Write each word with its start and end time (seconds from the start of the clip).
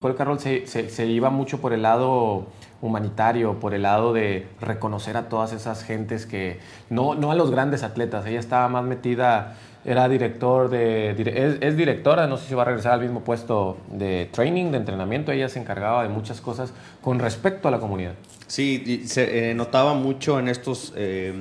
Nicole 0.00 0.14
Carroll 0.14 0.38
se, 0.38 0.64
se, 0.68 1.06
iba 1.06 1.28
mucho 1.28 1.60
por 1.60 1.72
el 1.72 1.82
lado 1.82 2.46
humanitario, 2.80 3.58
por 3.58 3.74
el 3.74 3.82
lado 3.82 4.12
de 4.12 4.46
reconocer 4.60 5.16
a 5.16 5.28
todas 5.28 5.52
esas 5.52 5.82
gentes 5.82 6.24
que, 6.24 6.60
no, 6.88 7.16
no 7.16 7.32
a 7.32 7.34
los 7.34 7.50
grandes 7.50 7.82
atletas, 7.82 8.24
ella 8.24 8.38
estaba 8.38 8.68
más 8.68 8.84
metida, 8.84 9.56
era 9.84 10.08
director 10.08 10.70
de, 10.70 11.58
es, 11.60 11.76
directora, 11.76 12.28
no 12.28 12.36
sé 12.36 12.46
si 12.46 12.54
va 12.54 12.62
a 12.62 12.66
regresar 12.66 12.92
al 12.92 13.00
mismo 13.00 13.24
puesto 13.24 13.76
de 13.90 14.28
training, 14.30 14.70
de 14.70 14.76
entrenamiento, 14.76 15.32
ella 15.32 15.48
se 15.48 15.58
encargaba 15.58 16.04
de 16.04 16.10
muchas 16.10 16.40
cosas 16.40 16.72
con 17.02 17.18
respecto 17.18 17.66
a 17.66 17.72
la 17.72 17.80
comunidad. 17.80 18.14
Sí, 18.46 19.02
se 19.04 19.50
eh, 19.50 19.54
notaba 19.54 19.94
mucho 19.94 20.38
en 20.38 20.46
estos... 20.46 20.92
Eh, 20.96 21.32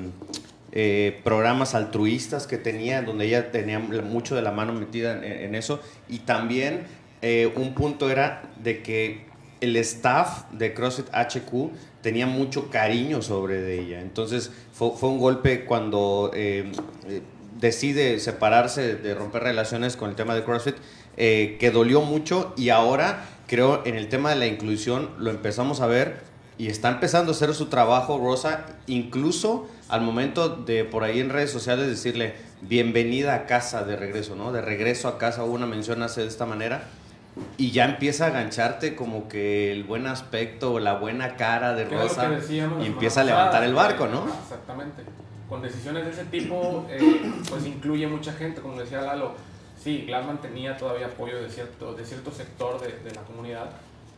eh, 0.74 1.22
programas 1.24 1.74
altruistas 1.74 2.46
que 2.46 2.58
tenía, 2.58 3.02
donde 3.02 3.26
ella 3.26 3.52
tenía 3.52 3.80
mucho 3.80 4.36
de 4.36 4.44
la 4.44 4.52
mano 4.52 4.74
metida 4.74 5.26
en 5.26 5.56
eso, 5.56 5.80
y 6.08 6.20
también 6.20 6.82
eh, 7.22 7.52
un 7.56 7.74
punto 7.74 8.10
era 8.10 8.44
de 8.62 8.82
que 8.84 9.28
el 9.62 9.76
staff 9.78 10.44
de 10.52 10.74
CrossFit 10.74 11.08
HQ 11.12 11.72
tenía 12.02 12.28
mucho 12.28 12.70
cariño 12.70 13.22
sobre 13.22 13.80
ella. 13.80 14.02
Entonces 14.02 14.52
fue, 14.74 14.92
fue 14.96 15.10
un 15.10 15.20
golpe 15.20 15.66
cuando 15.66 16.32
eh, 16.34 16.72
eh, 17.08 17.22
decide 17.60 18.20
separarse, 18.20 18.96
de 18.96 19.16
romper 19.16 19.44
relaciones 19.44 19.98
con 19.98 20.10
el 20.10 20.16
tema 20.16 20.36
de 20.36 20.44
CrossFit, 20.44 20.76
eh, 21.18 21.58
que 21.60 21.72
dolió 21.72 22.02
mucho 22.02 22.54
y 22.56 22.70
ahora 22.70 23.26
creo 23.48 23.82
en 23.86 23.96
el 23.96 24.08
tema 24.10 24.30
de 24.30 24.36
la 24.36 24.46
inclusión 24.46 25.10
lo 25.18 25.32
empezamos 25.32 25.82
a 25.82 25.88
ver 25.88 26.22
y 26.60 26.68
está 26.68 26.90
empezando 26.90 27.32
a 27.32 27.36
hacer 27.36 27.54
su 27.54 27.68
trabajo 27.68 28.20
Rosa, 28.20 28.66
incluso 28.88 29.68
al 29.90 30.02
momento 30.02 30.50
de 30.50 30.84
por 30.86 31.04
ahí 31.04 31.20
en 31.20 31.30
redes 31.30 31.52
sociales 31.52 31.88
decirle 31.88 32.34
bienvenida 32.62 33.36
a 33.36 33.46
casa 33.46 33.84
de 33.84 33.96
regreso, 33.96 34.36
¿no? 34.36 34.52
De 34.52 34.62
regreso 34.62 35.08
a 35.08 35.18
casa, 35.18 35.44
hubo 35.44 35.54
una 35.54 35.68
mención 35.68 36.02
hace 36.02 36.22
de 36.22 36.28
esta 36.28 36.46
manera 36.46 36.88
y 37.58 37.72
ya 37.72 37.86
empieza 37.86 38.28
a 38.28 38.30
gancharte 38.30 38.96
como 38.96 39.28
que 39.28 39.72
el 39.72 39.84
buen 39.84 40.08
aspecto 40.08 40.74
o 40.74 40.80
la 40.80 40.94
buena 40.94 41.36
cara 41.36 41.74
de 41.74 41.86
Rosa 41.86 42.30
y 42.50 42.86
empieza 42.86 43.22
a 43.22 43.24
levantar 43.24 43.64
el 43.64 43.74
barco, 43.74 44.08
¿no? 44.08 44.26
Exactamente. 44.44 45.04
Con 45.50 45.62
decisiones 45.62 46.06
de 46.06 46.12
ese 46.12 46.26
tipo, 46.26 46.86
eh, 46.90 47.32
pues 47.50 47.66
incluye 47.66 48.06
mucha 48.08 48.34
gente, 48.34 48.62
como 48.62 48.80
decía 48.80 49.02
Lalo. 49.02 49.34
Sí, 49.82 50.04
Glassman 50.06 50.40
tenía 50.40 50.76
todavía 50.76 51.08
apoyo 51.08 51.42
de 51.42 51.50
cierto, 51.50 51.94
de 51.94 52.04
cierto 52.04 52.32
sector 52.32 52.82
de, 52.82 52.88
de 52.88 53.16
la 53.16 53.22
comunidad, 53.22 53.70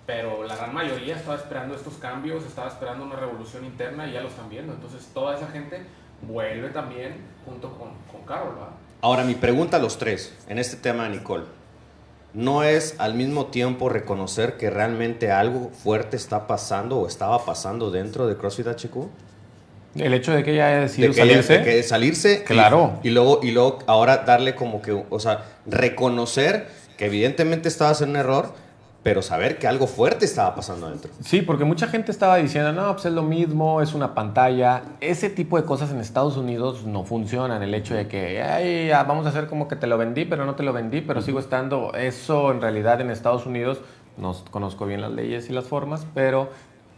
pero 0.08 0.44
la 0.44 0.56
gran 0.56 0.74
mayoría 0.74 1.16
estaba 1.16 1.36
esperando 1.36 1.76
estos 1.76 1.96
cambios, 1.96 2.46
estaba 2.46 2.68
esperando 2.68 3.06
una 3.06 3.16
revolución 3.16 3.66
interna 3.66 4.08
y 4.08 4.14
ya 4.14 4.22
lo 4.22 4.30
están 4.30 4.50
viendo. 4.50 4.74
Entonces 4.74 5.08
toda 5.14 5.38
esa 5.38 5.48
gente 5.48 5.84
vuelve 6.24 6.70
también 6.70 7.18
junto 7.46 7.70
con, 7.78 7.90
con 8.12 8.26
Carol. 8.26 8.56
¿verdad? 8.56 8.70
Ahora 9.02 9.24
mi 9.24 9.36
pregunta 9.36 9.78
a 9.78 9.80
los 9.80 10.00
tres, 10.00 10.36
en 10.48 10.58
este 10.58 10.78
tema 10.78 11.04
de 11.04 11.12
Nicole 11.12 11.59
no 12.34 12.64
es 12.64 12.96
al 13.00 13.14
mismo 13.14 13.48
tiempo 13.48 13.90
reconocer 13.90 14.58
que 14.58 14.70
realmente 14.70 15.32
algo 15.32 15.72
fuerte 15.72 16.16
está 16.18 16.48
pasando 16.48 17.00
o 17.00 17.08
estaba 17.08 17.46
pasando 17.46 17.92
dentro 17.92 18.28
de 18.28 18.36
CrossFit 18.36 18.68
HQ? 18.68 19.08
El 19.96 20.14
hecho 20.14 20.32
de 20.34 20.44
que 20.44 20.54
ella 20.54 20.68
haya 20.68 20.80
decidido 20.82 21.10
de 21.10 21.16
que 21.16 21.22
salirse. 21.22 21.54
Ella, 21.54 21.64
de 21.64 21.72
que 21.72 21.84
salirse. 21.84 22.44
Claro. 22.44 23.00
Y, 23.04 23.08
y, 23.08 23.12
luego, 23.12 23.40
y 23.42 23.52
luego 23.52 23.80
ahora 23.88 24.18
darle 24.18 24.54
como 24.54 24.82
que, 24.82 25.04
o 25.10 25.20
sea, 25.20 25.46
reconocer 25.66 26.68
que 26.98 27.06
evidentemente 27.06 27.68
estaba 27.68 27.92
haciendo 27.92 28.20
un 28.20 28.26
error, 28.26 28.54
pero 29.02 29.22
saber 29.22 29.60
que 29.60 29.68
algo 29.68 29.88
fuerte 29.88 30.26
estaba 30.26 30.56
pasando 30.56 30.88
adentro. 30.88 31.12
Sí, 31.24 31.42
porque 31.42 31.64
mucha 31.64 31.88
gente 31.88 32.12
estaba 32.12 32.36
diciendo, 32.36 32.74
no, 32.74 32.92
pues 32.94 33.06
es 33.06 33.14
lo 33.14 33.24
mismo, 33.24 33.82
es 33.82 33.94
una 33.94 34.14
pantalla. 34.14 34.84
Ese 35.00 35.30
tipo 35.30 35.58
de 35.58 35.64
cosas 35.64 35.92
en 35.92 36.00
Estados 36.00 36.36
Unidos 36.36 36.84
no 36.84 37.06
funcionan. 37.06 37.64
El 37.64 37.74
hecho 37.74 37.96
de 37.96 38.08
que, 38.08 38.42
ay, 38.42 38.90
vamos 39.08 39.26
a 39.26 39.30
hacer 39.30 39.48
como 39.48 39.68
que 39.70 39.78
te 39.78 39.88
lo 39.88 39.98
vendí, 39.98 40.26
pero 40.26 40.46
no 40.46 40.56
te 40.56 40.64
lo 40.64 40.74
vendí, 40.74 41.00
pero 41.00 41.22
sigo 41.22 41.40
estando. 41.40 41.94
Eso 41.94 42.52
en 42.52 42.60
realidad 42.62 43.00
en 43.00 43.10
Estados 43.10 43.46
Unidos, 43.46 43.80
no 44.18 44.36
conozco 44.52 44.86
bien 44.86 45.00
las 45.00 45.12
leyes 45.12 45.50
y 45.50 45.54
las 45.54 45.66
formas, 45.66 46.06
pero 46.14 46.50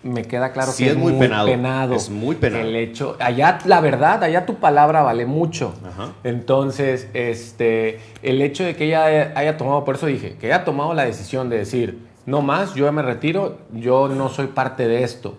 me 0.04 0.24
queda 0.24 0.52
claro 0.52 0.72
sí, 0.72 0.84
que 0.84 0.92
es, 0.92 0.98
muy, 0.98 1.14
penado. 1.14 1.48
penado. 1.48 1.96
Es 1.96 2.10
muy 2.10 2.36
penado. 2.36 2.64
El 2.64 2.76
hecho, 2.76 3.18
allá 3.20 3.60
la 3.66 3.82
verdad, 3.82 4.24
allá 4.24 4.46
tu 4.46 4.56
palabra 4.56 5.04
vale 5.04 5.26
mucho. 5.26 5.74
Ajá. 5.86 6.14
Entonces, 6.24 7.10
este, 7.14 8.00
el 8.24 8.42
hecho 8.42 8.64
de 8.64 8.76
que 8.76 8.86
ella 8.86 9.06
haya, 9.06 9.34
haya, 9.36 9.58
tomado, 9.58 9.84
por 9.86 9.96
eso 9.96 10.08
dije, 10.08 10.38
que 10.40 10.48
haya 10.48 10.64
tomado 10.64 10.94
la 10.94 11.06
decisión 11.06 11.50
de 11.50 11.58
decir, 11.58 12.00
no 12.26 12.42
más, 12.42 12.74
yo 12.74 12.86
ya 12.86 12.92
me 12.92 13.02
retiro, 13.02 13.58
yo 13.74 14.08
no 14.08 14.30
soy 14.30 14.48
parte 14.48 14.88
de 14.88 15.04
esto. 15.04 15.38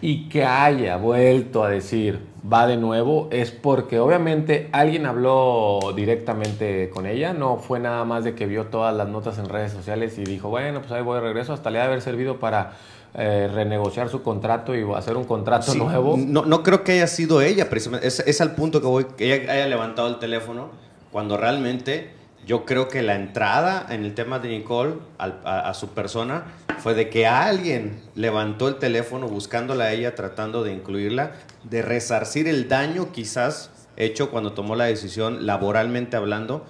Y 0.00 0.28
que 0.28 0.44
haya 0.44 0.96
vuelto 0.96 1.64
a 1.64 1.70
decir, 1.70 2.20
va 2.52 2.66
de 2.66 2.76
nuevo, 2.76 3.28
es 3.30 3.50
porque 3.50 3.98
obviamente 3.98 4.68
alguien 4.72 5.06
habló 5.06 5.80
directamente 5.96 6.90
con 6.90 7.06
ella, 7.06 7.32
no 7.32 7.56
fue 7.56 7.80
nada 7.80 8.04
más 8.04 8.24
de 8.24 8.34
que 8.34 8.46
vio 8.46 8.66
todas 8.66 8.94
las 8.94 9.08
notas 9.08 9.38
en 9.38 9.48
redes 9.48 9.72
sociales 9.72 10.18
y 10.18 10.24
dijo, 10.24 10.48
bueno, 10.48 10.80
pues 10.80 10.92
ahí 10.92 11.02
voy 11.02 11.16
de 11.16 11.22
regreso, 11.22 11.52
hasta 11.52 11.70
le 11.70 11.78
ha 11.78 11.82
de 11.82 11.88
haber 11.88 12.02
servido 12.02 12.38
para 12.38 12.72
eh, 13.18 13.48
renegociar 13.50 14.10
su 14.10 14.22
contrato 14.22 14.74
y 14.74 14.84
hacer 14.94 15.16
un 15.16 15.24
contrato 15.24 15.72
sí, 15.72 15.78
nuevo. 15.78 16.16
No, 16.18 16.44
no 16.44 16.62
creo 16.62 16.84
que 16.84 16.92
haya 16.92 17.06
sido 17.06 17.40
ella, 17.40 17.70
precisamente. 17.70 18.06
Es, 18.06 18.20
es 18.20 18.40
al 18.42 18.54
punto 18.54 18.82
que 18.82 18.86
voy, 18.86 19.04
que 19.16 19.32
ella 19.34 19.52
haya 19.52 19.66
levantado 19.66 20.06
el 20.08 20.18
teléfono 20.18 20.68
cuando 21.10 21.38
realmente 21.38 22.10
yo 22.46 22.66
creo 22.66 22.88
que 22.88 23.00
la 23.00 23.14
entrada 23.14 23.86
en 23.88 24.04
el 24.04 24.14
tema 24.14 24.38
de 24.38 24.50
Nicole 24.50 24.96
a, 25.18 25.32
a, 25.44 25.70
a, 25.70 25.72
su 25.72 25.88
persona 25.88 26.44
fue 26.78 26.92
de 26.94 27.08
que 27.08 27.26
alguien 27.26 28.02
levantó 28.14 28.68
el 28.68 28.76
teléfono 28.76 29.28
buscándola 29.28 29.84
a 29.84 29.92
ella, 29.92 30.14
tratando 30.14 30.62
de 30.62 30.74
incluirla, 30.74 31.32
de 31.64 31.80
resarcir 31.80 32.46
el 32.46 32.68
daño 32.68 33.12
quizás 33.12 33.70
hecho 33.96 34.30
cuando 34.30 34.52
tomó 34.52 34.76
la 34.76 34.84
decisión 34.84 35.46
laboralmente 35.46 36.18
hablando 36.18 36.66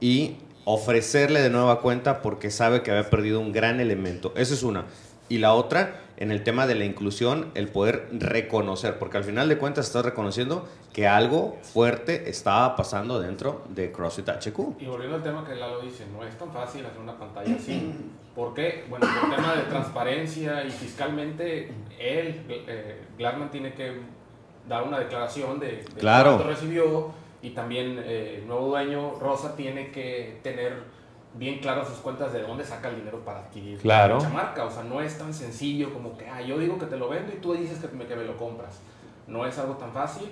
y 0.00 0.38
ofrecerle 0.64 1.42
de 1.42 1.50
nueva 1.50 1.80
cuenta 1.80 2.22
porque 2.22 2.50
sabe 2.50 2.82
que 2.82 2.90
había 2.90 3.10
perdido 3.10 3.40
un 3.40 3.52
gran 3.52 3.80
elemento. 3.80 4.32
Esa 4.36 4.54
es 4.54 4.62
una. 4.62 4.86
Y 5.30 5.38
la 5.38 5.54
otra, 5.54 6.02
en 6.16 6.32
el 6.32 6.42
tema 6.42 6.66
de 6.66 6.74
la 6.74 6.84
inclusión, 6.84 7.52
el 7.54 7.68
poder 7.68 8.08
reconocer, 8.12 8.98
porque 8.98 9.16
al 9.16 9.24
final 9.24 9.48
de 9.48 9.58
cuentas 9.58 9.86
estás 9.86 10.04
reconociendo 10.04 10.68
que 10.92 11.06
algo 11.06 11.56
fuerte 11.62 12.28
estaba 12.28 12.74
pasando 12.74 13.20
dentro 13.20 13.62
de 13.68 13.92
CrossFit 13.92 14.28
HQ. 14.28 14.80
Y 14.80 14.86
volviendo 14.86 15.16
al 15.16 15.22
tema 15.22 15.46
que 15.46 15.54
Lalo 15.54 15.80
dice, 15.80 16.04
no 16.12 16.24
es 16.24 16.36
tan 16.36 16.50
fácil 16.50 16.84
hacer 16.84 17.00
una 17.00 17.16
pantalla 17.16 17.54
así. 17.54 17.94
¿Por 18.34 18.54
qué? 18.54 18.84
Bueno, 18.90 19.06
por 19.06 19.30
el 19.30 19.36
tema 19.36 19.54
de 19.54 19.62
transparencia 19.62 20.64
y 20.64 20.70
fiscalmente, 20.70 21.72
él, 21.98 22.44
eh, 22.48 23.00
Glassman, 23.16 23.52
tiene 23.52 23.72
que 23.74 24.00
dar 24.68 24.82
una 24.82 24.98
declaración 24.98 25.60
de, 25.60 25.84
de 25.94 26.00
claro. 26.00 26.34
cuánto 26.34 26.48
recibió 26.48 27.12
y 27.40 27.50
también 27.50 28.02
eh, 28.04 28.38
el 28.40 28.48
nuevo 28.48 28.66
dueño, 28.66 29.14
Rosa, 29.20 29.54
tiene 29.54 29.92
que 29.92 30.40
tener 30.42 30.99
bien 31.34 31.58
claro 31.60 31.84
sus 31.84 31.98
cuentas 31.98 32.32
de 32.32 32.42
dónde 32.42 32.64
saca 32.64 32.88
el 32.88 32.96
dinero 32.96 33.20
para 33.24 33.40
adquirir 33.40 33.78
claro. 33.78 34.20
marca. 34.32 34.64
O 34.64 34.70
sea, 34.70 34.82
no 34.84 35.00
es 35.00 35.16
tan 35.18 35.32
sencillo 35.32 35.92
como 35.92 36.16
que, 36.16 36.26
ah, 36.28 36.40
yo 36.42 36.58
digo 36.58 36.78
que 36.78 36.86
te 36.86 36.96
lo 36.96 37.08
vendo 37.08 37.32
y 37.32 37.36
tú 37.36 37.54
dices 37.54 37.78
que 37.78 37.88
me, 37.96 38.06
que 38.06 38.16
me 38.16 38.24
lo 38.24 38.36
compras. 38.36 38.80
No 39.26 39.46
es 39.46 39.58
algo 39.58 39.74
tan 39.74 39.92
fácil. 39.92 40.28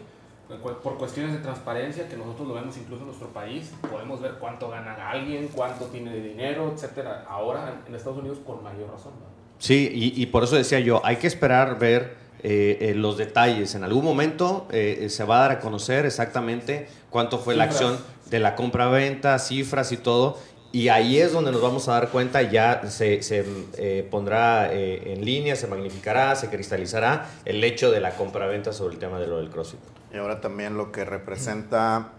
Por 0.62 0.96
cuestiones 0.96 1.34
de 1.34 1.40
transparencia, 1.40 2.08
que 2.08 2.16
nosotros 2.16 2.48
lo 2.48 2.54
vemos 2.54 2.74
incluso 2.78 3.02
en 3.02 3.08
nuestro 3.08 3.28
país, 3.28 3.70
podemos 3.90 4.18
ver 4.22 4.36
cuánto 4.40 4.70
gana 4.70 5.10
alguien, 5.10 5.48
cuánto 5.48 5.84
tiene 5.86 6.10
de 6.10 6.22
dinero, 6.22 6.72
etcétera. 6.74 7.26
Ahora 7.28 7.82
en 7.86 7.94
Estados 7.94 8.18
Unidos, 8.18 8.38
por 8.38 8.62
mayor 8.62 8.90
razón. 8.90 9.12
¿no? 9.20 9.26
Sí, 9.58 9.90
y, 9.92 10.22
y, 10.22 10.26
por 10.26 10.44
eso 10.44 10.56
decía 10.56 10.80
yo, 10.80 11.02
hay 11.04 11.16
que 11.16 11.26
esperar 11.26 11.78
ver 11.78 12.16
eh, 12.42 12.78
eh, 12.80 12.94
los 12.94 13.16
detalles. 13.16 13.74
En 13.74 13.82
algún 13.82 14.04
momento 14.04 14.68
eh, 14.70 15.08
se 15.10 15.24
va 15.24 15.38
a 15.38 15.40
dar 15.40 15.50
a 15.50 15.60
conocer 15.60 16.06
exactamente 16.06 16.86
cuánto 17.10 17.38
fue 17.38 17.54
cifras. 17.54 17.56
la 17.58 17.64
acción 17.72 18.04
de 18.30 18.38
la 18.38 18.54
compra-venta, 18.54 19.38
cifras 19.40 19.90
y 19.90 19.96
todo. 19.96 20.38
Y 20.70 20.88
ahí 20.88 21.18
es 21.18 21.32
donde 21.32 21.50
nos 21.50 21.62
vamos 21.62 21.88
a 21.88 21.92
dar 21.92 22.10
cuenta, 22.10 22.42
ya 22.42 22.82
se, 22.90 23.22
se 23.22 23.44
eh, 23.78 24.06
pondrá 24.10 24.70
eh, 24.70 25.14
en 25.14 25.24
línea, 25.24 25.56
se 25.56 25.66
magnificará, 25.66 26.36
se 26.36 26.50
cristalizará 26.50 27.26
el 27.46 27.64
hecho 27.64 27.90
de 27.90 28.00
la 28.00 28.10
compra-venta 28.10 28.74
sobre 28.74 28.94
el 28.94 29.00
tema 29.00 29.18
de 29.18 29.26
lo 29.26 29.38
del 29.38 29.48
CrossFit. 29.48 29.80
Y 30.12 30.18
ahora 30.18 30.42
también 30.42 30.76
lo 30.76 30.92
que 30.92 31.06
representa 31.06 32.10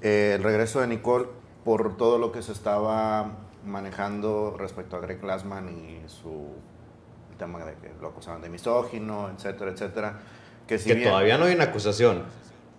eh, 0.00 0.34
el 0.36 0.44
regreso 0.44 0.80
de 0.80 0.86
Nicole 0.86 1.26
por 1.64 1.96
todo 1.96 2.18
lo 2.18 2.30
que 2.30 2.42
se 2.42 2.52
estaba 2.52 3.32
manejando 3.64 4.56
respecto 4.56 4.96
a 4.96 5.00
Greg 5.00 5.20
Glassman 5.20 5.68
y 5.68 6.08
su 6.08 6.50
el 7.32 7.38
tema 7.38 7.64
de 7.64 7.74
que 7.74 7.90
lo 8.00 8.08
acusaban 8.08 8.42
de 8.42 8.48
misógino, 8.48 9.28
etcétera, 9.36 9.72
etcétera. 9.72 10.20
Que, 10.68 10.78
si 10.78 10.88
que 10.88 10.94
bien, 10.94 11.08
todavía 11.08 11.36
no 11.36 11.46
hay 11.46 11.54
una 11.54 11.64
acusación 11.64 12.22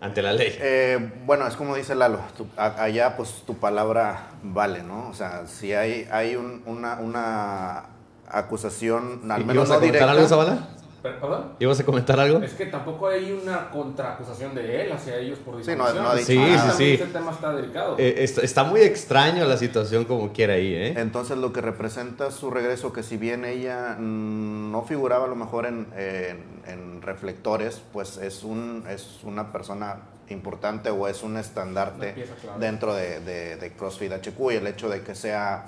ante 0.04 0.22
la 0.22 0.34
ley. 0.34 0.54
Eh, 0.60 1.12
bueno, 1.26 1.48
es 1.48 1.56
como 1.56 1.76
dice 1.76 1.96
Lalo, 1.96 2.20
tu, 2.36 2.46
a, 2.58 2.84
allá 2.84 3.16
pues 3.16 3.44
tu 3.48 3.56
palabra 3.56 4.28
vale, 4.44 4.84
¿no? 4.84 5.08
O 5.08 5.14
sea, 5.14 5.48
si 5.48 5.74
hay, 5.74 6.08
hay 6.12 6.36
un, 6.36 6.62
una, 6.66 6.96
una, 7.00 7.84
acusación, 8.28 9.32
al 9.32 9.46
menos 9.46 9.70
no 9.70 9.80
directa. 9.80 10.12
algo, 10.12 10.28
Zavala? 10.28 10.68
¿Perdón? 11.04 11.52
¿Ibas 11.60 11.80
a 11.82 11.84
comentar 11.86 12.18
algo? 12.18 12.42
Es 12.42 12.54
que 12.54 12.66
tampoco 12.68 13.10
hay 13.10 13.34
una 13.34 13.70
contraacusación 13.70 14.56
de 14.56 14.84
él 14.84 14.92
hacia 14.94 15.18
ellos 15.18 15.38
por 15.40 15.58
difamación. 15.58 15.88
Sí, 15.90 15.98
no, 15.98 16.02
no 16.02 16.10
ha 16.10 16.16
dicho 16.16 16.28
sí, 16.28 16.38
nada. 16.38 16.72
sí, 16.72 16.78
sí. 16.78 16.94
Este 16.94 17.06
tema 17.08 17.32
está 17.32 17.54
delicado. 17.54 17.96
Eh, 18.00 18.16
está, 18.20 18.42
está, 18.42 18.64
muy 18.64 18.80
extraño 18.80 19.44
la 19.44 19.58
situación 19.58 20.06
como 20.06 20.32
quiera 20.32 20.54
ahí, 20.54 20.74
¿eh? 20.74 20.94
Entonces 20.96 21.38
lo 21.38 21.52
que 21.52 21.60
representa 21.60 22.32
su 22.32 22.50
regreso, 22.52 22.94
que 22.94 23.04
si 23.04 23.18
bien 23.18 23.44
ella 23.44 23.98
mmm, 24.00 24.72
no 24.72 24.84
figuraba 24.84 25.26
a 25.26 25.28
lo 25.28 25.36
mejor 25.36 25.66
en, 25.66 25.88
en, 25.98 26.62
en 26.66 27.02
reflectores, 27.02 27.82
pues 27.92 28.16
es, 28.16 28.44
un, 28.44 28.86
es 28.90 29.20
una 29.24 29.52
persona 29.52 29.98
importante 30.30 30.90
o 30.90 31.10
es 31.10 31.22
un 31.22 31.36
estandarte 31.36 32.16
dentro 32.60 32.96
de, 32.96 33.20
de, 33.20 33.58
de, 33.58 33.74
CrossFit 33.74 34.14
HQ 34.14 34.52
y 34.52 34.56
el 34.56 34.68
hecho 34.68 34.88
de 34.88 35.02
que 35.02 35.16
sea 35.16 35.66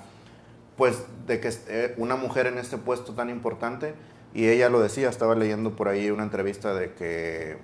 pues 0.76 1.04
de 1.26 1.40
que 1.40 1.50
eh, 1.68 1.94
una 1.96 2.16
mujer 2.16 2.46
en 2.46 2.58
este 2.58 2.76
puesto 2.78 3.14
tan 3.14 3.30
importante, 3.30 3.94
y 4.36 4.50
ella 4.50 4.68
lo 4.68 4.80
decía, 4.80 5.08
estaba 5.08 5.34
leyendo 5.34 5.76
por 5.76 5.88
ahí 5.88 6.10
una 6.10 6.22
entrevista 6.22 6.74
de 6.74 6.92
que 6.92 7.56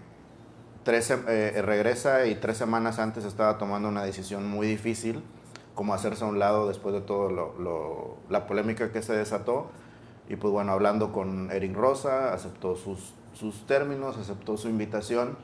tres, 0.84 1.10
eh, 1.10 1.60
regresa 1.60 2.24
y 2.24 2.34
tres 2.36 2.56
semanas 2.56 2.98
antes 2.98 3.26
estaba 3.26 3.58
tomando 3.58 3.90
una 3.90 4.02
decisión 4.04 4.48
muy 4.48 4.66
difícil, 4.66 5.22
como 5.74 5.92
hacerse 5.92 6.24
a 6.24 6.28
un 6.28 6.38
lado 6.38 6.66
después 6.66 6.94
de 6.94 7.02
todo 7.02 7.30
lo, 7.30 8.16
la 8.30 8.46
polémica 8.46 8.90
que 8.90 9.02
se 9.02 9.12
desató. 9.12 9.66
Y 10.30 10.36
pues 10.36 10.50
bueno, 10.50 10.72
hablando 10.72 11.12
con 11.12 11.50
Erin 11.50 11.74
Rosa, 11.74 12.32
aceptó 12.32 12.74
sus, 12.74 13.12
sus 13.34 13.66
términos, 13.66 14.16
aceptó 14.16 14.56
su 14.56 14.70
invitación 14.70 15.36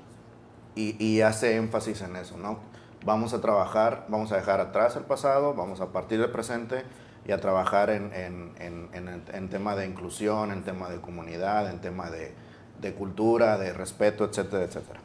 y, 0.75 0.97
y 0.99 1.21
hace 1.21 1.57
énfasis 1.57 2.01
en 2.01 2.17
eso, 2.17 2.39
¿no? 2.39 2.59
Vamos 3.05 3.35
a 3.35 3.43
trabajar, 3.43 4.07
vamos 4.09 4.33
a 4.33 4.37
dejar 4.37 4.61
atrás 4.61 4.97
el 4.97 5.05
pasado, 5.05 5.53
vamos 5.53 5.83
a 5.83 5.93
partir 5.93 6.21
del 6.21 6.31
presente 6.31 6.85
y 7.29 7.33
a 7.33 7.41
trabajar 7.41 7.91
en, 7.91 8.11
en, 8.15 8.89
en, 8.93 9.23
en 9.33 9.49
tema 9.49 9.77
de 9.77 9.87
inclusión, 9.87 10.51
en 10.51 10.65
tema 10.65 10.89
de 10.89 11.01
comunidad, 11.01 11.71
en 11.71 11.79
tema 11.81 12.11
de, 12.11 12.33
de 12.81 12.95
cultura, 12.95 13.59
de 13.59 13.73
respeto, 13.73 14.25
etcétera, 14.25 14.65
etcétera. 14.65 15.01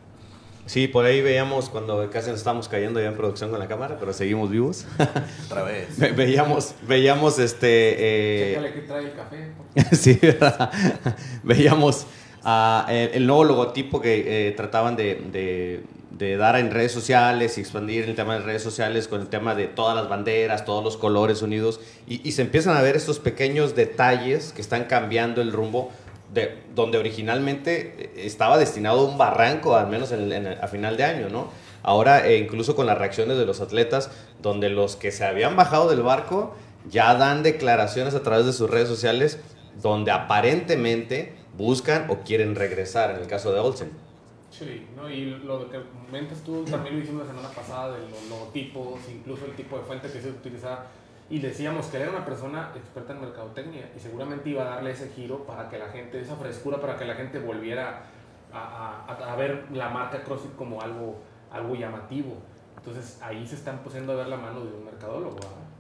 Sí, 0.66 0.88
por 0.88 1.04
ahí 1.04 1.22
veíamos 1.22 1.70
cuando 1.70 2.10
casi 2.10 2.30
nos 2.30 2.38
estábamos 2.38 2.70
cayendo 2.70 3.02
ya 3.02 3.08
en 3.08 3.16
producción 3.16 3.50
con 3.50 3.60
la 3.60 3.68
cámara, 3.68 3.98
pero 4.00 4.14
seguimos 4.14 4.50
vivos. 4.50 4.86
Otra 5.46 5.64
vez. 5.64 6.00
veíamos, 6.16 6.74
veíamos 6.88 7.38
este. 7.38 8.54
Eh, 8.56 8.72
que 8.74 8.82
trae 8.82 9.04
el 9.04 9.14
café. 9.14 9.52
sí, 9.96 10.18
¿verdad? 10.22 10.72
veíamos 11.44 12.08
uh, 12.46 12.90
el, 12.90 13.28
nuevo 13.28 13.44
logotipo 13.44 14.00
que 14.00 14.48
eh, 14.48 14.52
trataban 14.52 14.96
de, 14.96 15.16
de, 15.34 15.84
de, 16.18 16.38
dar 16.38 16.56
en 16.56 16.72
redes 16.72 16.92
sociales 16.92 17.58
y 17.58 17.62
expandir 17.62 18.06
el 18.06 18.16
tema 18.16 18.36
de 18.36 18.42
redes 18.42 18.64
sociales 18.64 19.08
con 19.08 19.22
el 19.22 19.28
tema 19.28 19.56
de 19.56 19.68
todas 19.68 19.96
las 19.96 20.08
banderas, 20.10 20.66
todos 20.66 20.84
los 20.84 20.98
colores 20.98 21.42
unidos. 21.42 21.80
Y, 22.08 22.32
se 22.32 22.42
empiezan 22.42 22.78
a 22.78 22.82
ver 22.82 22.96
estos 22.96 23.20
pequeños 23.20 23.76
detalles 23.76 24.54
que 24.54 24.62
están 24.62 24.86
cambiando 24.86 25.42
el 25.42 25.52
rumbo 25.52 25.92
de, 26.34 26.58
donde 26.76 26.98
originalmente 26.98 28.12
estaba 28.16 28.58
destinado 28.58 29.06
un 29.06 29.18
barranco, 29.18 29.76
al 29.76 29.88
menos 29.88 30.12
a 30.12 30.68
final 30.68 30.98
de 30.98 31.04
año, 31.04 31.30
¿no? 31.30 31.50
Ahora, 31.84 32.28
eh, 32.28 32.38
incluso 32.38 32.76
con 32.76 32.86
las 32.86 32.98
reacciones 32.98 33.38
de 33.38 33.46
los 33.46 33.60
atletas, 33.60 34.10
donde 34.42 34.70
los 34.70 34.96
que 34.96 35.12
se 35.12 35.26
habían 35.26 35.56
bajado 35.56 35.90
del 35.90 36.02
barco 36.02 36.56
ya 36.90 37.14
dan 37.16 37.44
declaraciones 37.44 38.16
a 38.16 38.24
través 38.24 38.46
de 38.46 38.54
sus 38.54 38.70
redes 38.70 38.88
sociales, 38.88 39.40
donde 39.82 40.12
aparentemente 40.12 41.34
buscan 41.58 42.10
o 42.10 42.20
quieren 42.20 42.56
regresar, 42.56 43.12
en 43.12 43.18
el 43.18 43.28
caso 43.28 43.54
de 43.54 43.60
Olsen. 43.60 43.92
Sí, 44.54 44.88
¿no? 44.96 45.10
y 45.10 45.26
lo 45.26 45.68
que 45.68 45.82
comentas 46.06 46.42
tú 46.42 46.64
también 46.64 46.96
lo 46.96 47.04
hicimos 47.04 47.24
la 47.24 47.34
semana 47.34 47.50
pasada, 47.50 47.98
de 47.98 48.08
los 48.08 48.30
logotipos, 48.30 49.00
incluso 49.10 49.46
el 49.46 49.56
tipo 49.56 49.78
de 49.78 49.84
fuente 49.84 50.12
que 50.12 50.22
se 50.22 50.30
utiliza 50.30 50.84
y 51.30 51.40
decíamos 51.40 51.88
que 51.88 51.98
era 51.98 52.12
una 52.12 52.24
persona 52.24 52.72
experta 52.76 53.14
en 53.14 53.22
mercadotecnia 53.22 53.90
y 53.98 54.00
seguramente 54.00 54.50
iba 54.52 54.62
a 54.62 54.76
darle 54.76 54.92
ese 54.92 55.10
giro 55.10 55.40
para 55.46 55.70
que 55.70 55.80
la 55.80 55.88
gente, 55.88 56.22
esa 56.22 56.36
frescura 56.36 56.80
para 56.80 56.98
que 56.98 57.06
la 57.06 57.16
gente 57.16 57.40
volviera 57.40 58.04
a, 58.54 59.06
a, 59.08 59.34
a 59.34 59.36
ver 59.36 59.66
la 59.74 59.90
marca 59.90 60.24
CrossFit 60.24 60.56
como 60.56 60.82
algo, 60.82 61.16
algo 61.52 61.74
llamativo. 61.74 62.38
Entonces 62.78 63.20
ahí 63.24 63.48
se 63.48 63.56
está 63.56 63.72
empezando 63.72 64.14
a 64.14 64.18
ver 64.18 64.28
la 64.28 64.38
mano 64.38 64.60
de 64.64 64.72
un 64.72 64.86
mercadólogo. 64.86 65.40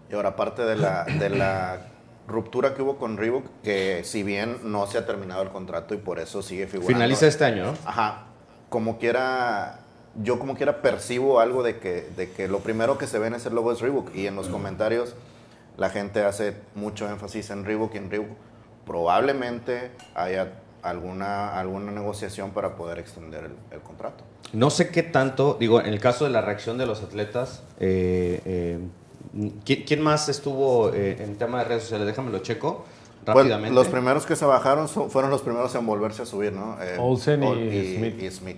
Y 0.10 0.16
ahora 0.16 0.30
aparte 0.30 0.64
de 0.64 0.78
la, 0.78 1.04
de 1.04 1.30
la 1.30 1.82
ruptura 2.28 2.74
que 2.74 2.82
hubo 2.82 2.98
con 2.98 3.18
Reebok, 3.18 3.46
que 3.62 4.04
si 4.04 4.24
bien 4.24 4.58
no 4.64 4.88
se 4.88 4.98
ha 4.98 5.06
terminado 5.06 5.44
el 5.44 5.50
contrato 5.50 5.94
y 5.94 5.98
por 5.98 6.20
eso 6.20 6.42
sigue 6.42 6.66
figurando. 6.66 6.94
Finaliza 6.94 7.28
este 7.28 7.46
año, 7.46 7.66
¿no? 7.66 7.74
Ajá. 7.86 8.28
Como 8.74 8.98
quiera, 8.98 9.82
yo 10.24 10.40
como 10.40 10.56
quiera 10.56 10.82
percibo 10.82 11.40
algo 11.40 11.62
de 11.62 11.78
que, 11.78 12.10
de 12.18 12.32
que 12.32 12.48
lo 12.48 12.62
primero 12.62 12.98
que 12.98 13.06
se 13.06 13.20
ve 13.20 13.28
en 13.28 13.36
ese 13.36 13.52
logo 13.52 13.72
es 13.72 13.82
Reebok 13.82 14.16
y 14.16 14.26
en 14.26 14.36
los 14.36 14.48
comentarios 14.48 15.14
la 15.78 15.92
gente 15.92 16.24
hace 16.24 16.56
mucho 16.74 17.08
énfasis 17.08 17.52
en 17.52 17.66
Reebok 17.66 17.94
y 17.94 17.98
en 18.00 18.10
Reebok 18.10 18.36
probablemente 18.84 19.92
haya 20.16 20.54
alguna, 20.82 21.60
alguna 21.60 21.92
negociación 21.92 22.50
para 22.50 22.76
poder 22.76 22.98
extender 22.98 23.52
el, 23.70 23.80
contrato. 23.82 24.24
No 24.54 24.72
sé 24.72 24.90
qué 24.90 25.04
tanto, 25.04 25.56
digo, 25.60 25.80
en 25.80 25.94
el 25.94 26.00
caso 26.00 26.26
de 26.26 26.32
la 26.32 26.42
reacción 26.42 26.80
de 26.80 26.88
los 26.88 27.04
atletas, 27.04 27.62
eh, 27.80 28.42
eh, 28.44 28.80
¿quién, 29.64 30.02
más 30.02 30.30
estuvo 30.30 30.92
eh, 30.96 31.24
en 31.24 31.36
tema 31.38 31.60
de 31.60 31.66
redes 31.66 31.84
sociales? 31.84 32.08
Déjame 32.08 32.32
lo 32.32 32.42
pues, 33.26 33.38
rápidamente. 33.38 33.74
los 33.74 33.88
primeros 33.88 34.26
que 34.26 34.36
se 34.36 34.46
bajaron 34.46 34.88
fueron 34.88 35.32
los 35.32 35.42
primeros 35.42 35.74
en 35.76 35.86
volverse 35.86 36.22
a 36.22 36.26
subir, 36.26 36.54
¿no? 36.54 36.78
Olsen 37.00 37.44
y, 37.44 38.30
Smith. 38.30 38.58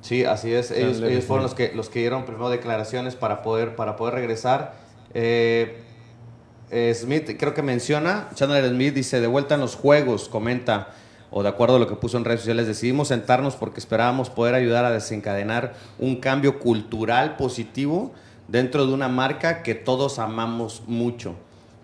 Sí, 0.00 0.24
así 0.24 0.52
es. 0.52 0.70
Ellos, 0.70 1.00
ellos, 1.00 1.24
fueron 1.24 1.42
los 1.42 1.54
que, 1.54 1.72
los 1.74 1.88
que 1.88 2.00
dieron 2.00 2.24
primero 2.24 2.50
declaraciones 2.50 3.16
para 3.16 3.42
poder, 3.42 3.76
para 3.76 3.96
poder 3.96 4.14
regresar. 4.14 4.74
Eh, 5.14 5.82
eh, 6.70 6.94
Smith 6.94 7.36
creo 7.38 7.54
que 7.54 7.62
menciona, 7.62 8.28
Chandler 8.34 8.68
Smith 8.68 8.94
dice, 8.94 9.20
de 9.20 9.26
vuelta 9.26 9.54
en 9.54 9.60
los 9.60 9.74
juegos, 9.74 10.28
comenta, 10.28 10.88
o 11.30 11.42
de 11.42 11.48
acuerdo 11.48 11.76
a 11.76 11.78
lo 11.78 11.86
que 11.86 11.94
puso 11.94 12.18
en 12.18 12.24
redes 12.24 12.40
sociales, 12.40 12.66
decidimos 12.66 13.08
sentarnos 13.08 13.56
porque 13.56 13.80
esperábamos 13.80 14.28
poder 14.28 14.54
ayudar 14.54 14.84
a 14.84 14.90
desencadenar 14.90 15.74
un 15.98 16.16
cambio 16.16 16.58
cultural 16.58 17.36
positivo 17.36 18.12
dentro 18.48 18.86
de 18.86 18.92
una 18.92 19.08
marca 19.08 19.62
que 19.62 19.74
todos 19.74 20.18
amamos 20.18 20.82
mucho. 20.86 21.34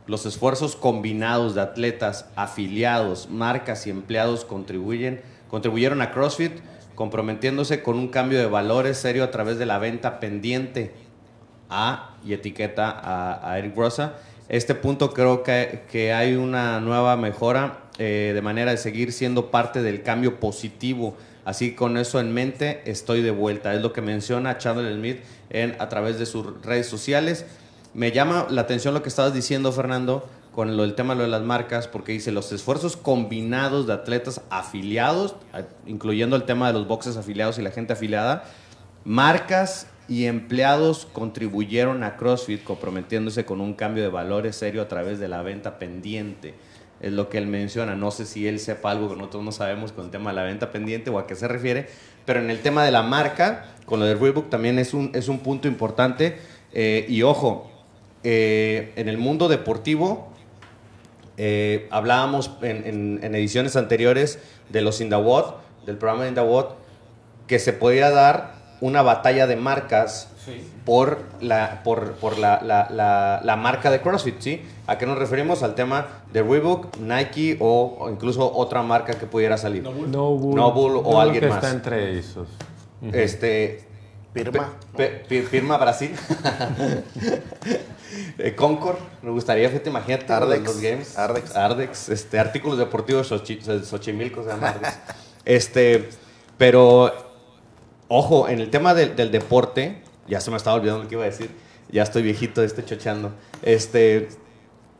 Los 0.07 0.27
esfuerzos 0.27 0.77
combinados 0.77 1.55
de 1.55 1.63
atletas, 1.63 2.27
afiliados, 2.37 3.31
marcas 3.31 3.87
y 3.87 3.91
empleados 3.91 4.45
contribuyen, 4.45 5.23
contribuyeron 5.49 6.03
a 6.03 6.11
CrossFit, 6.11 6.53
comprometiéndose 6.95 7.83
con 7.83 7.99
un 7.99 8.09
cambio 8.09 8.39
de 8.39 8.47
valores 8.47 8.99
serio 8.99 9.25
a 9.25 9.31
través 9.31 9.59
de 9.59 9.67
la 9.67 9.79
venta 9.79 10.21
pendiente 10.21 10.93
a 11.71 12.17
y 12.25 12.35
etiqueta 12.35 13.41
a, 13.43 13.59
Eric 13.59 13.77
Rosa. 13.77 14.15
Este 14.49 14.75
punto 14.75 15.15
creo 15.15 15.43
que, 15.43 15.85
que 15.91 16.13
hay 16.13 16.35
una 16.35 16.81
nueva 16.81 17.17
mejora 17.17 17.85
eh, 17.99 18.33
de 18.35 18.43
manera 18.43 18.73
de 18.73 18.77
seguir 18.77 19.13
siendo 19.13 19.51
parte 19.51 19.83
del 19.83 20.03
cambio 20.03 20.41
positivo. 20.41 21.17
Así 21.45 21.75
con 21.75 21.97
eso 21.97 22.21
en 22.21 22.33
mente 22.33 22.83
estoy 22.85 23.23
de 23.23 23.31
vuelta. 23.31 23.75
Es 23.75 23.83
lo 23.83 23.93
que 23.93 24.03
menciona 24.03 24.59
Chandler 24.59 24.95
Smith 24.95 25.21
en, 25.51 25.77
a 25.79 25.89
través 25.89 26.19
de 26.19 26.27
sus 26.27 26.63
redes 26.63 26.87
sociales. 26.87 27.47
Me 27.95 28.11
llama 28.11 28.49
la 28.51 28.63
atención 28.63 28.93
lo 28.93 29.03
que 29.03 29.09
estabas 29.09 29.33
diciendo, 29.33 29.71
Fernando, 29.71 30.29
con 30.53 30.77
lo, 30.77 30.83
el 30.83 30.97
tema 30.97 31.15
de 31.15 31.29
las 31.29 31.43
marcas, 31.43 31.87
porque 31.87 32.11
dice 32.11 32.33
los 32.33 32.51
esfuerzos 32.51 32.97
combinados 32.97 33.87
de 33.87 33.93
atletas 33.93 34.41
afiliados, 34.51 35.37
incluyendo 35.87 36.35
el 36.35 36.43
tema 36.43 36.67
de 36.67 36.73
los 36.73 36.89
boxes 36.89 37.17
afiliados 37.17 37.59
y 37.59 37.63
la 37.63 37.71
gente 37.71 37.93
afiliada, 37.93 38.45
marcas 39.05 39.87
y 40.09 40.27
empleados 40.27 41.07
contribuyeron 41.13 42.03
a 42.03 42.17
CrossFit 42.17 42.65
comprometiéndose 42.65 43.45
con 43.45 43.61
un 43.61 43.75
cambio 43.75 44.03
de 44.03 44.09
valores 44.09 44.57
serio 44.57 44.83
a 44.83 44.89
través 44.89 45.21
de 45.21 45.29
la 45.29 45.43
venta 45.43 45.79
pendiente. 45.79 46.55
Es 47.01 47.13
lo 47.13 47.29
que 47.29 47.39
él 47.39 47.47
menciona. 47.47 47.95
No 47.95 48.11
sé 48.11 48.27
si 48.27 48.49
él 48.49 48.59
sepa 48.59 48.91
algo 48.91 49.09
que 49.09 49.17
nosotros 49.17 49.45
no 49.45 49.53
sabemos 49.53 49.93
con 49.93 50.07
el 50.07 50.11
tema 50.11 50.31
de 50.31 50.37
la 50.37 50.43
venta 50.43 50.73
pendiente 50.73 51.11
o 51.11 51.19
a 51.19 51.29
qué 51.29 51.37
se 51.37 51.47
refiere, 51.47 51.89
pero 52.25 52.41
en 52.41 52.51
el 52.51 52.61
tema 52.61 52.85
de 52.85 52.91
la 52.91 53.03
marca, 53.03 53.67
con 53.87 54.01
lo 54.01 54.07
de 54.07 54.15
Reebok 54.15 54.51
también 54.51 54.81
es 54.81 54.95
un, 54.95 55.13
es 55.15 55.29
un 55.29 55.39
punto 55.39 55.69
importante. 55.69 56.39
Eh, 56.73 57.07
y 57.09 57.23
ojo, 57.23 57.71
eh, 58.25 58.93
en 58.97 59.09
el 59.09 59.19
mundo 59.19 59.49
deportivo, 59.49 60.29
eh, 61.37 61.89
hablábamos 61.91 62.51
en, 62.63 63.21
en, 63.23 63.35
ediciones 63.35 63.77
anteriores 63.77 64.39
de 64.71 64.81
los 64.81 65.01
Indawot, 65.03 65.61
del 65.85 65.99
programa 65.99 66.23
de 66.23 66.31
Indawot, 66.31 66.77
que 67.47 67.59
se 67.59 67.75
podía 67.75 68.11
dar 68.11 68.55
una 68.81 69.03
batalla 69.03 69.47
de 69.47 69.57
marcas 69.57 70.29
por, 70.85 71.19
la, 71.41 71.83
por, 71.85 72.13
por 72.15 72.39
la, 72.39 72.63
la, 72.63 73.41
la, 73.43 73.57
marca 73.57 73.91
de 73.91 74.01
CrossFit, 74.01 74.41
¿sí? 74.41 74.63
¿A 74.87 74.97
qué 74.97 75.07
nos 75.07 75.19
referimos? 75.19 75.63
Al 75.63 75.75
tema 75.75 76.07
de 76.33 76.43
Reebok, 76.43 76.97
Nike 76.99 77.59
o, 77.61 78.09
incluso 78.11 78.53
otra 78.55 78.83
marca 78.83 79.15
que 79.15 79.27
pudiera 79.27 79.59
salir. 79.59 79.83
Noble, 79.83 80.09
Noble, 80.09 81.01
o 81.03 81.21
alguien 81.21 81.49
más. 81.49 81.57
está 81.57 81.71
entre 81.71 82.19
esos. 82.19 82.49
Este... 83.13 83.85
Firma. 84.33 84.73
firma 85.29 85.77
Brasil. 85.79 86.11
eh, 88.39 88.55
Concord, 88.55 88.99
me 89.23 89.31
gustaría, 89.31 89.69
fíjate, 89.69 89.91
imagínate 89.91 90.33
Ardex, 90.33 90.65
los 90.65 90.81
games. 90.81 91.19
Ardex. 91.19 91.57
Ardex, 91.57 92.09
este, 92.09 92.39
artículos 92.39 92.79
deportivos 92.79 93.29
Xochimilco 93.29 94.43
se 94.43 94.51
llama 94.51 94.69
Ardex. 94.71 94.99
este, 95.45 96.09
pero 96.59 97.13
ojo, 98.09 98.49
en 98.49 98.61
el 98.61 98.71
tema 98.71 98.95
del, 98.95 99.31
deporte, 99.31 100.03
ya 100.29 100.41
se 100.41 100.51
me 100.51 100.57
estaba 100.57 100.77
olvidando 100.77 101.03
lo 101.03 101.09
que 101.09 101.15
iba 101.15 101.25
a 101.25 101.27
decir, 101.27 101.51
ya 101.91 102.03
estoy 102.03 102.23
viejito, 102.23 102.63
estoy 102.63 102.85
chochando. 102.85 103.33
Este, 103.63 104.29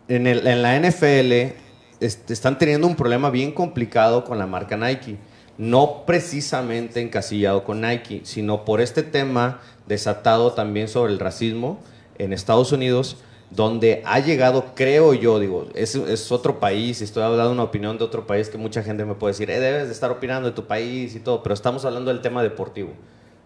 en, 0.09 0.27
el, 0.27 0.47
en 0.47 0.63
la 0.63 0.79
NFL 0.79 1.55
este, 2.01 2.33
están 2.33 2.59
teniendo 2.59 2.87
un 2.87 2.97
problema 2.97 3.31
bien 3.31 3.53
complicado 3.53 4.25
con 4.25 4.39
la 4.39 4.47
marca 4.47 4.77
Nike. 4.77 5.17
No 5.57 6.05
precisamente 6.05 7.01
encasillado 7.01 7.65
con 7.65 7.81
Nike, 7.81 8.23
sino 8.25 8.65
por 8.65 8.81
este 8.81 9.03
tema 9.03 9.61
desatado 9.87 10.53
también 10.53 10.89
sobre 10.89 11.13
el 11.13 11.21
racismo 11.21 11.81
en 12.19 12.33
Estados 12.33 12.73
Unidos, 12.73 13.17
donde 13.51 14.03
ha 14.05 14.19
llegado, 14.21 14.75
creo 14.75 15.15
yo, 15.15 15.39
digo, 15.39 15.69
es, 15.75 15.95
es 15.95 16.33
otro 16.33 16.59
país, 16.59 17.03
estoy 17.03 17.23
hablando 17.23 17.47
de 17.47 17.53
una 17.53 17.63
opinión 17.65 17.99
de 17.99 18.05
otro 18.05 18.27
país 18.27 18.49
que 18.49 18.59
mucha 18.59 18.83
gente 18.83 19.05
me 19.05 19.15
puede 19.15 19.33
decir, 19.33 19.51
eh, 19.51 19.61
debes 19.61 19.87
de 19.87 19.93
estar 19.93 20.11
opinando 20.11 20.49
de 20.49 20.55
tu 20.55 20.67
país 20.67 21.15
y 21.15 21.21
todo, 21.21 21.43
pero 21.43 21.55
estamos 21.55 21.85
hablando 21.85 22.13
del 22.13 22.21
tema 22.21 22.43
deportivo, 22.43 22.91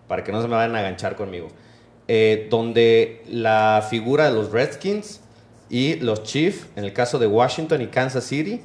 para 0.06 0.25
que 0.25 0.32
no 0.32 0.40
se 0.40 0.48
me 0.48 0.54
vayan 0.54 0.75
a 0.76 0.78
aganchar 0.80 1.16
conmigo. 1.16 1.48
Eh, 2.10 2.46
donde 2.50 3.22
la 3.28 3.87
figura 3.90 4.30
de 4.30 4.34
los 4.34 4.50
Redskins 4.50 5.20
y 5.68 5.96
los 5.96 6.22
Chiefs, 6.22 6.66
en 6.75 6.84
el 6.84 6.94
caso 6.94 7.18
de 7.18 7.26
Washington 7.26 7.82
y 7.82 7.88
Kansas 7.88 8.25
City, 8.25 8.62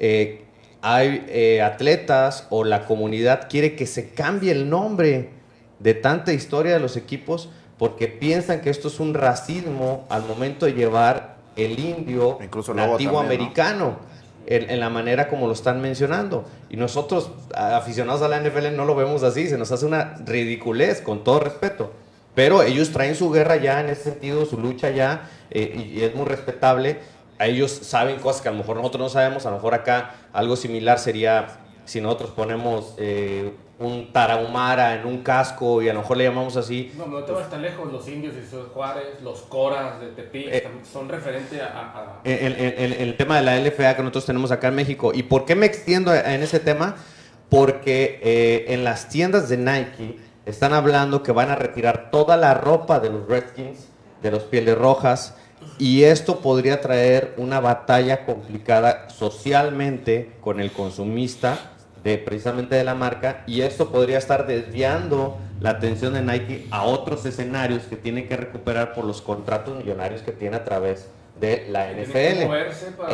eh, 0.00 0.42
hay 0.82 1.24
eh, 1.28 1.62
atletas 1.62 2.48
o 2.50 2.64
la 2.64 2.86
comunidad 2.86 3.48
quiere 3.48 3.76
que 3.76 3.86
se 3.86 4.10
cambie 4.10 4.50
el 4.50 4.68
nombre 4.68 5.30
de 5.78 5.94
tanta 5.94 6.32
historia 6.32 6.72
de 6.72 6.80
los 6.80 6.96
equipos 6.96 7.50
porque 7.80 8.08
piensan 8.08 8.60
que 8.60 8.68
esto 8.68 8.88
es 8.88 9.00
un 9.00 9.14
racismo 9.14 10.04
al 10.10 10.26
momento 10.26 10.66
de 10.66 10.74
llevar 10.74 11.36
el 11.56 11.78
indio 11.78 12.36
Incluso 12.42 12.74
nativo 12.74 12.92
también, 12.96 13.12
¿no? 13.12 13.18
americano 13.20 13.96
en, 14.46 14.68
en 14.68 14.80
la 14.80 14.90
manera 14.90 15.28
como 15.28 15.46
lo 15.46 15.54
están 15.54 15.80
mencionando. 15.80 16.44
Y 16.68 16.76
nosotros, 16.76 17.30
aficionados 17.54 18.20
a 18.20 18.28
la 18.28 18.38
NFL, 18.38 18.76
no 18.76 18.84
lo 18.84 18.94
vemos 18.94 19.22
así, 19.22 19.48
se 19.48 19.56
nos 19.56 19.72
hace 19.72 19.86
una 19.86 20.16
ridiculez, 20.26 21.00
con 21.00 21.24
todo 21.24 21.40
respeto. 21.40 21.90
Pero 22.34 22.62
ellos 22.62 22.90
traen 22.92 23.14
su 23.14 23.30
guerra 23.30 23.56
ya 23.56 23.80
en 23.80 23.88
ese 23.88 24.10
sentido, 24.10 24.44
su 24.44 24.58
lucha 24.58 24.90
ya, 24.90 25.30
eh, 25.50 25.72
y, 25.74 26.00
y 26.00 26.04
es 26.04 26.14
muy 26.14 26.26
respetable. 26.26 26.98
Ellos 27.38 27.70
saben 27.70 28.18
cosas 28.18 28.42
que 28.42 28.50
a 28.50 28.52
lo 28.52 28.58
mejor 28.58 28.76
nosotros 28.76 29.00
no 29.00 29.08
sabemos, 29.08 29.46
a 29.46 29.48
lo 29.48 29.56
mejor 29.56 29.72
acá 29.72 30.16
algo 30.34 30.54
similar 30.56 30.98
sería 30.98 31.46
si 31.90 32.00
nosotros 32.00 32.30
ponemos 32.30 32.94
eh, 32.98 33.52
un 33.80 34.12
tarahumara 34.12 34.94
en 34.94 35.06
un 35.06 35.22
casco 35.24 35.82
y 35.82 35.88
a 35.88 35.92
lo 35.92 36.00
mejor 36.02 36.18
le 36.18 36.24
llamamos 36.24 36.56
así, 36.56 36.92
No, 36.96 37.06
no 37.06 37.24
te 37.24 37.32
vas 37.32 37.50
tan 37.50 37.62
lejos. 37.62 37.90
Los 37.92 38.06
indios 38.06 38.34
y 38.36 38.48
sus 38.48 38.68
Juárez, 38.68 39.20
los 39.24 39.40
coras 39.42 39.98
de 40.00 40.06
Tepic, 40.08 40.46
Eh, 40.52 40.68
son 40.92 41.08
referente 41.08 41.60
a. 41.60 41.66
a- 41.66 42.20
en- 42.22 42.52
en- 42.52 42.74
en 42.92 42.92
el 43.08 43.16
tema 43.16 43.36
de 43.38 43.42
la 43.42 43.56
LFA 43.56 43.96
que 43.96 44.02
nosotros 44.02 44.26
tenemos 44.26 44.52
acá 44.52 44.68
en 44.68 44.76
México. 44.76 45.10
¿Y 45.12 45.24
por 45.24 45.44
qué 45.46 45.56
me 45.56 45.66
extiendo 45.66 46.14
en 46.14 46.42
ese 46.42 46.60
tema? 46.60 46.94
Porque 47.48 48.20
eh, 48.22 48.66
en 48.68 48.84
las 48.84 49.08
tiendas 49.08 49.48
de 49.48 49.56
Nike 49.56 50.16
están 50.46 50.72
hablando 50.74 51.24
que 51.24 51.32
van 51.32 51.50
a 51.50 51.56
retirar 51.56 52.10
toda 52.12 52.36
la 52.36 52.54
ropa 52.54 53.00
de 53.00 53.10
los 53.10 53.26
Redskins, 53.26 53.88
de 54.22 54.30
los 54.30 54.44
Pieles 54.44 54.78
Rojas, 54.78 55.34
y 55.78 56.04
esto 56.04 56.40
podría 56.40 56.80
traer 56.80 57.34
una 57.38 57.58
batalla 57.60 58.24
complicada 58.26 59.08
socialmente 59.10 60.32
con 60.40 60.60
el 60.60 60.70
consumista 60.72 61.72
de 62.04 62.18
precisamente 62.18 62.74
de 62.76 62.84
la 62.84 62.94
marca 62.94 63.42
y 63.46 63.60
esto 63.62 63.90
podría 63.90 64.18
estar 64.18 64.46
desviando 64.46 65.36
la 65.60 65.70
atención 65.70 66.14
de 66.14 66.22
Nike 66.22 66.66
a 66.70 66.84
otros 66.84 67.26
escenarios 67.26 67.82
que 67.84 67.96
tiene 67.96 68.26
que 68.26 68.36
recuperar 68.36 68.94
por 68.94 69.04
los 69.04 69.20
contratos 69.20 69.76
millonarios 69.76 70.22
que 70.22 70.32
tiene 70.32 70.56
a 70.56 70.64
través 70.64 71.06
de 71.38 71.66
la 71.70 71.90
NFL. 71.90 72.42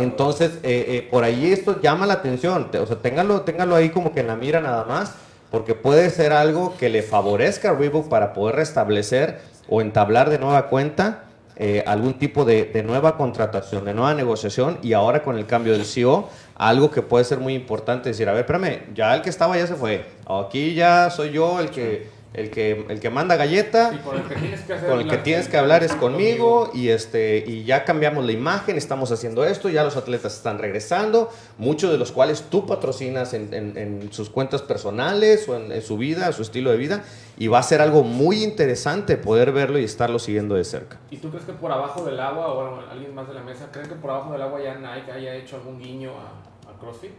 Entonces, 0.03 0.53
eh, 0.63 0.85
eh, 0.89 1.09
por 1.11 1.25
ahí 1.25 1.53
esto 1.53 1.81
llama 1.81 2.07
la 2.07 2.15
atención, 2.15 2.71
Te- 2.71 2.79
o 2.79 2.87
sea, 2.87 2.97
téngalo, 2.97 3.43
téngalo 3.43 3.75
ahí 3.77 3.91
como 3.91 4.13
que 4.13 4.21
en 4.21 4.29
la 4.29 4.37
mira 4.37 4.61
nada 4.61 4.85
más, 4.85 5.15
porque 5.51 5.75
puede 5.75 6.11
ser 6.11 6.33
algo 6.33 6.77
que 6.77 6.89
le 6.89 7.03
favorezca 7.03 7.71
a 7.71 7.75
Reebok 7.75 8.09
para 8.09 8.33
poder 8.33 8.57
restablecer 8.57 9.39
o 9.69 9.81
entablar 9.81 10.29
de 10.31 10.39
nueva 10.39 10.67
cuenta 10.69 11.25
eh, 11.57 11.83
algún 11.87 12.15
tipo 12.15 12.45
de, 12.45 12.65
de 12.67 12.83
nueva 12.83 13.17
contratación, 13.17 13.85
de 13.85 13.95
nueva 13.95 14.15
negociación 14.15 14.79
y 14.83 14.93
ahora 14.93 15.23
con 15.23 15.39
el 15.39 15.47
cambio 15.47 15.73
del 15.73 15.85
CEO, 15.85 16.29
algo 16.55 16.91
que 16.91 17.03
puede 17.03 17.25
ser 17.25 17.39
muy 17.39 17.55
importante, 17.55 18.11
decir, 18.11 18.29
a 18.29 18.33
ver, 18.33 18.41
espérame, 18.41 18.95
ya 18.95 19.15
el 19.15 19.23
que 19.23 19.31
estaba 19.31 19.57
ya 19.57 19.67
se 19.67 19.75
fue, 19.75 20.05
aquí 20.27 20.75
ya 20.75 21.11
soy 21.11 21.31
yo 21.33 21.59
el 21.61 21.71
que, 21.71 22.16
el 22.37 22.51
que, 22.51 22.85
el 22.89 23.01
que 23.01 23.11
manda 23.11 23.37
galleta. 23.37 23.91
Sí, 23.91 23.99
con 23.99 24.17
el 24.17 24.23
que 24.25 24.35
tienes 24.37 24.61
que 24.61 24.73
hacer 24.75 24.89
Con 24.91 25.01
el 25.01 25.09
que 25.09 25.17
tienes 25.19 25.49
que 25.49 25.57
hablar 25.57 25.83
es 25.83 25.93
conmigo 25.95 26.71
y 26.75 26.89
este 26.91 27.43
y 27.47 27.65
ya 27.65 27.85
cambiamos 27.85 28.25
la 28.25 28.33
imagen, 28.33 28.77
estamos 28.77 29.11
haciendo 29.11 29.45
esto, 29.45 29.69
ya 29.69 29.83
los 29.85 29.97
atletas 29.97 30.35
están 30.37 30.59
regresando, 30.59 31.31
muchos 31.59 31.91
de 31.91 31.99
los 31.99 32.13
cuales 32.13 32.45
tú 32.51 32.67
patrocinas 32.67 33.33
en, 33.35 33.53
en- 33.55 33.77
en 33.77 34.13
sus 34.13 34.29
cuentas 34.31 34.63
personales 34.63 35.49
o 35.49 35.57
en, 35.57 35.73
en 35.73 35.83
su 35.83 35.97
vida, 35.97 36.31
su 36.33 36.43
estilo 36.43 36.71
de 36.71 36.77
vida, 36.77 37.03
y 37.39 37.49
va 37.49 37.59
a 37.59 37.63
ser 37.63 37.81
algo 37.81 38.03
muy 38.03 38.45
interesante 38.45 39.17
poder 39.17 39.53
verlo 39.53 39.79
y 39.79 39.85
estarlo 39.85 40.19
siguiendo 40.19 40.55
de 40.55 40.65
cerca. 40.65 40.99
¿Y 41.11 41.17
tú 41.17 41.31
crees 41.31 41.45
que 41.45 41.53
por 41.53 41.73
abajo 41.73 42.05
del 42.05 42.21
agua, 42.21 42.49
o 42.53 42.55
bueno, 42.57 42.81
alguien 42.91 43.15
más 43.15 43.27
de 43.29 43.35
la 43.35 43.43
mesa, 43.43 43.69
creen 43.73 43.89
que 43.89 43.95
por 43.95 44.11
abajo 44.11 44.33
del 44.33 44.43
agua 44.43 44.61
ya 44.63 44.75
Nike 44.75 45.11
haya 45.13 45.35
hecho 45.35 45.57
algún 45.57 45.79
guiño 45.79 46.11
a, 46.11 46.71
a 46.71 46.79
CrossFit? 46.79 47.11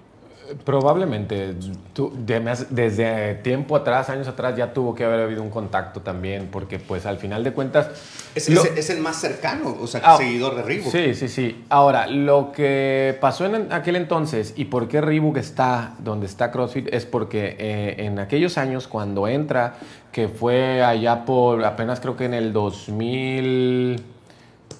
Probablemente. 0.65 1.55
Tú- 1.93 2.13
desde 2.69 3.35
tiempo 3.35 3.75
atrás, 3.75 4.09
años 4.09 4.27
atrás, 4.27 4.55
ya 4.55 4.73
tuvo 4.73 4.93
que 4.95 5.03
haber 5.03 5.21
habido 5.21 5.41
un 5.43 5.49
contacto 5.49 6.01
también, 6.01 6.47
porque 6.51 6.79
pues 6.79 7.05
al 7.05 7.17
final 7.17 7.43
de 7.43 7.51
cuentas... 7.53 7.89
Es, 8.35 8.49
lo- 8.49 8.63
es 8.63 8.89
el 8.89 8.99
más 8.99 9.15
cercano, 9.19 9.75
o 9.81 9.87
sea, 9.87 10.01
Ah, 10.03 10.17
seguidor 10.17 10.55
de 10.55 10.61
Reebok. 10.63 10.91
Sí, 10.91 11.13
sí, 11.15 11.27
sí. 11.27 11.65
Ahora, 11.69 12.07
lo 12.07 12.51
que 12.51 13.17
pasó 13.19 13.45
en 13.45 13.71
aquel 13.73 13.95
entonces 13.95 14.53
y 14.55 14.65
por 14.65 14.87
qué 14.87 15.01
Reebok 15.01 15.37
está 15.37 15.95
donde 15.99 16.25
está 16.27 16.51
CrossFit 16.51 16.93
es 16.93 17.05
porque 17.05 17.55
eh, 17.59 17.95
en 18.05 18.19
aquellos 18.19 18.57
años 18.57 18.87
cuando 18.87 19.27
entra, 19.27 19.75
que 20.11 20.27
fue 20.27 20.83
allá 20.83 21.25
por 21.25 21.63
apenas 21.65 21.99
creo 21.99 22.15
que 22.15 22.25
en 22.25 22.33
el 22.33 22.53
2000... 22.53 24.03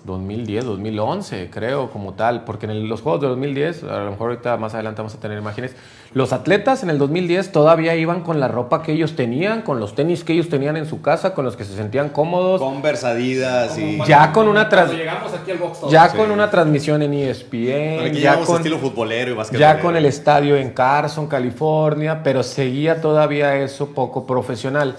2010, 0.07 0.65
2011, 0.65 1.49
creo, 1.51 1.91
como 1.91 2.13
tal, 2.15 2.43
porque 2.43 2.65
en 2.65 2.71
el- 2.71 2.87
los 2.87 3.01
juegos 3.01 3.21
de 3.21 3.27
2010, 3.27 3.83
a 3.83 3.99
lo 3.99 4.09
mejor 4.11 4.31
ahorita 4.31 4.57
más 4.57 4.73
adelante 4.73 5.01
vamos 5.03 5.13
a 5.13 5.19
tener 5.19 5.37
imágenes, 5.37 5.75
los 6.13 6.33
atletas 6.33 6.81
en 6.81 6.89
el 6.89 6.97
2010 6.97 7.51
todavía 7.51 7.95
iban 7.95 8.21
con 8.21 8.39
la 8.39 8.47
ropa 8.47 8.81
que 8.81 8.93
ellos 8.93 9.15
tenían, 9.15 9.61
con 9.61 9.79
los 9.79 9.93
tenis 9.93 10.23
que 10.23 10.33
ellos 10.33 10.49
tenían 10.49 10.75
en 10.77 10.87
su 10.87 11.01
casa, 11.01 11.35
con 11.35 11.45
los 11.45 11.55
que 11.55 11.65
se 11.65 11.75
sentían 11.75 12.09
cómodos, 12.09 12.59
Conversadidas 12.61 13.77
y... 13.77 13.99
Ya 14.07 14.31
con 14.31 14.47
una 14.47 14.69
cuando 14.69 14.87
tras- 14.87 14.97
llegamos 14.97 15.33
aquí 15.33 15.51
al 15.51 15.57
box 15.57 15.81
Talk. 15.81 15.91
ya 15.91 16.09
Sí. 16.09 16.17
con 16.17 16.31
una 16.31 16.49
transmisión 16.49 17.01
en 17.03 17.13
ESPN, 17.13 18.13
ya 18.13 18.39
con, 18.39 18.55
estilo 18.57 18.79
futbolero 18.79 19.35
y 19.53 19.57
ya 19.57 19.79
con 19.79 19.95
el 19.95 20.05
estadio 20.05 20.55
en 20.55 20.71
Carson, 20.71 21.27
California, 21.27 22.23
pero 22.23 22.41
seguía 22.41 23.01
todavía 23.01 23.55
eso 23.57 23.89
poco 23.89 24.25
profesional. 24.25 24.95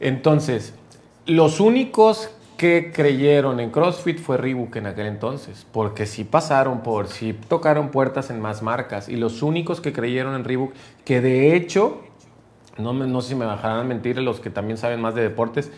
Entonces, 0.00 0.74
los 1.26 1.60
únicos 1.60 2.30
que 2.58 2.90
creyeron 2.92 3.60
en 3.60 3.70
CrossFit 3.70 4.18
fue 4.18 4.36
Reebok 4.36 4.76
en 4.76 4.88
aquel 4.88 5.06
entonces, 5.06 5.66
porque 5.72 6.04
sí 6.04 6.24
pasaron 6.24 6.82
por, 6.82 7.06
sí 7.06 7.32
tocaron 7.32 7.90
puertas 7.90 8.28
en 8.30 8.40
más 8.40 8.62
marcas, 8.62 9.08
y 9.08 9.16
los 9.16 9.42
únicos 9.42 9.80
que 9.80 9.92
creyeron 9.92 10.34
en 10.34 10.44
Reebok, 10.44 10.74
que 11.04 11.20
de 11.20 11.54
hecho, 11.54 12.02
no, 12.76 12.92
no 12.92 13.20
sé 13.22 13.30
si 13.30 13.34
me 13.36 13.46
bajarán 13.46 13.78
a 13.78 13.84
mentir 13.84 14.18
los 14.18 14.40
que 14.40 14.50
también 14.50 14.76
saben 14.76 15.00
más 15.00 15.14
de 15.14 15.22
deportes, 15.22 15.70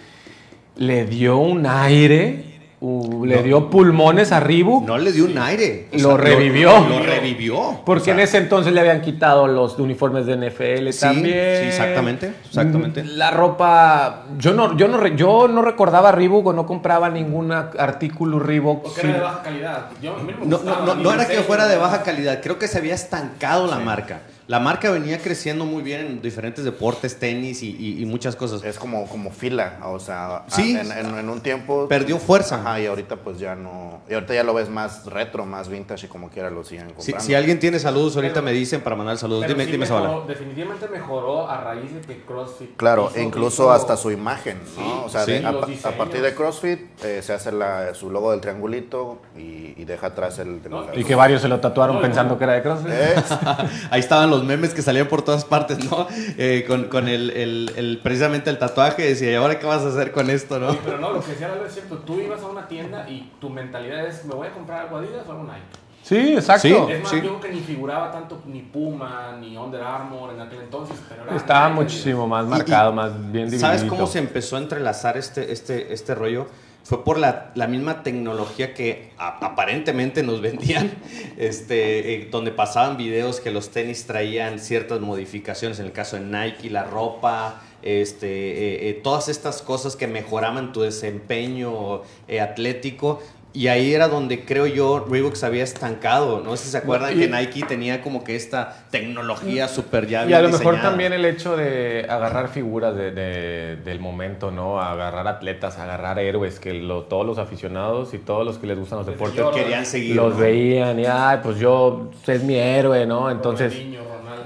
le 0.75 1.05
dio 1.05 1.37
un 1.37 1.67
aire, 1.67 2.50
uh, 2.81 3.25
le 3.27 3.37
No. 3.37 3.43
dio 3.43 3.71
pulmones 3.71 4.33
a 4.33 4.41
Reebok. 4.41 4.87
No 4.87 4.99
le 4.99 5.13
dio 5.13 5.25
un 5.27 5.37
aire. 5.39 5.89
o 5.95 5.99
Lo 5.99 6.17
revivió. 6.17 6.73
Lo, 6.89 6.99
revivió. 7.01 7.81
Porque 7.85 8.03
O 8.03 8.05
sea, 8.07 8.15
en 8.15 8.21
ese 8.21 8.39
entonces 8.39 8.73
le 8.73 8.81
habían 8.81 9.01
quitado 9.03 9.47
los 9.47 9.79
uniformes 9.79 10.27
de 10.27 10.37
NFL 10.37 10.91
Sí, 10.93 11.01
también. 11.01 11.61
sí, 11.61 11.67
exactamente, 11.69 12.33
exactamente. 12.47 13.05
La 13.05 13.31
ropa, 13.31 14.25
yo 14.39 14.53
no, 14.55 14.77
yo 14.77 14.89
no, 14.89 15.07
yo 15.09 15.49
no 15.49 15.63
recordaba 15.63 16.13
Reebok 16.13 16.47
o 16.49 16.53
no 16.53 16.67
compraba 16.67 17.09
ningún 17.11 17.53
artículo 17.53 18.39
Reebok. 18.39 18.83
Porque 18.85 19.01
Sí. 19.03 19.07
era 19.07 19.17
de 19.17 19.23
baja 19.23 19.43
calidad. 19.43 19.87
Yo, 20.03 20.17
a 20.17 20.23
mí 20.23 20.33
me 20.41 20.47
No, 20.47 21.13
era 21.13 21.27
que 21.29 21.39
fuera 21.41 21.67
de 21.67 21.77
baja 21.77 22.03
calidad, 22.03 22.41
creo 22.43 22.59
que 22.59 22.67
se 22.69 22.79
había 22.79 22.95
estancado 22.95 23.67
la 23.67 23.79
marca. 23.79 24.21
La 24.50 24.59
marca 24.59 24.90
venía 24.90 25.19
creciendo 25.21 25.64
muy 25.64 25.80
bien 25.80 26.00
en 26.00 26.23
diferentes 26.23 26.64
deportes, 26.64 27.21
tenis 27.21 27.62
y, 27.62 27.71
y- 27.78 28.02
y 28.02 28.04
muchas 28.04 28.35
cosas. 28.35 28.64
Es 28.64 28.80
como, 28.80 29.07
como 29.07 29.30
fila, 29.30 29.78
o 29.85 30.00
sea, 30.00 30.42
Sí. 30.49 30.76
en, 30.76 30.90
en- 30.90 31.19
en 31.19 31.28
un 31.28 31.40
tiempo... 31.40 31.87
Perdió 31.87 32.19
fuerza. 32.19 32.57
Ajá, 32.57 32.80
y 32.80 32.87
ahorita 32.87 33.14
pues 33.14 33.38
ya 33.38 33.54
no... 33.54 34.00
Y 34.11 34.14
ahorita 34.14 34.35
ya 34.35 34.42
lo 34.42 34.52
ves 34.52 34.69
más 34.69 35.07
retro, 35.07 35.47
más 35.47 35.69
vintage 35.69 36.07
y 36.07 36.09
como 36.09 36.30
quiera 36.30 36.50
lo 36.50 36.64
siguen 36.64 36.88
Si, 36.88 36.95
comprando. 36.95 37.21
si 37.25 37.35
alguien 37.37 37.61
tiene 37.61 37.78
saludos, 37.78 38.16
ahorita 38.16 38.42
me 38.42 38.50
dicen 38.50 38.80
para 38.80 38.97
mandar 38.97 39.19
saludos. 39.19 39.47
Dime, 39.47 39.66
sí 39.66 39.71
dime 39.71 39.87
mejoró. 39.87 40.25
Definitivamente 40.26 40.88
mejoró 40.88 41.49
a 41.49 41.61
raíz 41.61 41.95
de 41.95 42.00
que 42.00 42.21
CrossFit. 42.25 42.76
Claro, 42.76 43.09
hizo- 43.12 43.21
e 43.21 43.23
incluso 43.23 43.62
hizo- 43.66 43.71
hasta 43.73 43.97
su 43.97 44.11
imagen, 44.11 44.59
¿no? 44.76 45.04
o 45.04 45.09
sea, 45.09 45.26
sí. 45.26 45.30
de- 45.30 45.47
a, 45.47 45.52
partir 45.97 46.23
de 46.23 46.35
CrossFit 46.35 46.80
eh, 47.04 47.23
se 47.23 47.33
hace 47.35 47.52
la- 47.52 47.95
su 47.95 48.11
logo 48.11 48.33
del 48.33 48.40
triangulito 48.40 49.23
y, 49.38 49.75
y 49.80 49.85
deja 49.85 50.09
atrás 50.09 50.40
el... 50.40 50.61
No, 50.69 50.87
Y 50.92 51.04
que 51.04 51.14
varios 51.14 51.40
se 51.40 51.47
lo 51.47 51.61
tatuaron 51.61 52.00
pensando 52.00 52.37
que 52.37 52.42
era 52.42 52.54
de 52.54 52.62
CrossFit. 52.62 52.90
Eh, 52.90 53.14
Ahí 53.92 54.00
estaban 54.00 54.28
los 54.28 54.39
memes 54.44 54.75
que 54.75 54.82
salían 54.82 55.09
por 55.09 55.23
todas 55.23 55.44
partes, 55.44 55.78
¿no? 55.90 56.06
Eh, 56.38 56.64
con 56.66 56.85
con 56.85 57.09
el, 57.09 57.30
el- 57.30 57.73
el- 57.76 58.00
precisamente 58.02 58.50
el 58.50 58.59
tatuaje. 58.59 59.02
Decía, 59.02 59.30
¿y 59.32 59.35
ahora 59.35 59.59
qué 59.59 59.66
vas 59.66 59.83
a 59.83 59.88
hacer 59.88 60.12
con 60.12 60.31
esto, 60.31 60.59
no? 60.59 60.72
Sí, 60.72 60.79
pero 60.85 60.98
no, 60.98 61.12
lo 61.12 61.20
que 61.22 61.31
decía 61.33 61.48
Lalo 61.48 61.66
es 61.66 61.72
cierto. 61.74 61.98
Tú 61.98 62.20
ibas 62.20 62.40
a 62.42 62.46
una 62.46 62.66
tienda 62.68 63.09
y 63.09 63.31
tu 63.40 63.50
mentalidad 63.50 64.07
es: 64.07 64.24
¿me 64.24 64.35
voy 64.35 64.48
a 64.48 64.53
comprar 64.53 64.83
algo 64.83 64.96
Adidas 64.98 65.26
o 65.26 65.33
algo 65.33 65.44
Nike? 65.44 65.61
Sí, 66.03 66.33
exacto. 66.35 66.66
Sí. 66.66 66.74
Es 66.92 67.03
más, 67.03 67.11
Sí. 67.11 67.16
yo 67.16 67.22
creo 67.22 67.40
que 67.40 67.48
ni 67.50 67.61
figuraba 67.61 68.11
tanto 68.11 68.40
ni 68.46 68.61
Puma 68.62 69.37
ni 69.38 69.57
Under 69.57 69.83
Armour 69.83 70.33
en 70.33 70.40
aquel 70.40 70.61
entonces. 70.62 70.96
Pero 71.09 71.24
era 71.24 71.37
Estaba 71.37 71.68
muchísimo 71.68 72.26
más 72.26 72.46
Y- 72.46 72.48
marcado, 72.48 72.90
y- 72.92 72.94
más 72.96 73.12
bien 73.31 73.44
dividido. 73.46 73.61
¿Sabes 73.61 73.85
cómo 73.85 74.07
se 74.07 74.18
empezó 74.18 74.57
a 74.57 74.61
entrelazar 74.61 75.16
este, 75.18 75.53
este, 75.53 75.92
este 75.92 76.14
rollo? 76.14 76.46
Fue 76.85 77.05
por 77.05 77.19
la, 77.19 77.53
la 77.55 77.66
misma 77.66 78.03
tecnología 78.03 78.75
que 78.75 79.11
aparentemente 79.19 80.23
nos 80.23 80.40
vendían, 80.43 80.90
este, 81.37 82.14
eh, 82.14 82.29
donde 82.31 82.51
pasaban 82.51 82.97
videos 82.97 83.40
que 83.40 83.51
los 83.51 83.71
tenis 83.71 84.07
traían 84.07 84.59
ciertas 84.59 85.01
modificaciones, 85.01 85.79
en 85.79 85.87
el 85.87 85.93
caso 85.93 86.16
de 86.16 86.23
Nike, 86.23 86.71
la 86.71 86.85
ropa, 86.85 87.61
este, 87.83 88.27
eh, 88.27 88.90
eh, 88.90 89.01
todas 89.03 89.29
estas 89.29 89.62
cosas 89.62 89.97
que 89.97 90.07
mejoraban 90.07 90.73
tu 90.73 90.83
desempeño 90.83 92.03
eh, 92.29 92.40
atlético. 92.40 93.23
Y 93.53 93.67
ahí 93.67 93.93
era 93.93 94.07
donde 94.07 94.45
creo 94.45 94.67
yo 94.67 95.07
Reebok 95.09 95.35
se 95.35 95.45
había 95.45 95.65
estancado. 95.65 96.41
No 96.41 96.57
sé 96.57 96.67
si 96.67 96.71
se 96.71 96.79
acuerdan 96.79 97.19
que 97.19 97.29
Nike 97.29 97.65
tenía 97.67 98.01
como 98.01 98.23
que 98.23 98.37
esta 98.37 98.85
tecnología 98.91 99.67
súper 99.67 100.07
ya 100.07 100.25
Y 100.25 100.33
a 100.33 100.41
lo 100.41 100.51
mejor 100.51 100.81
también 100.81 101.13
el 101.13 101.25
hecho 101.25 101.57
de 101.57 102.07
agarrar 102.09 102.49
figuras 102.49 102.95
del 102.95 103.99
momento, 104.01 104.51
¿no? 104.51 104.81
Agarrar 104.81 105.27
atletas, 105.27 105.79
agarrar 105.79 106.19
héroes, 106.19 106.61
que 106.61 106.81
todos 107.09 107.27
los 107.27 107.39
aficionados 107.39 108.15
y 108.15 108.19
todos 108.19 108.47
los 108.47 108.59
que 108.59 108.69
les 108.69 108.79
gustan 108.79 108.99
los 108.99 109.07
deportes 109.07 109.45
querían 109.53 109.85
seguir. 109.85 110.15
Los 110.15 110.37
veían 110.37 111.01
y, 111.01 111.07
ay, 111.07 111.39
pues 111.43 111.59
yo, 111.59 112.11
es 112.27 112.43
mi 112.43 112.55
héroe, 112.55 113.07
¿no? 113.07 113.31
Entonces... 113.31 113.75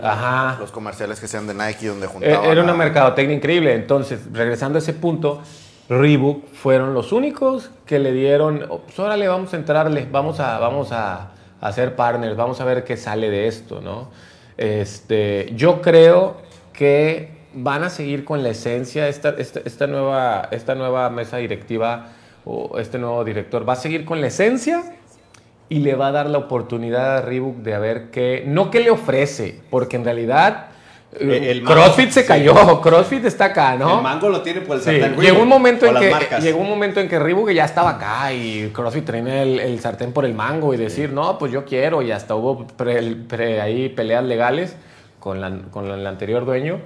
Ajá. 0.02 0.56
Los 0.60 0.70
comerciales 0.70 1.18
que 1.18 1.26
sean 1.26 1.46
de 1.46 1.54
Nike 1.54 1.86
donde 1.86 2.06
juntaban. 2.06 2.44
Era 2.50 2.62
una 2.62 2.74
mercadotecnia 2.74 3.36
increíble. 3.36 3.74
Entonces, 3.74 4.20
regresando 4.32 4.76
a 4.78 4.80
ese 4.80 4.92
punto, 4.92 5.40
Reebok 5.88 6.46
fueron 6.48 6.94
los 6.94 7.12
únicos 7.12 7.70
que 7.86 7.98
le 7.98 8.12
dieron, 8.12 8.64
oh, 8.68 8.78
pues 8.80 8.98
órale, 8.98 9.28
vamos 9.28 9.52
a 9.52 9.56
entrarle, 9.56 10.08
vamos 10.10 10.40
a, 10.40 10.58
vamos 10.58 10.92
a, 10.92 11.30
hacer 11.60 11.96
partners, 11.96 12.36
vamos 12.36 12.60
a 12.60 12.64
ver 12.64 12.84
qué 12.84 12.96
sale 12.96 13.30
de 13.30 13.46
esto, 13.48 13.80
¿no? 13.80 14.08
Este, 14.58 15.50
yo 15.56 15.80
creo 15.80 16.36
que 16.74 17.30
van 17.54 17.84
a 17.84 17.90
seguir 17.90 18.24
con 18.24 18.42
la 18.42 18.50
esencia, 18.50 19.08
esta, 19.08 19.30
esta, 19.30 19.86
nueva, 19.86 20.48
esta 20.50 20.74
nueva 20.74 21.08
mesa 21.08 21.38
directiva 21.38 22.08
o 22.44 22.78
este 22.78 22.98
nuevo 22.98 23.24
director 23.24 23.66
va 23.66 23.74
a 23.74 23.76
seguir 23.76 24.04
con 24.04 24.20
la 24.20 24.26
esencia 24.26 24.82
y 25.70 25.78
le 25.78 25.94
va 25.94 26.08
a 26.08 26.12
dar 26.12 26.28
la 26.28 26.36
oportunidad 26.36 27.16
a 27.16 27.22
Reebok 27.22 27.56
de 27.56 27.78
ver 27.78 28.10
qué, 28.10 28.44
no 28.46 28.70
qué 28.70 28.80
le 28.80 28.90
ofrece, 28.90 29.62
porque 29.70 29.96
en 29.96 30.04
realidad 30.04 30.66
el 31.20 31.62
CrossFit 31.62 32.10
se 32.10 32.24
cayó, 32.24 32.80
CrossFit 32.82 33.24
está 33.24 33.46
acá, 33.46 33.76
¿no? 33.76 33.98
El 33.98 34.02
mango 34.02 34.28
lo 34.28 34.42
tiene 34.42 34.60
por 34.60 34.76
el 34.76 34.82
sartén. 34.82 35.16
llegó 35.16 35.42
un 35.42 35.48
momento 35.48 35.86
en 35.86 35.94
que 35.94 36.40
llegó 36.40 36.58
un 36.60 36.68
momento 36.68 37.00
en 37.00 37.08
que 37.08 37.18
Reebok 37.18 37.50
ya 37.50 37.64
estaba 37.64 37.90
acá 37.90 38.32
y 38.32 38.70
CrossFit 38.72 39.04
traía 39.04 39.42
el, 39.42 39.80
sartén 39.80 40.12
por 40.12 40.24
el 40.24 40.34
mango 40.34 40.74
y 40.74 40.76
decir, 40.76 41.12
no, 41.12 41.38
pues 41.38 41.52
yo 41.52 41.64
quiero 41.64 42.02
y 42.02 42.10
hasta 42.10 42.34
hubo 42.34 42.66
ahí 43.60 43.88
peleas 43.90 44.24
legales 44.24 44.76
con, 45.20 45.40
la, 45.40 45.52
con 45.70 45.90
el 45.90 46.06
anterior 46.06 46.44
dueño. 46.44 46.80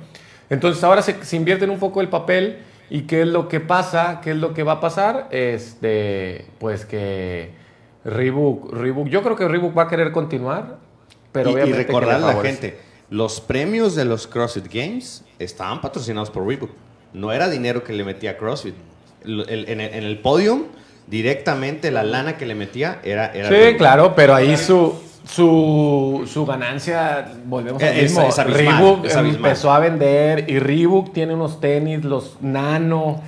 Entonces 0.50 0.82
ahora 0.84 1.02
se, 1.02 1.24
se 1.24 1.36
invierte 1.36 1.64
en 1.64 1.70
un 1.70 1.78
poco 1.78 2.00
el 2.00 2.08
papel 2.08 2.58
y 2.90 3.02
qué 3.02 3.22
es 3.22 3.28
lo 3.28 3.48
que 3.48 3.60
pasa, 3.60 4.20
qué 4.22 4.30
es 4.30 4.36
lo 4.36 4.54
que 4.54 4.62
va 4.62 4.72
a 4.72 4.80
pasar, 4.80 5.28
este, 5.30 6.46
pues 6.58 6.86
que 6.86 7.52
Reebok, 8.04 8.72
Reebok, 8.72 9.08
yo 9.08 9.22
creo 9.22 9.36
que 9.36 9.46
Reebok 9.46 9.76
va 9.76 9.82
a 9.82 9.88
querer 9.88 10.12
continuar, 10.12 10.76
pero 11.32 11.50
y, 11.50 11.54
obviamente 11.54 11.80
y 11.80 11.84
recordar 11.84 12.16
a 12.16 12.18
la 12.18 12.42
gente 12.42 12.87
los 13.10 13.40
premios 13.40 13.94
de 13.94 14.04
los 14.04 14.26
CrossFit 14.26 14.72
Games 14.72 15.24
estaban 15.38 15.80
patrocinados 15.80 16.30
por 16.30 16.46
Reebok. 16.46 16.70
No 17.12 17.32
era 17.32 17.48
dinero 17.48 17.84
que 17.84 17.92
le 17.92 18.04
metía 18.04 18.36
CrossFit. 18.36 18.74
en, 19.24 19.80
el, 19.80 20.18
podio, 20.18 20.66
directamente 21.06 21.90
la 21.90 22.02
lana 22.02 22.36
que 22.36 22.46
le 22.46 22.54
metía 22.54 23.00
era... 23.02 23.32
era 23.32 23.48
sí, 23.48 23.76
claro, 23.76 24.14
pero 24.14 24.34
ahí 24.34 24.56
su, 24.56 24.94
su, 25.26 26.46
ganancia, 26.46 27.32
volvemos 27.46 27.82
al 27.82 27.94
mismo. 27.94 28.28
Reebok 28.44 29.06
empezó 29.06 29.72
a 29.72 29.78
vender 29.78 30.48
y 30.48 30.58
Reebok 30.58 31.12
tiene 31.12 31.34
unos 31.34 31.60
tenis, 31.60 32.04
los 32.04 32.36
Nano 32.40 33.22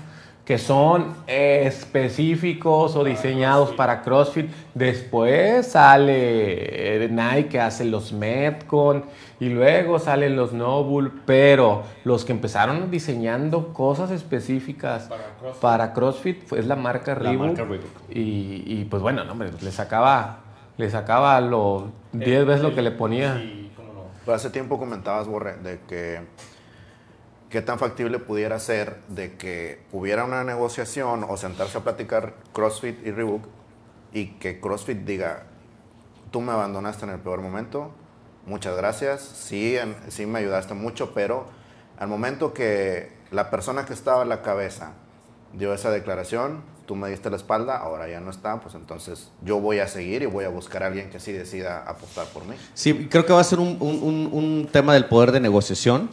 que 0.50 0.58
son 0.58 1.14
específicos 1.28 2.96
o 2.96 3.04
diseñados 3.04 3.70
para 3.70 4.02
CrossFit. 4.02 4.50
Después 4.74 5.68
sale 5.68 7.08
Nike 7.08 7.50
que 7.50 7.60
hace 7.60 7.84
los 7.84 8.12
Metcon 8.12 9.04
y 9.38 9.48
luego 9.48 10.00
salen 10.00 10.34
los 10.34 10.52
Noble, 10.52 11.12
pero 11.24 11.84
los 12.02 12.24
que 12.24 12.32
empezaron 12.32 12.90
diseñando 12.90 13.72
cosas 13.72 14.10
específicas 14.10 15.08
para 15.60 15.92
CrossFit, 15.92 16.44
fue, 16.44 16.58
es 16.58 16.66
la 16.66 16.74
marca 16.74 17.14
Reebok. 17.14 17.56
Y, 18.08 18.86
pues 18.86 19.00
bueno, 19.04 19.22
no, 19.22 19.30
hombre, 19.30 19.52
le 19.60 19.70
sacaba, 19.70 20.40
le 20.78 20.90
sacaba 20.90 21.40
lo 21.40 21.92
10 22.10 22.44
veces 22.44 22.62
lo 22.62 22.74
que 22.74 22.82
le 22.82 22.90
ponía. 22.90 23.36
Sí, 23.36 23.70
no. 24.26 24.32
hace 24.32 24.50
tiempo 24.50 24.80
comentabas, 24.80 25.28
Borre, 25.28 25.58
de 25.58 25.78
que 25.88 26.22
qué 27.50 27.60
tan 27.62 27.78
factible 27.78 28.20
pudiera 28.20 28.58
ser 28.60 29.00
de 29.08 29.36
que 29.36 29.80
hubiera 29.92 30.24
una 30.24 30.44
negociación 30.44 31.26
o 31.28 31.36
sentarse 31.36 31.78
a 31.78 31.80
platicar 31.82 32.34
CrossFit 32.52 33.04
y 33.04 33.10
Reebok 33.10 33.44
y 34.12 34.26
que 34.38 34.60
CrossFit 34.60 34.98
diga, 34.98 35.42
tú 36.30 36.40
me 36.40 36.52
abandonaste 36.52 37.04
en 37.04 37.10
el 37.10 37.18
peor 37.18 37.40
momento, 37.40 37.90
muchas 38.46 38.76
gracias, 38.76 39.22
sí, 39.22 39.76
sí 40.08 40.26
me 40.26 40.38
ayudaste 40.38 40.74
mucho, 40.74 41.12
pero 41.12 41.46
al 41.98 42.08
momento 42.08 42.54
que 42.54 43.12
la 43.32 43.50
persona 43.50 43.84
que 43.84 43.94
estaba 43.94 44.22
a 44.22 44.24
la 44.24 44.42
cabeza 44.42 44.92
dio 45.52 45.74
esa 45.74 45.90
declaración, 45.90 46.62
tú 46.86 46.94
me 46.94 47.08
diste 47.08 47.30
la 47.30 47.36
espalda, 47.36 47.78
ahora 47.78 48.08
ya 48.08 48.20
no 48.20 48.30
está, 48.30 48.60
pues 48.60 48.76
entonces 48.76 49.32
yo 49.42 49.58
voy 49.58 49.80
a 49.80 49.88
seguir 49.88 50.22
y 50.22 50.26
voy 50.26 50.44
a 50.44 50.48
buscar 50.48 50.84
a 50.84 50.86
alguien 50.86 51.10
que 51.10 51.18
sí 51.18 51.32
decida 51.32 51.84
apostar 51.86 52.26
por 52.28 52.44
mí. 52.44 52.54
Sí, 52.74 53.08
creo 53.10 53.26
que 53.26 53.32
va 53.32 53.40
a 53.40 53.44
ser 53.44 53.58
un, 53.58 53.76
un, 53.80 54.30
un 54.32 54.68
tema 54.70 54.94
del 54.94 55.06
poder 55.06 55.32
de 55.32 55.40
negociación 55.40 56.10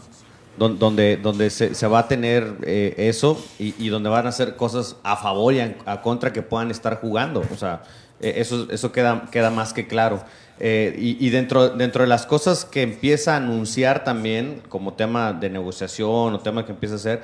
donde, 0.58 1.18
donde 1.18 1.50
se, 1.50 1.88
va 1.88 2.00
a 2.00 2.08
tener 2.08 2.56
eh, 2.64 2.96
eso 2.98 3.44
y, 3.60 3.90
donde 3.90 4.10
van 4.10 4.26
a 4.26 4.30
hacer 4.30 4.56
cosas 4.56 4.96
a 5.04 5.16
favor 5.16 5.54
y 5.54 5.60
a, 5.60 6.02
contra 6.02 6.34
que 6.34 6.42
puedan 6.42 6.72
estar 6.72 7.00
jugando. 7.00 7.44
O 7.54 7.58
sea, 7.58 7.84
eh, 8.20 8.34
eso, 8.38 8.68
eso 8.72 8.92
queda, 8.92 9.28
queda 9.32 9.52
más 9.52 9.74
que 9.74 9.88
claro. 9.88 10.24
Eh, 10.60 10.96
y, 10.98 11.30
dentro, 11.30 11.70
dentro 11.70 12.02
de 12.02 12.08
las 12.08 12.26
cosas 12.26 12.66
que 12.66 12.82
empieza 12.82 13.34
a 13.34 13.38
anunciar 13.38 14.04
también 14.04 14.62
como 14.70 14.94
tema 14.94 15.32
de 15.32 15.52
negociación 15.52 16.34
o 16.34 16.40
tema 16.40 16.66
que 16.66 16.72
empieza 16.72 16.96
a 16.96 16.98
hacer, 16.98 17.22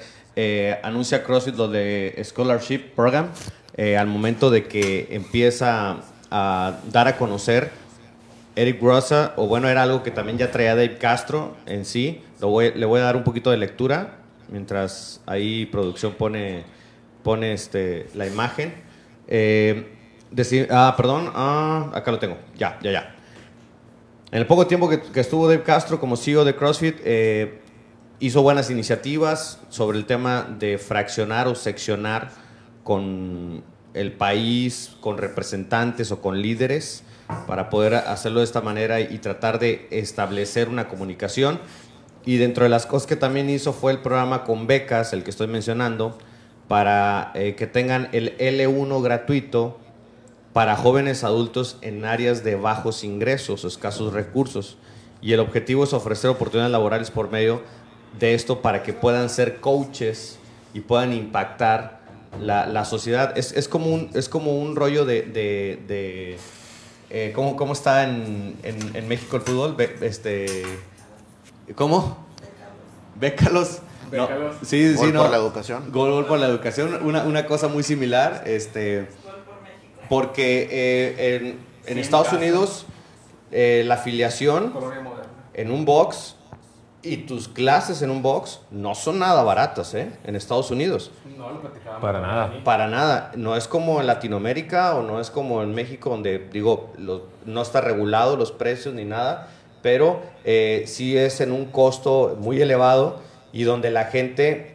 anuncia 0.83 1.23
CrossFit 1.23 1.55
lo 1.55 1.67
de 1.67 2.19
Scholarship 2.23 2.93
Program 2.95 3.29
al 3.77 4.07
momento 4.07 4.51
de 4.51 4.67
que 4.67 5.07
empieza 5.09 5.97
a 6.29 6.73
dar 6.91 7.07
a 7.07 7.17
conocer 7.17 7.71
Eric 8.55 8.79
Grossa, 8.79 9.33
o 9.35 9.47
bueno, 9.47 9.67
era 9.67 9.83
algo 9.83 10.03
que 10.03 10.11
también 10.11 10.37
ya 10.37 10.51
traía 10.51 10.75
Dave 10.75 10.97
Castro 10.97 11.55
en 11.65 11.85
sí, 11.85 12.21
le 12.49 12.85
voy 12.85 12.99
a 12.99 13.03
dar 13.03 13.15
un 13.15 13.23
poquito 13.23 13.51
de 13.51 13.57
lectura 13.57 14.19
mientras 14.49 15.21
ahí 15.25 15.65
producción 15.65 16.13
pone, 16.13 16.63
pone 17.23 17.53
este, 17.53 18.07
la 18.13 18.27
imagen. 18.27 18.73
Eh, 19.27 19.87
ah, 20.69 20.93
perdón, 20.95 21.31
ah, 21.33 21.91
acá 21.93 22.11
lo 22.11 22.19
tengo. 22.19 22.37
Ya, 22.57 22.77
ya, 22.81 22.91
ya. 22.91 23.15
En 24.31 24.39
el 24.39 24.47
poco 24.47 24.67
tiempo 24.67 24.89
que, 24.89 25.19
estuvo 25.19 25.47
Dave 25.47 25.63
Castro 25.63 25.99
como 25.99 26.17
CEO 26.17 26.43
de 26.43 26.55
CrossFit, 26.55 26.97
eh, 27.03 27.61
hizo 28.19 28.41
buenas 28.41 28.69
iniciativas 28.69 29.59
sobre 29.69 29.97
el 29.97 30.05
tema 30.05 30.47
de 30.59 30.77
fraccionar 30.77 31.47
o 31.47 31.55
seccionar 31.55 32.31
con 32.83 33.63
el 33.93 34.11
país, 34.11 34.95
con 35.01 35.17
representantes 35.17 36.11
o 36.11 36.21
con 36.21 36.41
líderes, 36.41 37.03
para 37.47 37.69
poder 37.69 37.95
hacerlo 37.95 38.39
de 38.39 38.45
esta 38.45 38.61
manera 38.61 38.99
y 38.99 39.17
tratar 39.19 39.59
de 39.59 39.87
establecer 39.91 40.67
una 40.67 40.87
comunicación 40.87 41.59
y 42.25 42.37
dentro 42.37 42.63
de 42.63 42.69
las 42.69 42.85
cosas 42.85 43.07
que 43.07 43.15
también 43.15 43.49
hizo 43.49 43.73
fue 43.73 43.91
el 43.91 43.99
programa 43.99 44.43
con 44.43 44.67
becas, 44.67 45.13
el 45.13 45.23
que 45.23 45.29
estoy 45.29 45.47
mencionando, 45.47 46.17
para 46.67 47.31
eh, 47.35 47.55
que 47.55 47.67
tengan 47.67 48.09
el 48.13 48.37
L1 48.37 49.01
gratuito 49.01 49.79
para 50.53 50.75
jóvenes 50.75 51.23
adultos 51.23 51.77
en 51.81 52.05
áreas 52.05 52.43
de 52.43 52.55
bajos 52.55 53.03
ingresos 53.03 53.65
o 53.65 53.67
escasos 53.67 54.13
recursos. 54.13 54.77
Y 55.21 55.33
el 55.33 55.39
objetivo 55.39 55.83
es 55.83 55.93
ofrecer 55.93 56.29
oportunidades 56.29 56.71
laborales 56.71 57.11
por 57.11 57.31
medio 57.31 57.61
de 58.19 58.33
esto 58.35 58.61
para 58.61 58.83
que 58.83 58.93
puedan 58.93 59.29
ser 59.29 59.59
coaches 59.59 60.37
y 60.73 60.81
puedan 60.81 61.11
impactar 61.11 62.01
la, 62.39 62.85
sociedad. 62.85 63.37
Es, 63.37 63.51
es, 63.51 63.67
como 63.67 63.87
un, 63.87 64.09
es 64.13 64.29
como 64.29 64.57
un 64.57 64.75
rollo 64.75 65.05
de... 65.05 65.23
de, 65.23 66.37
eh, 67.09 67.31
¿cómo, 67.35 67.55
¿cómo, 67.55 67.73
está 67.73 68.05
en, 68.05 68.55
en, 68.63 68.95
en 68.95 69.07
México 69.07 69.35
el 69.35 69.43
fútbol? 69.43 69.75
Este 70.01 70.63
¿Cómo? 71.75 72.17
Bécalos. 73.15 73.79
Bécalos. 74.11 74.55
Sí, 74.63 74.95
sí, 74.97 75.11
no. 75.11 75.21
por 75.21 75.31
la 75.31 75.37
educación. 75.37 75.91
Gol, 75.91 76.25
por 76.25 76.39
la 76.39 76.47
educación. 76.47 76.99
Una, 77.03 77.23
una, 77.23 77.45
cosa 77.45 77.67
muy 77.67 77.83
similar. 77.83 78.43
Este, 78.45 79.07
porque 80.09 80.67
eh, 80.69 81.57
en, 81.85 81.97
Estados 81.97 82.33
Unidos 82.33 82.85
eh, 83.51 83.83
la 83.85 83.95
afiliación 83.95 84.73
en 85.53 85.71
un 85.71 85.85
box 85.85 86.35
y 87.01 87.17
tus 87.17 87.47
clases 87.47 88.01
en 88.01 88.09
un 88.09 88.21
box 88.21 88.59
no 88.69 88.93
son 88.93 89.19
nada 89.19 89.43
baratas, 89.43 89.93
¿eh? 89.93 90.11
En 90.25 90.35
Estados 90.35 90.69
Unidos. 90.69 91.11
No 91.37 91.49
lo 91.49 91.61
Para 91.99 92.21
nada. 92.21 92.63
Para 92.63 92.87
nada. 92.87 93.31
No 93.35 93.55
es 93.55 93.67
como 93.67 94.01
en 94.01 94.07
Latinoamérica 94.07 94.95
o 94.95 95.01
no 95.01 95.19
es 95.19 95.29
como 95.31 95.63
en 95.63 95.73
México, 95.73 96.09
donde, 96.09 96.49
digo, 96.51 96.93
no 97.45 97.61
está 97.61 97.81
regulado 97.81 98.35
los 98.35 98.51
precios 98.51 98.93
ni 98.93 99.05
nada 99.05 99.49
pero 99.83 100.21
eh, 100.45 100.85
sí 100.87 101.15
es 101.15 101.41
en 101.41 101.51
un 101.51 101.65
costo 101.65 102.35
muy 102.39 102.59
elevado 102.59 103.19
y 103.51 103.63
donde 103.63 103.91
la 103.91 104.05
gente 104.05 104.73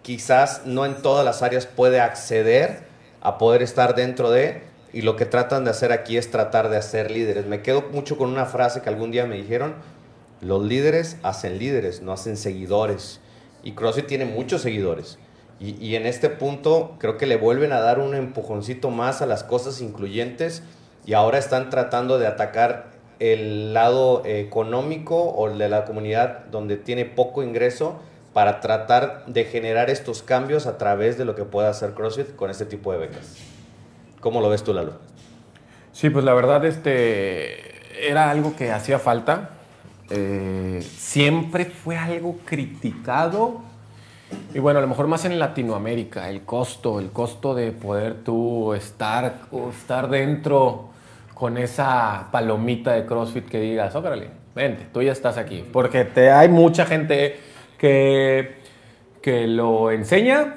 quizás 0.00 0.62
no 0.64 0.86
en 0.86 1.02
todas 1.02 1.24
las 1.24 1.42
áreas 1.42 1.66
puede 1.66 2.00
acceder 2.00 2.84
a 3.20 3.36
poder 3.36 3.62
estar 3.62 3.94
dentro 3.94 4.30
de, 4.30 4.62
y 4.92 5.02
lo 5.02 5.16
que 5.16 5.26
tratan 5.26 5.64
de 5.64 5.70
hacer 5.70 5.92
aquí 5.92 6.16
es 6.16 6.30
tratar 6.30 6.68
de 6.68 6.76
hacer 6.76 7.10
líderes. 7.10 7.46
Me 7.46 7.62
quedo 7.62 7.82
mucho 7.90 8.16
con 8.16 8.30
una 8.30 8.46
frase 8.46 8.80
que 8.80 8.88
algún 8.88 9.10
día 9.10 9.26
me 9.26 9.36
dijeron, 9.36 9.74
los 10.40 10.62
líderes 10.62 11.16
hacen 11.22 11.58
líderes, 11.58 12.02
no 12.02 12.12
hacen 12.12 12.36
seguidores. 12.36 13.20
Y 13.62 13.72
CrossFit 13.72 14.06
tiene 14.06 14.26
muchos 14.26 14.62
seguidores. 14.62 15.18
Y, 15.58 15.82
y, 15.84 15.96
en 15.96 16.04
este 16.04 16.28
punto 16.28 16.96
creo 16.98 17.16
que 17.16 17.26
le 17.26 17.36
vuelven 17.36 17.72
a 17.72 17.80
dar 17.80 17.98
un 17.98 18.14
empujoncito 18.14 18.90
más 18.90 19.22
a 19.22 19.26
las 19.26 19.42
cosas 19.44 19.80
incluyentes 19.80 20.62
y 21.06 21.14
ahora 21.14 21.38
están 21.38 21.70
tratando 21.70 22.18
de 22.18 22.26
atacar 22.26 22.93
el 23.18 23.74
lado 23.74 24.22
económico 24.24 25.32
o 25.34 25.48
de 25.50 25.68
la 25.68 25.84
comunidad 25.84 26.46
donde 26.46 26.76
tiene 26.76 27.04
poco 27.04 27.42
ingreso 27.42 28.00
para 28.32 28.60
tratar 28.60 29.24
de 29.26 29.44
generar 29.44 29.90
estos 29.90 30.22
cambios 30.22 30.66
a 30.66 30.76
través 30.76 31.16
de 31.16 31.24
lo 31.24 31.34
que 31.34 31.44
pueda 31.44 31.70
hacer 31.70 31.94
CrossFit 31.94 32.34
con 32.34 32.50
este 32.50 32.66
tipo 32.66 32.92
de 32.92 32.98
becas. 32.98 33.36
¿Cómo 34.20 34.40
lo 34.40 34.48
ves 34.48 34.64
tú, 34.64 34.74
Lalo? 34.74 34.94
Sí, 35.92 36.10
pues 36.10 36.24
la 36.24 36.34
verdad 36.34 36.64
este, 36.64 38.08
era 38.08 38.30
algo 38.30 38.56
que 38.56 38.72
hacía 38.72 38.98
falta. 38.98 39.50
Eh, 40.10 40.84
siempre 40.96 41.66
fue 41.66 41.96
algo 41.96 42.38
criticado. 42.44 43.62
Y 44.52 44.58
bueno, 44.58 44.80
a 44.80 44.82
lo 44.82 44.88
mejor 44.88 45.06
más 45.06 45.24
en 45.24 45.38
Latinoamérica, 45.38 46.28
el 46.28 46.42
costo, 46.42 46.98
el 46.98 47.10
costo 47.10 47.54
de 47.54 47.70
poder 47.70 48.24
tú 48.24 48.74
estar, 48.74 49.42
estar 49.70 50.08
dentro 50.08 50.93
con 51.34 51.58
esa 51.58 52.28
palomita 52.30 52.92
de 52.92 53.04
CrossFit 53.04 53.48
que 53.48 53.60
digas, 53.60 53.94
órale, 53.94 54.30
vente, 54.54 54.86
tú 54.92 55.02
ya 55.02 55.12
estás 55.12 55.36
aquí. 55.36 55.64
Porque 55.72 56.04
te, 56.04 56.30
hay 56.30 56.48
mucha 56.48 56.86
gente 56.86 57.36
que, 57.76 58.56
que 59.20 59.46
lo 59.46 59.90
enseña 59.90 60.56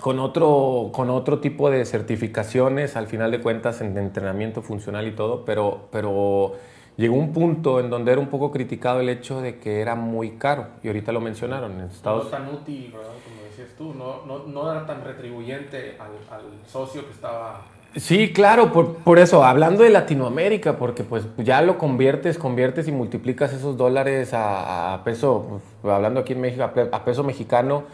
con 0.00 0.20
otro, 0.20 0.90
con 0.92 1.10
otro 1.10 1.40
tipo 1.40 1.70
de 1.70 1.84
certificaciones, 1.84 2.96
al 2.96 3.06
final 3.06 3.30
de 3.30 3.40
cuentas, 3.40 3.80
en 3.80 3.96
entrenamiento 3.96 4.62
funcional 4.62 5.06
y 5.08 5.12
todo, 5.12 5.44
pero, 5.44 5.88
pero 5.90 6.56
llegó 6.96 7.16
un 7.16 7.32
punto 7.32 7.80
en 7.80 7.90
donde 7.90 8.12
era 8.12 8.20
un 8.20 8.28
poco 8.28 8.52
criticado 8.52 9.00
el 9.00 9.08
hecho 9.08 9.40
de 9.40 9.58
que 9.58 9.80
era 9.80 9.94
muy 9.94 10.32
caro, 10.32 10.68
y 10.82 10.88
ahorita 10.88 11.12
lo 11.12 11.20
mencionaron 11.20 11.72
en 11.72 11.86
Estados 11.86 12.24
No 12.24 12.30
tan 12.30 12.48
útil, 12.54 12.92
¿verdad? 12.92 13.10
Como 13.24 13.42
decías 13.44 13.76
tú, 13.76 13.94
no, 13.94 14.24
no, 14.26 14.46
no 14.46 14.70
era 14.70 14.86
tan 14.86 15.02
retribuyente 15.02 15.96
al, 15.98 16.12
al 16.30 16.44
socio 16.66 17.04
que 17.04 17.12
estaba 17.12 17.64
Sí, 17.98 18.32
claro, 18.32 18.72
por, 18.72 18.96
por, 18.98 19.18
eso, 19.18 19.42
hablando 19.44 19.82
de 19.82 19.90
Latinoamérica, 19.90 20.78
porque 20.78 21.02
pues 21.02 21.24
ya 21.36 21.62
lo 21.62 21.78
conviertes, 21.78 22.38
conviertes 22.38 22.86
y 22.86 22.92
multiplicas 22.92 23.52
esos 23.52 23.76
dólares 23.76 24.30
a, 24.32 25.00
peso, 25.04 25.60
pues, 25.82 25.92
hablando 25.92 26.20
aquí 26.20 26.34
en 26.34 26.40
México, 26.40 26.62
a, 26.62 27.04
peso 27.04 27.24
mexicano, 27.24 27.84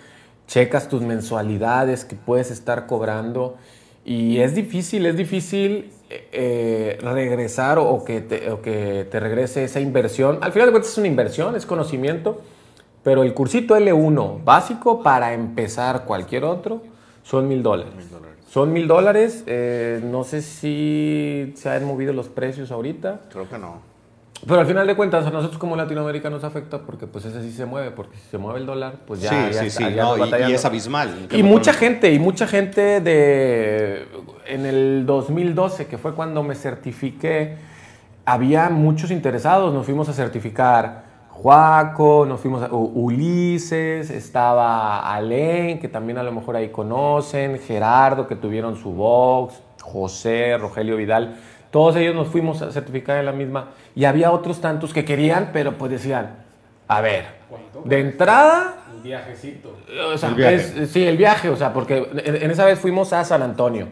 checas 0.47 0.89
tus 0.89 1.01
mensualidades 1.01 2.05
que 2.05 2.17
puedes 2.17 2.51
estar 2.51 2.87
cobrando 2.87 3.57
y 4.05 4.41
es 4.41 4.55
difícil, 4.55 5.07
es 5.07 5.17
difícil 5.17 5.91
eh, 6.11 6.99
regresar 7.01 7.79
o 7.79 8.05
que, 8.05 8.21
te, 8.21 8.51
o 8.51 8.61
que 8.61 9.07
te 9.11 9.21
regrese 9.21 9.65
esa 9.65 9.81
inversión. 9.81 10.39
Al 10.43 10.53
final 10.53 10.69
de 10.69 10.73
cuentas 10.73 10.93
es 10.93 10.99
una 10.99 11.09
inversión, 11.09 11.57
es 11.57 11.65
conocimiento, 11.65 12.43
pero 13.03 13.23
el 13.23 13.33
cursito 13.33 13.75
L1 13.75 14.45
básico 14.45 15.03
para 15.03 15.33
empezar 15.33 16.05
cualquier 16.05 16.45
otro 16.45 16.83
son 17.23 17.49
mil 17.49 17.63
dólares. 17.63 17.95
Son 18.55 18.73
mil 18.73 18.87
dólares. 18.87 19.43
Eh, 19.49 20.01
no 20.05 20.23
sé 20.23 20.41
si 20.41 21.53
se 21.57 21.69
han 21.71 21.85
movido 21.85 22.13
los 22.13 22.29
precios 22.29 22.71
ahorita. 22.71 23.23
Creo 23.29 23.49
que 23.51 23.59
no. 23.59 23.81
Pero 24.47 24.61
al 24.61 24.67
final 24.67 24.87
de 24.87 24.95
cuentas, 24.95 25.27
a 25.27 25.31
nosotros 25.31 25.59
como 25.59 25.75
Latinoamérica 25.75 26.31
nos 26.31 26.45
afecta 26.45 26.79
porque 26.83 27.09
pues 27.09 27.25
ese 27.25 27.43
sí 27.43 27.51
se 27.51 27.67
mueve, 27.67 27.91
porque 27.91 28.17
si 28.17 28.29
se 28.31 28.39
mueve 28.39 28.61
el 28.61 28.67
dólar, 28.67 28.99
pues 29.09 29.23
ya, 29.23 29.31
sí, 29.31 29.55
ya 29.55 29.61
sí, 29.65 29.71
sí, 29.71 29.83
ya 29.93 30.05
no, 30.05 30.25
y, 30.25 30.51
y 30.51 30.53
es 30.53 30.65
abismal. 30.65 31.27
Y 31.33 31.43
mucha 31.43 31.73
gente, 31.73 32.13
y 32.13 32.21
mucha 32.21 32.47
gente 32.47 33.01
de... 33.01 34.07
En 34.47 34.67
el 34.67 35.05
2012, 35.05 35.87
que 35.89 35.99
fue 35.99 36.15
cuando 36.15 36.45
me 36.45 36.55
certifiqué, 36.55 37.57
había 38.25 38.71
muchos 38.71 39.11
interesados. 39.11 39.75
Nos 39.75 39.85
fuimos 39.85 40.09
a 40.09 40.13
certificar 40.13 41.14
Juaco, 41.35 42.25
nos 42.27 42.41
fuimos 42.41 42.63
a 42.63 42.73
Ulises, 42.73 44.09
estaba 44.11 45.13
Alén, 45.13 45.81
que 45.81 45.89
también 45.89 46.17
a 46.19 46.23
lo 46.23 46.31
mejor 46.31 46.55
ahí 46.55 46.69
conocen, 46.69 47.59
Gerardo, 47.59 48.29
que 48.29 48.37
tuvieron 48.37 48.77
su 48.77 48.93
box, 48.93 49.61
José, 49.83 50.57
Rogelio 50.57 50.97
Vidal. 50.97 51.37
Todos 51.73 51.97
ellos 51.97 52.15
nos 52.15 52.29
fuimos 52.29 52.63
a 52.63 52.71
certificar 52.71 53.19
en 53.19 53.27
la 53.27 53.33
misma. 53.33 53.71
Y 53.97 54.05
había 54.05 54.31
otros 54.31 54.61
tantos 54.61 54.95
que 54.95 55.05
querían, 55.05 55.51
pero 55.53 55.77
pues 55.77 55.91
decían, 55.91 56.37
a 56.87 57.01
ver, 57.01 57.25
de 57.85 57.99
entrada 58.01 58.77
un 58.97 59.03
viajecito. 59.03 59.77
o 60.15 60.17
sea, 60.17 60.29
El 60.29 60.35
viaje. 60.37 60.55
es- 60.55 60.91
sí, 60.91 61.05
el 61.05 61.17
viaje, 61.17 61.51
o 61.51 61.57
sea, 61.57 61.73
porque 61.73 62.09
en, 62.25 62.37
en 62.43 62.51
esa 62.53 62.65
vez 62.65 62.79
fuimos 62.79 63.13
a 63.13 63.25
San 63.25 63.43
Antonio. 63.43 63.89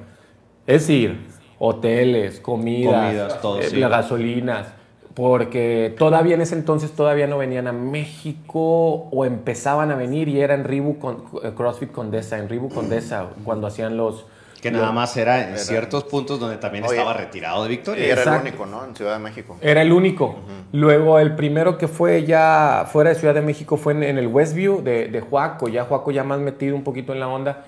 Es 0.64 0.82
decir, 0.86 1.26
hoteles, 1.58 2.38
comidas, 2.38 3.04
Comidas, 3.06 3.40
todo, 3.42 3.58
eh, 3.60 3.64
sí. 3.64 3.76
las 3.78 3.90
gasolinas, 3.90 4.68
porque 5.14 5.94
todavía 5.98 6.34
en 6.34 6.40
ese 6.40 6.54
entonces 6.54 6.92
todavía 6.92 7.26
no 7.26 7.38
venían 7.38 7.66
a 7.66 7.72
México 7.72 9.08
o 9.10 9.24
empezaban 9.24 9.90
a 9.90 9.94
venir 9.94 10.28
y 10.28 10.40
era 10.40 10.54
en 10.54 10.64
Reebok 10.64 10.98
con, 10.98 11.24
eh, 11.42 11.52
CrossFit 11.56 11.92
Condesa, 11.92 12.38
en 12.38 12.48
Reebok 12.48 12.72
Condesa, 12.72 13.26
cuando 13.44 13.66
hacían 13.66 13.96
los... 13.96 14.26
Que 14.62 14.70
nada 14.70 14.92
más 14.92 15.16
era 15.16 15.42
en 15.42 15.48
Era- 15.50 15.58
ciertos 15.58 16.04
puntos 16.04 16.38
donde 16.38 16.56
también 16.56 16.84
Oye. 16.84 16.94
estaba 16.96 17.14
retirado 17.14 17.64
de 17.64 17.72
Y 17.72 17.76
Victoria. 17.76 18.04
era 18.06 18.14
Exacto. 18.22 18.46
el 18.46 18.54
único, 18.54 18.66
¿no? 18.66 18.84
En 18.84 18.94
Ciudad 18.94 19.14
de 19.14 19.18
México. 19.18 19.56
Era 19.60 19.82
el 19.82 19.90
único. 19.92 20.36
Luego 20.70 21.18
el 21.18 21.34
primero 21.34 21.76
que 21.78 21.88
fue 21.88 22.24
ya 22.24 22.86
fuera 22.92 23.10
de 23.10 23.16
Ciudad 23.16 23.34
de 23.34 23.42
México 23.42 23.76
fue 23.76 23.92
en, 23.92 24.04
en 24.04 24.18
el 24.18 24.28
Westview 24.28 24.80
de, 24.82 25.08
de 25.08 25.20
Juaco, 25.20 25.66
ya 25.68 25.82
Juaco 25.84 26.12
ya 26.12 26.22
más 26.22 26.38
metido 26.38 26.76
un 26.76 26.84
poquito 26.84 27.12
en 27.12 27.18
la 27.18 27.26
onda. 27.26 27.64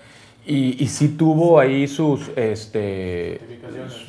Y, 0.47 0.81
y 0.81 0.87
sí 0.87 1.09
tuvo 1.09 1.59
ahí 1.59 1.89
sus, 1.89 2.31
este, 2.37 3.41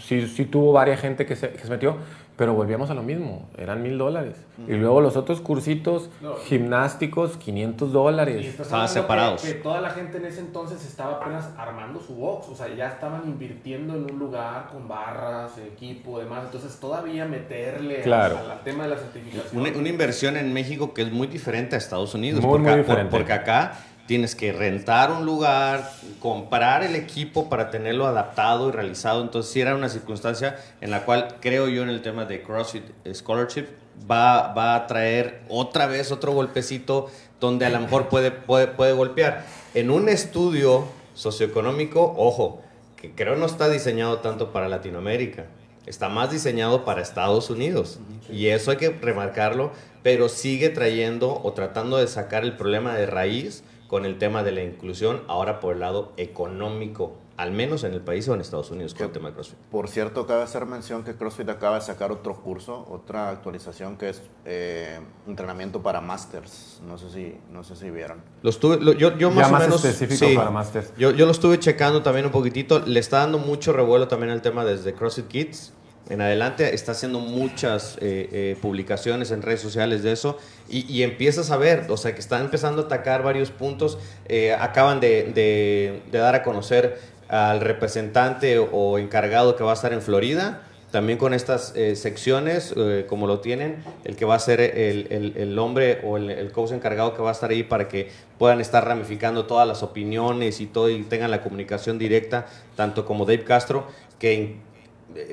sí, 0.06 0.28
sí 0.28 0.46
tuvo 0.46 0.74
varias 0.74 1.00
gente 1.00 1.26
que 1.26 1.36
se, 1.36 1.50
que 1.50 1.60
se 1.60 1.70
metió, 1.70 1.96
pero 2.38 2.54
volvíamos 2.54 2.90
a 2.90 2.94
lo 2.94 3.02
mismo, 3.04 3.48
eran 3.58 3.82
mil 3.82 3.98
dólares. 3.98 4.36
Y 4.68 4.74
luego 4.74 5.00
los 5.02 5.16
otros 5.16 5.40
cursitos 5.42 6.10
No. 6.22 6.36
gimnásticos, 6.36 7.38
500 7.38 7.90
Y 7.90 7.92
dólares. 7.94 8.60
Estaban 8.60 8.90
separados. 8.90 9.42
Que, 9.42 9.54
que 9.54 9.60
toda 9.62 9.80
la 9.82 9.90
gente 9.92 10.18
en 10.18 10.26
ese 10.26 10.42
entonces 10.42 10.86
estaba 10.86 11.18
apenas 11.18 11.50
armando 11.58 12.00
su 12.02 12.16
box, 12.16 12.48
o 12.50 12.56
sea, 12.56 12.68
ya 12.76 12.90
estaban 12.90 13.22
invirtiendo 13.26 13.96
en 13.96 14.12
un 14.12 14.20
lugar 14.20 14.68
con 14.72 14.88
barras, 14.88 15.58
equipo, 15.58 16.20
demás. 16.20 16.44
Entonces, 16.46 16.78
todavía 16.80 17.26
meterle 17.26 18.02
Claro. 18.02 18.38
al, 18.52 18.64
tema 18.64 18.84
de 18.84 18.90
la 18.90 18.98
certificación. 18.98 19.62
Una, 19.62 19.78
una 19.78 19.90
inversión 19.90 20.36
en 20.38 20.52
México 20.54 20.94
que 20.94 21.04
es 21.04 21.12
muy 21.12 21.28
diferente 21.28 21.76
a 21.76 21.78
Estados 21.78 22.14
Unidos. 22.16 22.42
Muy, 22.42 22.50
porque, 22.50 22.64
muy 22.64 22.72
por- 22.72 22.80
diferente. 22.86 23.12
porque 23.18 23.34
acá 23.34 23.74
tienes 24.06 24.36
que 24.36 24.52
rentar 24.52 25.12
un 25.12 25.26
lugar, 25.26 25.92
comprar 26.20 26.84
el 26.84 26.96
equipo 26.96 27.50
para 27.50 27.70
tenerlo 27.70 28.06
adaptado 28.06 28.70
y 28.70 28.72
realizado. 28.72 29.22
Entonces, 29.22 29.52
sí 29.52 29.62
era 29.62 29.76
una 29.76 29.90
circunstancia 29.90 30.58
en 30.82 30.92
la 30.92 31.06
cual 31.06 31.38
creo 31.40 31.68
yo 31.68 31.84
en 31.84 31.90
el 31.90 32.02
tema 32.02 32.26
de 32.26 32.44
CrossFit 32.44 32.84
Scholarship 33.14 33.66
va, 34.10 34.54
va 34.54 34.76
a 34.76 34.88
traer 34.88 35.42
otra 35.50 35.88
vez 35.88 36.12
otro 36.12 36.34
golpecito 36.34 37.08
donde 37.40 37.66
a 37.66 37.70
lo 37.70 37.80
mejor 37.80 38.10
puede, 38.10 38.32
puede, 38.32 38.68
puede 38.68 38.94
golpear. 38.94 39.46
En 39.74 39.90
un 39.90 40.10
estudio 40.10 40.86
socioeconómico, 41.14 42.14
ojo, 42.18 42.62
que 42.96 43.12
creo 43.12 43.36
no 43.36 43.46
está 43.46 43.70
diseñado 43.70 44.20
tanto 44.20 44.52
para 44.52 44.70
Latinoamérica. 44.70 45.46
Está 45.86 46.10
más 46.10 46.32
diseñado 46.32 46.84
para 46.84 47.02
Estados 47.02 47.50
Unidos. 47.52 48.00
Y 48.32 48.48
eso 48.48 48.72
hay 48.72 48.78
que 48.78 48.90
remarcarlo, 48.90 49.72
pero 50.02 50.30
sigue 50.30 50.70
trayendo 50.70 51.42
o 51.44 51.54
tratando 51.54 51.98
de 51.98 52.08
sacar 52.08 52.44
el 52.44 52.58
problema 52.58 52.96
de 52.96 53.06
raíz 53.06 53.64
con 53.88 54.06
el 54.06 54.18
tema 54.18 54.44
de 54.44 54.52
la 54.52 54.64
inclusión, 54.64 55.22
ahora 55.28 55.60
por 55.60 55.74
el 55.74 55.80
lado 55.82 56.12
económico, 56.18 57.14
al 57.38 57.52
menos 57.52 57.84
en 57.84 57.94
el 57.94 58.00
país 58.02 58.28
o 58.30 58.34
en 58.34 58.40
Estados 58.42 58.72
Unidos 58.72 58.94
con 58.94 59.08
el 59.08 59.12
tema 59.12 59.28
de 59.30 59.34
CrossFit. 59.36 59.58
Por 59.70 59.90
cierto, 59.90 60.26
cabe 60.26 60.42
hacer 60.44 60.66
mención 60.66 61.04
que 61.04 61.16
CrossFit 61.16 61.50
acaba 61.50 61.76
de 61.76 61.82
sacar 61.82 62.12
otro 62.12 62.36
curso, 62.42 62.86
otra 62.90 63.30
actualización 63.30 63.98
que 63.98 64.10
es 64.10 64.22
eh, 64.46 65.00
entrenamiento 65.28 65.84
para 65.84 66.00
masters. 66.02 66.80
No 66.88 66.98
sé 66.98 67.10
si, 67.12 67.38
no 67.52 67.64
sé 67.64 67.76
si 67.76 67.90
vieron. 67.92 68.22
Lo 68.42 68.50
estuve, 68.50 68.78
lo- 68.80 68.94
yo, 68.94 69.18
yo 69.18 69.30
Ya 69.30 69.36
más 69.36 69.50
o 69.50 69.52
más 69.52 69.62
menos. 69.64 69.84
específico 69.86 70.34
para 70.36 70.50
masters. 70.50 70.94
Yo, 70.98 71.12
yo 71.12 71.26
lo 71.26 71.32
estuve 71.32 71.60
checando 71.60 72.02
también 72.02 72.26
un 72.26 72.32
poquitito. 72.32 72.80
Le 72.80 73.00
está 73.02 73.20
dando 73.20 73.38
mucho 73.38 73.74
revuelo 73.74 74.08
también 74.08 74.32
al 74.32 74.42
tema 74.42 74.64
desde 74.64 74.94
CrossFit 74.94 75.28
Kids. 75.28 75.74
En 76.10 76.22
adelante 76.22 76.76
está 76.76 76.92
haciendo 76.92 77.20
muchas 77.20 77.98
eh, 78.00 78.30
eh, 78.32 78.58
publicaciones 78.62 79.32
en 79.32 79.42
redes 79.42 79.62
sociales 79.62 80.04
de 80.04 80.12
eso 80.12 80.38
y, 80.70 80.86
y 80.92 81.02
empiezas 81.02 81.50
a 81.50 81.58
ver, 81.58 81.88
o 81.90 81.98
sea, 81.98 82.14
que 82.14 82.20
están 82.20 82.42
empezando 82.42 82.84
a 82.84 82.86
atacar 82.86 83.24
varios 83.24 83.50
puntos. 83.50 83.98
Eh, 84.28 84.54
acaban 84.54 85.00
de, 85.00 86.02
dar 86.12 86.36
a 86.36 86.44
conocer 86.44 87.00
al 87.28 87.60
representante 87.60 88.60
o 88.60 89.00
encargado 89.00 89.56
que 89.56 89.64
va 89.64 89.72
a 89.72 89.74
estar 89.74 89.94
en 89.94 90.02
Florida, 90.04 90.62
también 90.92 91.18
con 91.18 91.34
estas 91.34 91.74
secciones, 91.96 92.74
como 93.10 93.28
lo 93.28 93.42
tienen, 93.42 93.84
el 94.06 94.16
que 94.16 94.24
va 94.24 94.36
a 94.36 94.40
ser 94.40 94.62
el, 94.62 95.60
hombre 95.60 96.00
o 96.06 96.16
el, 96.16 96.30
el 96.30 96.52
coach 96.54 96.72
encargado 96.72 97.16
que 97.16 97.22
va 97.22 97.30
a 97.30 97.32
estar 97.34 97.50
ahí 97.50 97.64
para 97.64 97.90
que 97.90 98.12
puedan 98.38 98.62
estar 98.62 98.88
ramificando 98.88 99.46
todas 99.46 99.68
las 99.68 99.84
opiniones 99.84 100.62
y 100.62 100.68
todo 100.68 100.90
y 100.90 101.02
tengan 101.02 101.32
la 101.32 101.42
comunicación 101.42 101.98
directa, 101.98 102.46
tanto 102.78 103.06
como 103.06 103.26
Dave 103.26 103.44
Castro, 103.44 103.88
que 104.20 104.56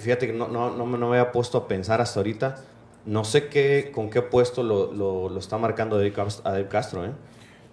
fíjate 0.01 0.27
que 0.27 0.33
no, 0.33 0.49
no, 0.49 0.71
no, 0.71 0.87
me- 0.87 0.99
no 0.99 1.09
me 1.11 1.19
había 1.19 1.33
puesto 1.33 1.59
a 1.59 1.69
pensar 1.69 2.01
hasta 2.01 2.21
ahorita, 2.21 2.57
no 3.07 3.25
sé 3.25 3.49
qué, 3.49 3.91
con 3.95 4.11
qué 4.11 4.23
puesto 4.23 4.63
lo, 4.63 4.93
lo- 4.93 5.29
lo 5.29 5.39
está 5.39 5.59
marcando 5.59 5.97
a 5.97 5.99
Dave 5.99 6.69
Castro, 6.69 7.05
¿eh? 7.05 7.11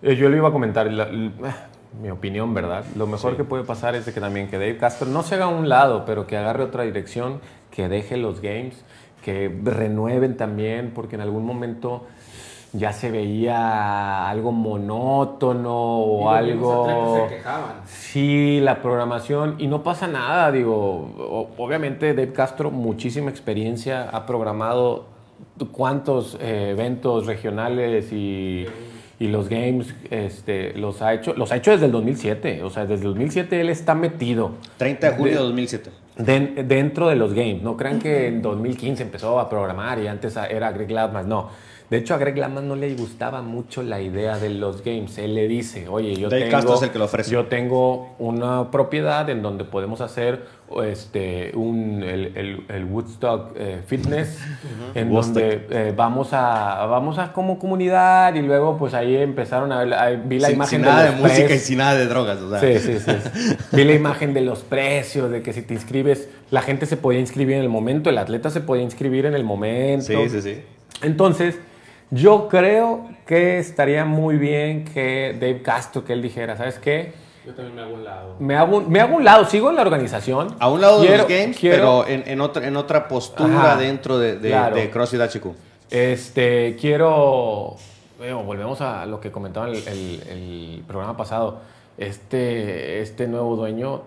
Eh, 0.02 0.16
Yo 0.16 0.30
le 0.30 0.38
iba 0.38 0.50
a 0.50 0.52
comentar, 0.52 0.92
la- 0.92 1.10
l- 1.10 1.28
eh, 1.44 1.54
mi 2.02 2.10
opinión, 2.10 2.54
¿verdad? 2.54 2.84
Lo 2.96 3.06
mejor 3.08 3.36
que 3.36 3.44
puede 3.44 3.64
pasar 3.64 3.96
es 3.96 4.06
de 4.06 4.14
que 4.14 4.20
también 4.22 4.48
que 4.50 4.58
Dave 4.58 4.78
Castro 4.78 5.08
no 5.08 5.24
se 5.24 5.36
haga 5.36 5.46
a 5.46 5.50
un 5.50 5.70
lado, 5.70 6.06
pero 6.06 6.26
que 6.28 6.38
agarre 6.38 6.64
otra 6.64 6.84
dirección, 6.84 7.42
que 7.72 7.88
deje 7.90 8.18
los 8.18 8.42
games, 8.42 8.84
que 9.24 9.54
renueven 9.64 10.38
también, 10.38 10.92
porque 10.96 11.16
en 11.16 11.22
algún 11.22 11.46
momento 11.46 12.06
ya 12.74 12.94
se 12.94 13.10
veía 13.12 14.30
algo 14.30 14.52
monótono 14.52 15.74
o 16.00 16.30
algo... 16.30 17.16
se 17.28 17.36
quejaban. 17.36 17.72
Sí, 17.86 18.60
la 18.62 18.82
programación 18.82 19.56
y 19.58 19.68
no 19.68 19.82
pasa 19.84 20.08
nada, 20.08 20.52
digo, 20.52 21.50
obviamente 21.58 22.14
Dave 22.14 22.32
Castro, 22.34 22.70
muchísima 22.72 23.30
experiencia, 23.30 24.10
ha 24.10 24.26
programado 24.26 25.06
cuántos 25.72 26.38
eh, 26.42 26.70
eventos 26.72 27.26
regionales 27.26 28.12
y, 28.12 28.66
y 29.20 29.28
los 29.28 29.50
games 29.50 29.94
este, 30.10 30.74
los 30.78 31.02
ha 31.02 31.14
hecho, 31.14 31.34
los 31.34 31.52
ha 31.52 31.58
hecho 31.58 31.72
desde 31.72 31.88
el 31.88 31.92
2007, 31.92 32.64
o 32.64 32.70
sea, 32.70 32.84
desde 32.86 33.04
el 33.06 33.10
2007 33.14 33.62
él 33.62 33.70
está 33.70 33.96
metido 33.96 34.52
30 34.78 35.12
de 35.12 35.18
julio 35.18 35.34
de 35.34 35.40
De- 35.40 35.44
2007. 35.48 35.90
den- 36.18 36.68
dentro 36.68 37.08
de 37.10 37.16
los 37.16 37.34
games. 37.34 37.62
No 37.62 37.76
crean 37.78 38.00
que 38.00 38.28
en 38.28 38.42
2015 38.42 39.04
empezó 39.04 39.40
a 39.40 39.50
programar 39.50 40.00
y 40.00 40.08
antes 40.08 40.38
era 40.50 40.72
Greg 40.72 40.88
Glassman, 40.90 41.28
no. 41.28 41.50
De 41.90 41.98
hecho, 41.98 42.14
a 42.14 42.18
Greg 42.20 42.36
Glassman 42.36 42.68
no 42.68 42.76
le 42.76 42.94
gustaba 42.94 43.42
mucho 43.42 43.82
la 43.82 44.00
idea 44.00 44.38
de 44.38 44.50
los 44.52 44.84
games. 44.84 45.18
Él 45.18 45.34
le 45.34 45.48
dice, 45.48 45.88
oye, 45.88 46.16
yo 46.16 46.30
Dave 46.30 46.44
tengo, 46.44 46.52
Castro 46.56 46.76
es 46.76 46.82
el 46.84 46.90
que 46.92 47.00
lo 47.00 47.06
ofrece. 47.06 47.32
yo 47.32 47.46
tengo 47.48 48.14
una 48.20 48.70
propiedad 48.70 49.28
en 49.30 49.42
donde 49.42 49.64
podemos 49.64 50.00
hacer 50.02 50.46
este, 50.86 51.52
un, 51.56 52.04
el, 52.04 52.38
el- 52.38 52.64
el 52.70 52.86
Woodstock 52.86 53.54
eh, 53.56 53.82
Fitness, 53.88 54.38
en 54.94 55.12
Woodstock. 55.12 55.42
donde 55.42 55.68
eh, 55.72 55.94
vamos, 55.98 56.30
a, 56.34 56.86
vamos 56.86 57.18
a 57.18 57.34
como 57.34 57.58
comunidad 57.58 58.36
y 58.36 58.42
luego 58.44 58.78
pues 58.78 58.94
ahí 58.94 59.16
empezaron 59.18 59.72
a 59.72 59.84
ver, 59.84 60.20
vi 60.26 60.38
la 60.40 60.48
sin, 60.50 60.56
imagen 60.58 60.70
sin 60.80 60.82
nada 60.88 61.04
de 61.10 61.12
música 61.20 61.56
y 61.56 61.60
sin 61.60 61.78
nada 61.80 61.96
de 61.96 62.06
drogas. 62.06 62.38
O 62.40 62.50
sea. 62.52 62.60
Sí, 62.60 62.78
sí, 62.80 63.00
sí. 63.00 63.56
Vi 63.76 63.84
la 63.84 63.94
imagen 63.94 64.36
de 64.36 64.42
los 64.42 64.60
precios, 64.60 65.32
de 65.32 65.42
que 65.42 65.54
si 65.54 65.64
te 65.64 65.74
inscribes, 65.74 66.30
la 66.52 66.62
gente 66.62 66.86
se 66.86 66.98
podía 66.98 67.20
inscribir 67.20 67.56
en 67.56 67.64
el 67.64 67.70
momento, 67.70 68.12
el 68.12 68.18
atleta 68.20 68.52
se 68.52 68.62
podía 68.62 68.84
inscribir 68.84 69.26
en 69.26 69.34
el 69.34 69.44
momento. 69.44 70.06
sí, 70.06 70.30
sí, 70.30 70.42
sí. 70.44 70.62
Entonces, 71.02 71.58
yo 72.12 72.48
creo 72.48 73.08
que 73.26 73.60
estaría 73.60 74.06
muy 74.06 74.38
bien 74.38 74.86
que 74.86 75.36
Dave 75.40 75.62
Castro, 75.62 76.04
que 76.04 76.14
él 76.14 76.22
dijera, 76.22 76.58
¿sabes 76.58 76.80
qué? 76.80 77.14
Yo 77.46 77.54
también 77.54 77.76
me 77.76 77.82
hago 77.84 77.94
un 77.94 78.04
lado. 78.04 78.36
Me 78.40 78.56
hago, 78.56 78.78
un- 78.78 78.90
me 78.92 79.00
hago 79.00 79.16
un 79.16 79.24
lado, 79.24 79.46
sigo 79.46 79.70
en 79.70 79.76
la 79.76 79.82
organización. 79.82 80.56
A 80.60 80.70
un 80.70 80.82
lado 80.82 81.02
de 81.02 81.18
los 81.18 81.28
games, 81.28 81.58
quiero- 81.58 82.04
pero 82.04 82.08
en, 82.08 82.24
en 82.28 82.42
otra, 82.42 82.68
en 82.68 82.76
otra 82.78 83.08
postura 83.08 83.72
Ajá, 83.74 83.76
dentro 83.78 84.18
de, 84.20 84.38
de, 84.38 84.50
claro. 84.50 84.76
de 84.76 84.90
CrossFit 84.90 85.22
HQ. 85.22 85.48
Este, 85.90 86.76
quiero. 86.80 87.76
bueno, 88.18 88.44
volvemos 88.44 88.82
a 88.82 89.06
lo 89.06 89.20
que 89.20 89.32
comentaba 89.32 89.68
el, 89.68 89.76
el- 89.88 90.24
el 90.30 90.84
programa 90.88 91.16
pasado. 91.18 91.60
Este, 92.00 93.02
este 93.02 93.28
nuevo 93.28 93.58
dueño, 93.58 94.04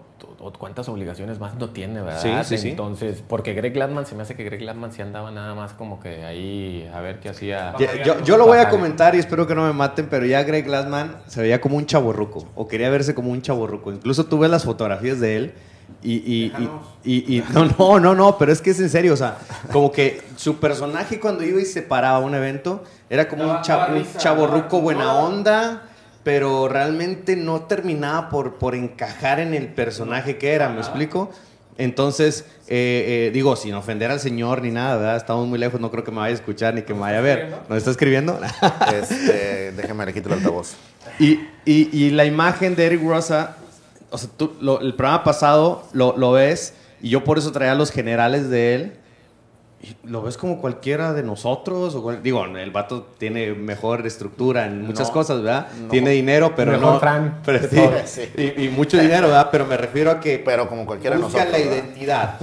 ¿cuántas 0.58 0.88
obligaciones 0.88 1.38
más 1.38 1.56
no 1.56 1.68
tiene, 1.70 2.00
verdad? 2.00 2.42
Sí, 2.42 2.56
sí, 2.56 2.62
sí. 2.62 2.70
Entonces, 2.70 3.22
porque 3.28 3.52
Greg 3.52 3.74
Glassman, 3.74 4.06
se 4.06 4.14
me 4.14 4.22
hace 4.22 4.34
que 4.34 4.44
Greg 4.44 4.60
Glassman 4.60 4.92
sí 4.92 5.02
andaba 5.02 5.30
nada 5.30 5.54
más 5.54 5.74
como 5.74 6.00
que 6.00 6.24
ahí 6.24 6.90
a 6.94 7.00
ver 7.00 7.20
qué 7.20 7.28
hacía. 7.28 7.74
Ya- 7.78 8.02
yo, 8.02 8.22
yo 8.24 8.38
lo 8.38 8.46
voy 8.46 8.56
a 8.58 8.70
comentar 8.70 9.14
y 9.14 9.18
espero 9.18 9.46
que 9.46 9.54
no 9.54 9.66
me 9.66 9.74
maten, 9.74 10.06
pero 10.10 10.24
ya 10.24 10.42
Greg 10.42 10.64
Glassman 10.64 11.16
se 11.26 11.42
veía 11.42 11.60
como 11.60 11.76
un 11.76 11.84
chaborruco, 11.84 12.48
o 12.54 12.66
quería 12.66 12.88
verse 12.88 13.14
como 13.14 13.30
un 13.30 13.42
chaborruco. 13.42 13.92
Incluso 13.92 14.24
tú 14.24 14.38
ves 14.38 14.50
las 14.50 14.64
fotografías 14.64 15.20
de 15.20 15.36
él 15.36 15.52
y... 16.02 16.14
y, 16.14 16.22
y, 16.24 16.48
Déjanos. 16.48 16.82
y- 17.04 17.36
y- 17.36 17.44
no, 17.52 17.64
no, 17.66 18.00
no, 18.00 18.14
no, 18.14 18.38
pero 18.38 18.52
es 18.52 18.62
que 18.62 18.70
es 18.70 18.80
en 18.80 18.88
serio, 18.88 19.12
o 19.12 19.16
sea, 19.18 19.36
como 19.70 19.92
que 19.92 20.22
su 20.36 20.56
personaje 20.58 21.20
cuando 21.20 21.44
iba 21.44 21.60
y 21.60 21.66
se 21.66 21.82
paraba 21.82 22.16
a 22.16 22.20
un 22.20 22.34
evento 22.34 22.82
era 23.10 23.28
como 23.28 23.44
un, 23.44 23.60
cha- 23.60 23.88
un 23.92 24.06
chaborruco 24.16 24.80
buena 24.80 25.12
onda, 25.14 25.82
pero 26.24 26.68
realmente 26.68 27.36
no 27.36 27.62
terminaba 27.62 28.28
por, 28.30 28.54
por 28.54 28.74
encajar 28.74 29.40
en 29.40 29.54
el 29.54 29.68
personaje 29.68 30.38
que 30.38 30.52
era, 30.52 30.68
¿me 30.68 30.78
explico? 30.78 31.30
Entonces, 31.78 32.44
eh, 32.68 33.28
eh, 33.28 33.30
digo, 33.32 33.56
sin 33.56 33.74
ofender 33.74 34.10
al 34.10 34.20
señor 34.20 34.62
ni 34.62 34.70
nada, 34.70 34.96
¿verdad? 34.96 35.16
Estamos 35.16 35.46
muy 35.48 35.58
lejos, 35.58 35.80
no 35.80 35.90
creo 35.90 36.04
que 36.04 36.10
me 36.10 36.18
vaya 36.18 36.32
a 36.32 36.36
escuchar 36.36 36.74
ni 36.74 36.82
que 36.82 36.92
me 36.94 37.00
vaya 37.00 37.18
a 37.18 37.22
ver. 37.22 37.54
¿Nos 37.68 37.78
está 37.78 37.90
escribiendo? 37.90 38.38
Este, 38.94 39.72
déjeme 39.72 40.04
le 40.06 40.12
quito 40.12 40.28
el 40.28 40.34
altavoz. 40.36 40.74
y, 41.18 41.40
y- 41.64 41.88
y 41.92 42.10
la 42.10 42.24
imagen 42.24 42.76
de 42.76 42.86
Eric 42.86 43.02
Rosa, 43.02 43.56
o 44.10 44.18
sea, 44.18 44.28
tú, 44.36 44.52
lo- 44.60 44.80
el 44.80 44.94
programa 44.94 45.24
pasado 45.24 45.88
lo, 45.92 46.16
lo 46.16 46.32
ves, 46.32 46.74
y 47.00 47.08
yo 47.08 47.24
por 47.24 47.38
eso 47.38 47.52
traía 47.52 47.74
los 47.74 47.90
generales 47.90 48.48
de 48.50 48.74
él. 48.74 48.92
Lo 50.04 50.22
ves 50.22 50.36
como 50.36 50.60
cualquiera 50.60 51.12
de 51.12 51.22
nosotros. 51.22 51.94
O 51.94 52.02
cual- 52.02 52.22
digo, 52.22 52.44
el 52.44 52.70
vato 52.70 53.08
tiene 53.18 53.52
mejor 53.52 54.06
estructura 54.06 54.66
en 54.66 54.82
muchas 54.86 55.08
No, 55.08 55.14
cosas, 55.14 55.42
¿verdad? 55.42 55.68
no. 55.80 55.88
Tiene 55.88 56.10
dinero, 56.10 56.52
pero 56.56 56.72
Mejor 56.72 56.94
no. 56.94 57.00
Fran 57.00 57.40
pero 57.44 57.58
sí. 58.06 58.22
Sí. 58.36 58.54
Y, 58.56 58.64
y 58.64 58.68
mucho 58.68 58.98
dinero, 58.98 59.26
¿verdad? 59.28 59.48
Pero 59.50 59.66
me 59.66 59.76
refiero 59.76 60.10
a 60.10 60.20
que 60.20 60.38
Pero 60.38 60.68
como 60.68 60.86
cualquiera 60.86 61.16
de 61.16 61.22
buscan 61.22 61.46
nosotros. 61.46 61.60
la 61.66 61.70
¿verdad? 61.70 61.84
identidad. 61.90 62.40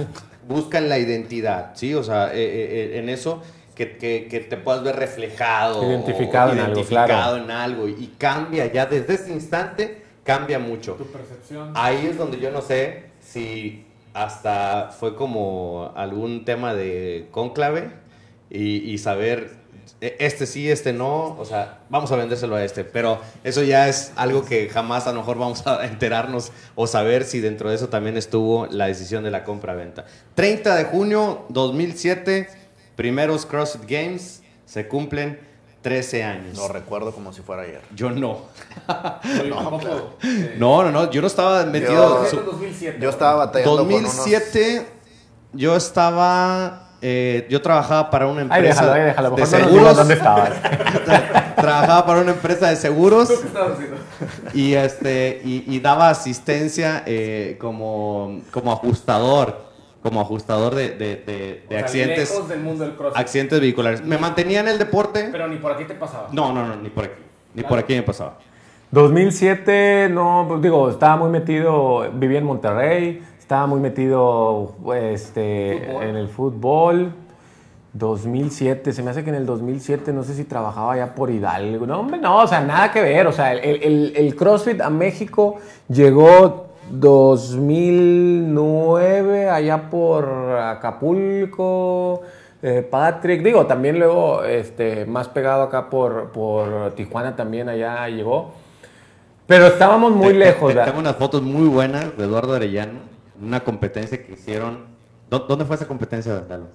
buscan 0.48 0.88
la 0.88 0.98
identidad, 0.98 1.70
¿sí? 1.74 1.94
O 1.94 2.02
sea, 2.02 2.32
eh, 2.34 2.38
eh, 2.42 2.90
eh, 2.94 2.98
en 2.98 3.08
eso 3.08 3.42
que, 3.74 3.96
que- 3.96 4.26
que 4.28 4.40
te 4.40 4.56
puedas 4.56 4.82
ver 4.82 4.96
reflejado. 4.96 5.82
Identificado 5.84 6.50
o 6.50 6.52
en 6.52 6.58
algo, 6.58 6.72
identificado 6.72 7.06
claro. 7.06 7.36
en 7.44 7.50
algo. 7.50 7.88
Y, 7.88 7.92
y 7.92 8.14
cambia 8.18 8.66
ya 8.70 8.84
desde 8.86 9.14
ese 9.14 9.32
instante, 9.32 10.02
cambia 10.24 10.58
mucho. 10.58 10.94
Tu 10.94 11.06
percepción. 11.06 11.72
Ahí 11.74 12.06
es 12.10 12.18
donde 12.18 12.38
yo 12.38 12.50
no 12.50 12.60
sé 12.62 13.04
si 13.20 13.86
hasta 14.14 14.90
fue 14.98 15.14
como 15.14 15.92
algún 15.94 16.44
tema 16.44 16.74
de 16.74 17.28
conclave 17.30 17.90
y, 18.50 18.90
y 18.90 18.98
saber 18.98 19.60
e- 20.00 20.16
este 20.18 20.46
sí, 20.46 20.70
este 20.70 20.92
no, 20.92 21.36
o 21.38 21.44
sea, 21.44 21.80
vamos 21.88 22.10
a 22.12 22.16
vendérselo 22.16 22.56
a 22.56 22.64
este, 22.64 22.84
pero 22.84 23.20
eso 23.44 23.62
ya 23.62 23.88
es 23.88 24.12
algo 24.16 24.44
que 24.44 24.68
jamás 24.68 25.06
a 25.06 25.12
lo 25.12 25.20
mejor 25.20 25.38
vamos 25.38 25.66
a 25.66 25.84
enterarnos 25.86 26.52
o 26.74 26.86
saber 26.86 27.24
si 27.24 27.40
dentro 27.40 27.68
de 27.70 27.76
eso 27.76 27.88
también 27.88 28.16
estuvo 28.16 28.66
la 28.66 28.86
decisión 28.86 29.24
de 29.24 29.30
la 29.30 29.44
compra-venta. 29.44 30.06
30 30.34 30.74
de 30.76 30.84
junio 30.84 31.44
2007, 31.50 32.48
primeros 32.96 33.46
CrossFit 33.46 33.88
Games, 33.88 34.42
se 34.64 34.88
cumplen 34.88 35.38
13 35.82 36.22
años. 36.24 36.56
Lo 36.58 36.68
recuerdo 36.68 37.12
como 37.12 37.32
si 37.32 37.40
fuera 37.42 37.62
ayer. 37.62 37.80
Yo 37.94 38.10
no. 38.10 38.38
Eh, 39.24 40.56
No, 40.58 40.82
no, 40.82 40.90
no, 40.90 41.10
yo 41.10 41.20
no 41.20 41.26
estaba 41.26 41.64
metido... 41.64 42.24
Yo- 42.24 42.30
su- 42.30 42.40
2007. 42.42 42.98
Yo 43.00 43.10
estaba 43.10 43.46
batallando 43.46 43.76
con 43.78 43.86
unos... 43.92 44.16
2007 44.16 44.86
yo 45.52 45.74
estaba 45.74 46.90
eh, 47.02 47.46
yo 47.50 47.60
trabajaba 47.62 48.08
para 48.10 48.26
una 48.28 48.42
Ay, 48.42 48.58
empresa 48.58 48.82
déjalo, 48.82 48.92
ay, 48.92 49.02
déjalo. 49.02 49.30
de 49.30 49.40
no 49.40 49.46
seguros 49.46 49.96
dónde 49.96 50.14
estabas. 50.14 50.50
trabajaba 51.56 52.06
para 52.06 52.20
una 52.20 52.30
empresa 52.32 52.68
de 52.68 52.76
seguros 52.76 53.32
y 54.54 54.74
este 54.74 55.40
y, 55.44 55.64
y 55.66 55.80
daba 55.80 56.10
asistencia 56.10 57.02
eh, 57.06 57.56
como 57.60 58.42
como 58.52 58.70
ajustador 58.72 59.69
como 60.02 60.20
ajustador 60.20 60.74
de, 60.74 60.90
de- 60.90 60.96
de- 60.96 61.16
de 61.26 61.64
O 61.66 61.68
sea, 61.70 61.78
accidentes 61.80 62.30
lejos 62.30 62.48
del 62.48 62.60
mundo 62.60 62.84
del 62.84 62.94
crossfit. 62.94 63.20
accidentes 63.20 63.60
vehiculares 63.60 64.02
me 64.04 64.16
mantenía 64.18 64.60
en 64.60 64.68
el 64.68 64.78
deporte 64.78 65.28
Pero 65.30 65.46
ni 65.48 65.56
por 65.56 65.72
aquí 65.72 65.84
te 65.84 65.94
pasaba. 65.94 66.28
no 66.32 66.52
no 66.52 66.66
no 66.66 66.76
ni 66.76 66.88
por 66.88 67.04
aquí 67.04 67.14
ni 67.54 67.62
por 67.62 67.78
aquí 67.78 67.94
me 67.94 68.02
pasaba 68.02 68.38
2007, 68.92 70.08
no, 70.10 70.46
pues 70.48 70.62
digo, 70.62 70.90
estaba 70.90 71.16
muy 71.16 71.30
metido, 71.30 72.10
vivía 72.14 72.38
en 72.38 72.44
Monterrey, 72.44 73.22
estaba 73.38 73.66
muy 73.68 73.78
metido 73.80 74.74
este, 74.96 75.84
Fútbol. 75.86 76.02
en 76.04 76.16
el 76.16 76.28
fútbol. 76.28 77.12
2007, 77.92 78.92
se 78.92 79.02
me 79.02 79.10
hace 79.10 79.24
que 79.24 79.30
en 79.30 79.36
el 79.36 79.46
2007 79.46 80.12
no 80.12 80.22
sé 80.22 80.34
si 80.34 80.44
trabajaba 80.44 80.96
ya 80.96 81.14
por 81.14 81.30
Hidalgo. 81.30 81.86
No, 81.86 82.00
hombre, 82.00 82.18
no, 82.20 82.38
o 82.38 82.46
sea, 82.46 82.60
nada 82.60 82.92
que 82.92 83.00
ver. 83.00 83.26
O 83.26 83.32
sea, 83.32 83.52
el, 83.52 83.82
el- 83.82 84.12
el 84.16 84.36
CrossFit 84.36 84.80
a 84.80 84.90
México 84.90 85.56
llegó 85.88 86.68
2009, 86.90 89.48
allá 89.48 89.88
por 89.90 90.28
Acapulco, 90.58 92.22
eh, 92.62 92.82
Patrick. 92.88 93.42
Digo, 93.42 93.66
también 93.66 93.98
luego 93.98 94.44
este, 94.44 95.04
más 95.06 95.28
pegado 95.28 95.62
acá 95.62 95.88
por, 95.90 96.30
por 96.32 96.92
Tijuana 96.94 97.34
también 97.36 97.68
allá 97.68 98.08
llegó. 98.08 98.52
Pero 99.46 99.66
estábamos 99.66 100.12
muy 100.12 100.28
Te- 100.28 100.34
lejos, 100.38 100.72
te- 100.74 100.80
tengo 100.80 100.98
unas 101.00 101.16
fotos 101.16 101.42
muy 101.42 101.66
buenas 101.68 102.16
de 102.16 102.24
Eduardo 102.24 102.54
Arellano 102.54 103.00
una 103.42 103.60
competencia 103.60 104.22
que 104.24 104.32
hicieron 104.34 104.84
¿Dó- 105.30 105.46
¿dónde 105.48 105.64
fue 105.64 105.74
esa 105.76 105.86
competencia 105.88 106.44
Lalo? 106.48 106.66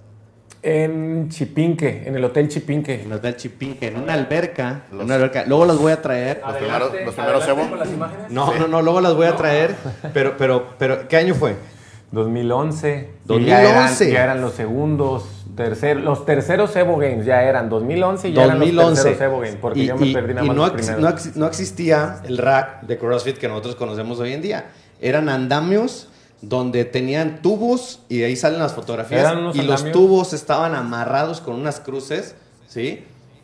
En 0.67 1.29
Chipinque, 1.29 2.03
en 2.07 2.15
el 2.15 2.23
Hotel 2.23 2.47
Chipinque. 2.49 2.95
en 3.01 3.05
el 3.07 3.13
Hotel 3.13 3.35
Chipinque 3.35 3.87
en 3.87 3.97
una 3.97 4.13
alberca 4.13 4.81
en 4.91 4.97
Los- 4.97 5.05
una 5.05 5.15
alberca 5.15 5.43
luego 5.45 5.65
las 5.65 5.77
voy 5.77 5.91
a 5.91 6.01
traer 6.01 6.41
Los 6.43 6.55
Adelante, 6.55 6.87
primeros- 6.89 7.05
los 7.05 7.13
primeros 7.45 7.79
las 7.79 7.89
imágenes. 7.93 8.31
no 8.31 8.53
no 8.57 8.67
no 8.67 8.81
luego 8.81 8.99
las 9.01 9.13
voy 9.13 9.27
a 9.27 9.35
traer 9.35 9.75
pero 10.13 10.35
pero 10.37 10.69
pero 10.79 11.07
¿qué 11.07 11.17
año 11.17 11.35
fue? 11.35 11.55
2011. 12.11 13.09
y 13.25 13.27
2011. 13.27 13.49
Ya 13.49 13.61
eran, 13.61 13.97
ya 14.13 14.23
eran 14.23 14.41
los 14.41 14.53
segundos, 14.53 15.45
tercer, 15.55 15.97
los 15.97 16.25
terceros 16.25 16.75
Evo 16.75 16.97
Games, 16.97 17.25
ya 17.25 17.43
eran 17.43 17.67
2011 17.69 18.29
y 18.29 18.33
ya 18.33 18.45
eran 18.45 18.59
los 18.59 18.67
2011. 18.69 19.03
terceros 19.03 19.21
Evo 19.33 19.39
Games, 19.41 19.57
porque 19.61 19.79
y, 19.81 19.85
yo 19.87 19.97
me 19.97 20.07
y- 20.07 20.13
perdí 20.13 20.33
nada 20.33 20.45
y 20.45 20.47
más 20.47 20.55
no, 20.55 20.61
los 20.67 20.71
ex- 20.75 20.81
primeros. 20.87 21.01
no 21.01 21.09
ex- 21.09 21.35
no 21.35 21.47
existía 21.47 22.21
el 22.25 22.37
rack 22.37 22.81
de 22.83 22.97
CrossFit 22.97 23.37
que 23.37 23.47
nosotros 23.47 23.75
conocemos 23.75 24.19
hoy 24.19 24.33
en 24.33 24.41
día. 24.41 24.65
Eran 25.01 25.27
andamios 25.29 26.07
donde 26.41 26.85
tenían 26.85 27.41
tubos 27.41 28.01
y 28.09 28.19
de 28.19 28.25
ahí 28.25 28.35
salen 28.35 28.59
las 28.59 28.73
fotografías. 28.73 29.21
Eran 29.21 29.37
unos 29.39 29.55
Y 29.55 29.61
los 29.63 29.81
andamios. 29.81 29.93
tubos 29.93 30.33
estaban 30.33 30.75
amarrados 30.75 31.41
con 31.41 31.55
unas 31.55 31.79
cruces, 31.79 32.35
¿sí? 32.67 33.03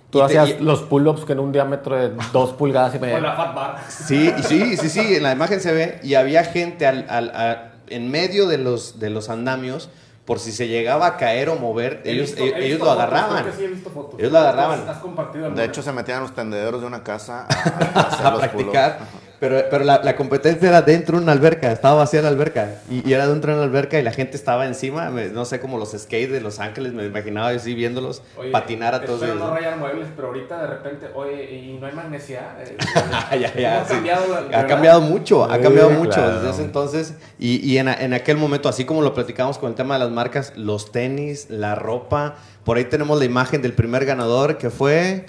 Tú 0.09 0.17
Y 0.19 0.21
te- 0.27 0.37
hacías 0.37 0.59
y- 0.59 0.63
los 0.63 0.81
pull-ups 0.81 1.23
que 1.25 1.31
en 1.33 1.39
un 1.39 1.51
diámetro 1.51 1.95
de 1.95 2.11
2 2.33 2.51
pulgadas 2.53 2.93
y 2.95 2.99
Con 2.99 3.09
la 3.09 3.15
media. 3.15 3.33
fat 3.35 3.55
bar. 3.55 3.77
Sí, 3.89 4.31
sí, 4.47 4.75
sí, 4.77 4.89
sí, 4.89 5.15
en 5.15 5.23
la 5.23 5.31
imagen 5.31 5.61
se 5.61 5.71
ve 5.71 5.99
y 6.03 6.15
había 6.15 6.43
gente 6.43 6.85
al- 6.85 7.05
al- 7.09 7.29
a- 7.33 7.71
en 7.87 8.11
medio 8.11 8.47
de 8.47 8.57
los, 8.57 8.99
de 8.99 9.09
los 9.09 9.29
andamios 9.29 9.89
por 10.25 10.39
si 10.39 10.51
se 10.51 10.67
llegaba 10.67 11.07
a 11.07 11.17
caer 11.17 11.49
o 11.49 11.55
mover, 11.55 12.01
He 12.05 12.11
ellos, 12.11 12.27
visto- 12.31 12.43
he 12.43 12.47
ellos, 12.49 12.59
visto 12.59 12.85
lo 12.85 12.91
fotos, 12.91 13.03
agarraban. 13.03 13.41
creo 13.43 13.51
que 13.53 13.57
sí 13.57 13.63
he 13.63 13.67
visto 13.67 13.89
fotos. 13.89 14.19
Ellos 14.19 14.31
lo 14.31 14.37
agarraban. 14.37 14.87
Has 14.87 14.97
compartido 14.97 15.49
De 15.49 15.65
hecho, 15.65 15.81
se 15.81 15.91
metían 15.91 16.17
en 16.17 16.23
los 16.23 16.35
tendederos 16.35 16.79
de 16.81 16.87
una 16.87 17.03
casa 17.03 17.47
a, 17.49 17.99
a 17.99 18.01
hacer 18.07 18.25
a 18.27 18.31
los 18.31 18.39
practicar. 18.39 18.99
Pero, 19.41 19.63
pero 19.71 19.83
la, 19.83 20.01
la 20.03 20.15
competencia 20.15 20.69
era 20.69 20.83
dentro 20.83 21.17
de 21.17 21.23
una 21.23 21.31
alberca, 21.31 21.71
estaba 21.71 21.95
vacía 21.95 22.21
la 22.21 22.27
alberca. 22.27 22.75
Y, 22.91 23.09
y 23.09 23.13
era 23.13 23.27
dentro 23.27 23.51
de 23.51 23.57
una 23.57 23.65
alberca 23.65 23.97
y 23.99 24.03
la 24.03 24.11
gente 24.11 24.37
estaba 24.37 24.67
encima, 24.67 25.09
me- 25.09 25.29
no 25.29 25.45
sé, 25.45 25.59
como 25.59 25.79
los 25.79 25.93
skates 25.97 26.31
de 26.31 26.41
Los 26.41 26.59
Ángeles, 26.59 26.93
me 26.93 27.05
imaginaba 27.07 27.49
así 27.49 27.73
viéndolos 27.73 28.21
Oye, 28.37 28.51
patinar 28.51 28.93
a 28.93 29.03
todos 29.03 29.23
ellos. 29.23 29.37
no 29.37 29.49
rayar 29.51 29.77
muebles, 29.77 30.09
pero 30.15 30.27
ahorita 30.27 30.61
de 30.61 30.67
repente, 30.67 31.07
oye, 31.15 31.51
¿y 31.55 31.73
no 31.79 31.87
hay 31.87 31.93
magnesia? 31.93 32.55
Eh, 32.59 32.77
ya, 33.39 33.51
ya, 33.55 33.71
¿cómo 33.71 33.81
ha 33.81 33.85
sí. 33.85 33.93
cambiado 33.95 34.47
ha 34.53 34.67
cambiado 34.67 35.01
mucho, 35.01 35.43
ha 35.51 35.55
Sí, 35.57 35.61
cambiado 35.63 35.89
mucho 35.89 36.11
claro. 36.13 36.35
desde 36.35 36.49
ese 36.51 36.61
entonces. 36.61 37.15
Y, 37.39 37.67
y 37.67 37.79
en, 37.79 37.87
en 37.87 38.13
aquel 38.13 38.37
momento, 38.37 38.69
así 38.69 38.85
como 38.85 39.01
lo 39.01 39.15
platicamos 39.15 39.57
con 39.57 39.69
el 39.69 39.75
tema 39.75 39.95
de 39.95 40.01
las 40.01 40.11
marcas, 40.11 40.53
los 40.55 40.91
tenis, 40.91 41.47
la 41.49 41.73
ropa, 41.73 42.35
por 42.63 42.77
ahí 42.77 42.85
tenemos 42.85 43.17
la 43.17 43.25
imagen 43.25 43.63
del 43.63 43.73
primer 43.73 44.05
ganador 44.05 44.59
que 44.59 44.69
fue 44.69 45.25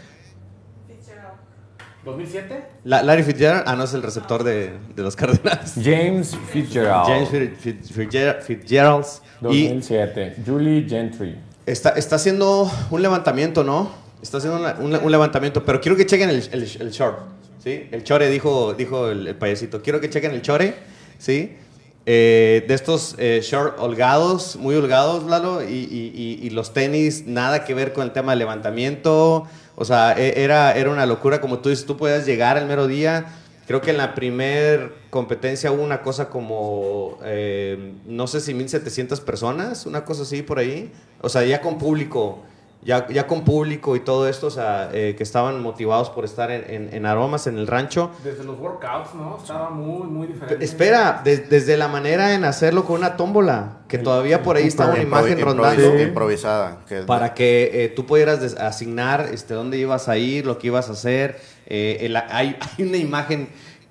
¿2007? 2.04 2.64
La- 2.84 3.02
Larry 3.02 3.22
Fitzgerald. 3.22 3.64
Ah, 3.66 3.76
no, 3.76 3.84
es 3.84 3.94
el 3.94 4.02
receptor 4.02 4.42
de, 4.42 4.72
de 4.96 5.02
los 5.02 5.14
Cardenales. 5.16 5.74
James 5.82 6.36
Fitzgerald. 6.50 7.06
James 7.06 7.28
Fitz- 7.30 7.56
Fitz- 7.58 7.92
Fitzgerald. 7.92 8.42
Fitzgerald. 8.42 9.04
Y 9.50 9.68
2007. 9.68 10.36
Julie 10.46 10.86
Gentry. 10.88 11.36
está, 11.66 11.90
está 11.90 12.16
haciendo 12.16 12.70
un 12.90 13.02
levantamiento, 13.02 13.62
¿no? 13.64 13.90
Está 14.22 14.38
haciendo 14.38 14.58
una- 14.58 14.74
un, 14.78 14.94
un 14.94 15.10
levantamiento, 15.10 15.64
pero 15.64 15.80
quiero 15.80 15.96
que 15.96 16.06
chequen 16.06 16.30
el, 16.30 16.36
el, 16.52 16.62
el 16.80 16.90
short, 16.90 17.18
¿sí? 17.62 17.88
El 17.90 18.02
chore, 18.04 18.28
dijo, 18.30 18.74
dijo 18.74 19.08
el, 19.08 19.26
el 19.28 19.34
payasito. 19.36 19.82
Quiero 19.82 20.00
que 20.00 20.10
chequen 20.10 20.32
el 20.32 20.42
chore, 20.42 20.74
¿sí? 21.18 21.56
Eh, 22.04 22.64
de 22.66 22.74
estos 22.74 23.14
eh, 23.18 23.40
short 23.44 23.78
holgados, 23.78 24.56
muy 24.56 24.74
holgados, 24.74 25.22
Lalo, 25.24 25.62
y, 25.62 25.72
y- 25.72 26.12
y- 26.42 26.46
y 26.46 26.50
los 26.50 26.72
tenis, 26.72 27.26
nada 27.26 27.64
que 27.64 27.74
ver 27.74 27.92
con 27.92 28.02
el 28.04 28.12
tema 28.12 28.32
del 28.32 28.40
levantamiento. 28.40 29.46
O 29.82 29.84
sea, 29.84 30.12
e- 30.16 30.44
era, 30.44 30.72
era 30.76 30.90
una 30.90 31.06
locura, 31.06 31.40
como 31.40 31.58
tú 31.58 31.68
dices, 31.68 31.84
tú 31.84 31.96
podías 31.96 32.24
llegar 32.24 32.56
al 32.56 32.66
mero 32.66 32.86
día. 32.86 33.26
Creo 33.66 33.80
que 33.80 33.90
en 33.90 33.96
la 33.96 34.14
primer 34.14 34.92
competencia 35.10 35.72
hubo 35.72 35.82
una 35.82 36.02
cosa 36.02 36.28
como, 36.28 37.18
eh, 37.24 37.94
no 38.06 38.28
sé 38.28 38.40
si 38.40 38.54
1700 38.54 39.20
personas, 39.20 39.84
una 39.86 40.04
cosa 40.04 40.22
así 40.22 40.42
por 40.42 40.60
ahí. 40.60 40.92
O 41.20 41.28
sea, 41.28 41.44
ya 41.44 41.60
con 41.60 41.78
público, 41.78 42.44
ya, 42.84 43.06
ya 43.08 43.26
con 43.28 43.44
público 43.44 43.94
y 43.94 44.00
todo 44.00 44.28
esto, 44.28 44.48
o 44.48 44.50
sea, 44.50 44.90
eh, 44.92 45.14
que 45.16 45.22
estaban 45.22 45.62
motivados 45.62 46.10
por 46.10 46.24
estar 46.24 46.50
en, 46.50 46.64
en- 46.68 46.92
en 46.94 47.06
aromas, 47.06 47.46
en 47.46 47.56
el 47.56 47.66
rancho. 47.66 48.10
Desde 48.24 48.42
los 48.44 48.58
workouts, 48.58 49.14
¿no? 49.14 49.38
Estaba 49.40 49.70
muy, 49.70 50.06
muy 50.08 50.26
diferente. 50.26 50.64
Espera, 50.64 51.20
des- 51.24 51.48
desde 51.48 51.76
la 51.76 51.86
manera 51.88 52.34
en 52.34 52.44
hacerlo 52.44 52.84
con 52.84 52.96
una 52.98 53.16
tómbola, 53.16 53.78
que 53.88 53.98
todavía 53.98 54.42
por 54.42 54.56
ahí 54.56 54.66
está 54.66 54.84
una 54.86 54.94
imagen 55.02 55.38
rondando. 55.44 55.82
Improvisada. 56.02 56.78
que- 56.88 57.02
Para 57.02 57.34
que 57.34 57.84
eh, 57.84 57.88
tú 57.88 58.04
pudieras 58.06 58.40
des- 58.40 58.56
asignar 58.56 59.28
este, 59.32 59.54
dónde 59.54 59.78
ibas 59.78 60.08
a 60.08 60.16
ir, 60.16 60.44
lo 60.46 60.58
que 60.58 60.66
ibas 60.66 60.88
a 60.88 60.92
hacer. 60.92 61.40
Eh, 61.66 61.98
el- 62.00 62.16
hay, 62.16 62.56
hay 62.78 62.84
una 62.84 62.96
imagen 62.96 63.48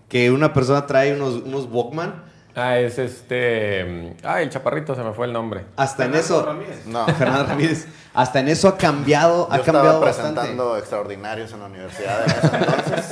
que 0.10 0.30
una 0.32 0.52
persona 0.54 0.86
trae 0.86 1.14
unos, 1.16 1.36
unos 1.46 1.68
Walkman. 1.72 2.30
Ah, 2.54 2.78
es 2.80 3.00
este. 3.00 4.16
Ah, 4.24 4.42
el 4.42 4.50
chaparrito 4.50 4.94
se 4.94 5.02
me 5.04 5.14
fue 5.14 5.26
el 5.26 5.34
nombre. 5.34 5.66
Hasta 5.78 6.04
en 6.06 6.12
Fernando 6.14 6.36
eso. 6.40 6.46
Ramírez. 6.46 6.86
No, 6.86 7.06
Fernando 7.08 7.46
Ramírez. 7.46 7.88
Hasta 8.14 8.42
en 8.42 8.50
eso 8.50 8.68
ha 8.68 8.78
cambiado, 8.78 9.48
yo 9.48 9.54
ha 9.54 9.60
cambiado 9.60 9.88
estaba 9.88 10.00
bastante. 10.00 10.34
presentando 10.42 10.78
extraordinarios 10.78 11.54
en 11.54 11.60
la 11.62 11.66
universidad 11.68 12.26
entonces. 12.26 13.06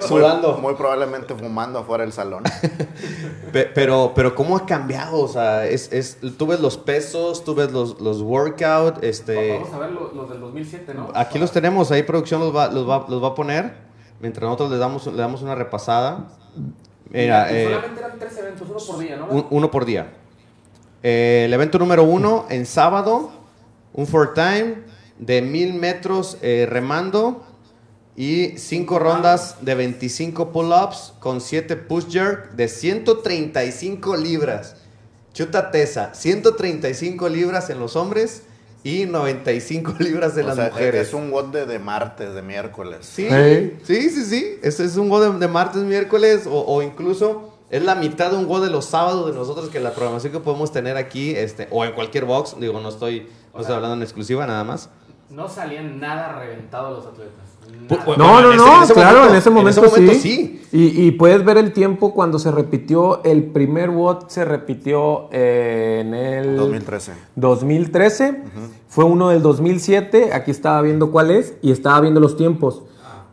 Sudando. 0.08 0.56
Muy 0.58 0.74
probablemente 0.74 1.34
fumando 1.34 1.80
afuera 1.80 2.04
del 2.04 2.12
salón. 2.14 2.42
Pe- 3.52 3.66
Pero, 3.74 4.12
pero 4.14 4.34
¿cómo 4.34 4.56
ha 4.56 4.64
cambiado? 4.64 5.20
O 5.20 5.28
sea, 5.28 5.66
es, 5.66 5.92
es, 5.92 6.18
tú 6.38 6.46
ves 6.46 6.60
los 6.60 6.78
pesos, 6.78 7.44
tú 7.44 7.54
ves 7.54 7.70
los, 7.72 8.00
los 8.00 8.22
workout, 8.22 9.02
este... 9.04 9.58
Vamos 9.58 9.74
a 9.74 9.78
ver 9.78 9.90
los, 9.90 10.14
los 10.14 10.30
del 10.30 10.40
2007, 10.40 10.94
¿no? 10.94 11.08
Aquí 11.14 11.38
los 11.38 11.50
tenemos, 11.52 11.90
ahí 11.90 12.02
producción 12.02 12.40
los 12.40 12.54
va, 12.56 12.68
los 12.68 12.88
va, 12.88 13.04
los 13.08 13.22
va 13.22 13.28
a 13.28 13.34
poner, 13.34 13.74
mientras 14.20 14.44
nosotros 14.44 14.70
les 14.70 14.78
damos, 14.80 15.06
le 15.06 15.16
damos 15.16 15.42
una 15.42 15.54
repasada. 15.54 16.28
Mira, 17.10 17.50
eh, 17.52 17.64
solamente 17.64 18.00
eran 18.00 18.18
tres 18.18 18.36
eventos, 18.38 18.68
uno 18.68 18.78
por 18.86 18.98
día, 18.98 19.16
¿no? 19.16 19.26
un- 19.26 19.46
uno 19.50 19.70
por 19.70 19.84
día. 19.84 20.12
Eh, 21.02 21.42
el 21.46 21.52
evento 21.52 21.78
número 21.78 22.04
uno, 22.04 22.46
en 22.50 22.66
sábado, 22.66 23.30
un 23.92 24.06
four 24.06 24.34
time 24.34 24.74
de 25.18 25.42
mil 25.42 25.74
metros 25.74 26.38
eh, 26.42 26.66
remando 26.68 27.44
y 28.16 28.58
cinco 28.58 28.98
rondas 28.98 29.56
de 29.62 29.74
25 29.74 30.52
pull-ups 30.52 31.14
con 31.20 31.40
7 31.40 31.76
push 31.76 32.06
jerk 32.10 32.52
de 32.52 32.68
135 32.68 34.16
libras. 34.16 34.76
Chuta 35.32 35.70
tesa, 35.70 36.12
135 36.14 37.28
libras 37.28 37.70
en 37.70 37.78
los 37.80 37.96
hombres 37.96 38.42
y 38.82 39.04
95 39.06 39.94
libras 39.98 40.36
O 40.36 40.42
las 40.42 40.56
sea, 40.56 40.68
mujeres. 40.70 41.08
Es 41.08 41.14
un 41.14 41.30
WOD 41.30 41.46
de, 41.52 41.66
de 41.66 41.78
martes, 41.78 42.34
de 42.34 42.42
miércoles. 42.42 42.98
Sí, 43.02 43.28
Sí. 43.28 43.76
sí, 43.82 44.10
sí, 44.10 44.24
sí. 44.24 44.58
Ese 44.62 44.84
es 44.84 44.96
un 44.96 45.08
go 45.08 45.20
de, 45.20 45.38
de 45.38 45.48
martes, 45.48 45.82
miércoles 45.82 46.46
o, 46.46 46.60
o 46.66 46.82
incluso 46.82 47.54
es 47.70 47.82
la 47.84 47.94
mitad 47.94 48.30
de 48.30 48.36
un 48.36 48.46
go 48.48 48.60
de 48.60 48.70
los 48.70 48.86
sábados 48.86 49.26
de 49.26 49.32
nosotros 49.32 49.68
que 49.68 49.78
la 49.80 49.92
programación 49.92 50.32
que 50.32 50.40
podemos 50.40 50.72
tener 50.72 50.96
aquí 50.96 51.30
este, 51.36 51.68
o 51.70 51.84
en 51.84 51.92
cualquier 51.92 52.24
box. 52.24 52.56
Digo, 52.58 52.80
no 52.80 52.88
estoy, 52.88 53.28
no 53.54 53.60
estoy 53.60 53.76
hablando 53.76 53.96
en 53.96 54.02
exclusiva 54.02 54.46
nada 54.46 54.64
más. 54.64 54.88
No 55.28 55.48
salían 55.48 56.00
nada 56.00 56.32
reventados 56.40 56.98
los 57.04 57.06
atletas. 57.12 57.49
No, 58.16 58.40
no, 58.40 58.48
ese- 58.52 58.56
no, 58.56 58.76
en 58.76 58.82
ese 58.84 58.94
claro, 58.94 59.16
momento- 59.18 59.30
en 59.32 59.38
ese 59.38 59.48
en 59.48 59.54
momento, 59.54 59.80
ese 59.84 59.90
momento 60.00 60.12
sí. 60.14 60.20
sí. 60.20 60.62
Y, 60.72 61.06
y 61.06 61.10
puedes 61.10 61.44
ver 61.44 61.58
el 61.58 61.72
tiempo 61.72 62.14
cuando 62.14 62.38
se 62.38 62.52
repitió, 62.52 63.22
el 63.24 63.42
primer 63.44 63.90
WOT 63.90 64.28
se 64.30 64.44
repitió 64.44 65.28
eh, 65.32 65.98
en 66.06 66.14
el 66.14 66.56
2013. 66.56 67.12
2013, 67.34 68.42
fue 68.88 69.04
uno 69.04 69.30
del 69.30 69.42
2007, 69.42 70.32
aquí 70.32 70.52
estaba 70.52 70.80
viendo 70.82 71.10
cuál 71.10 71.32
es 71.32 71.54
y 71.62 71.72
estaba 71.72 72.00
viendo 72.00 72.20
los 72.20 72.36
tiempos. 72.36 72.82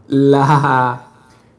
La, 0.08 1.07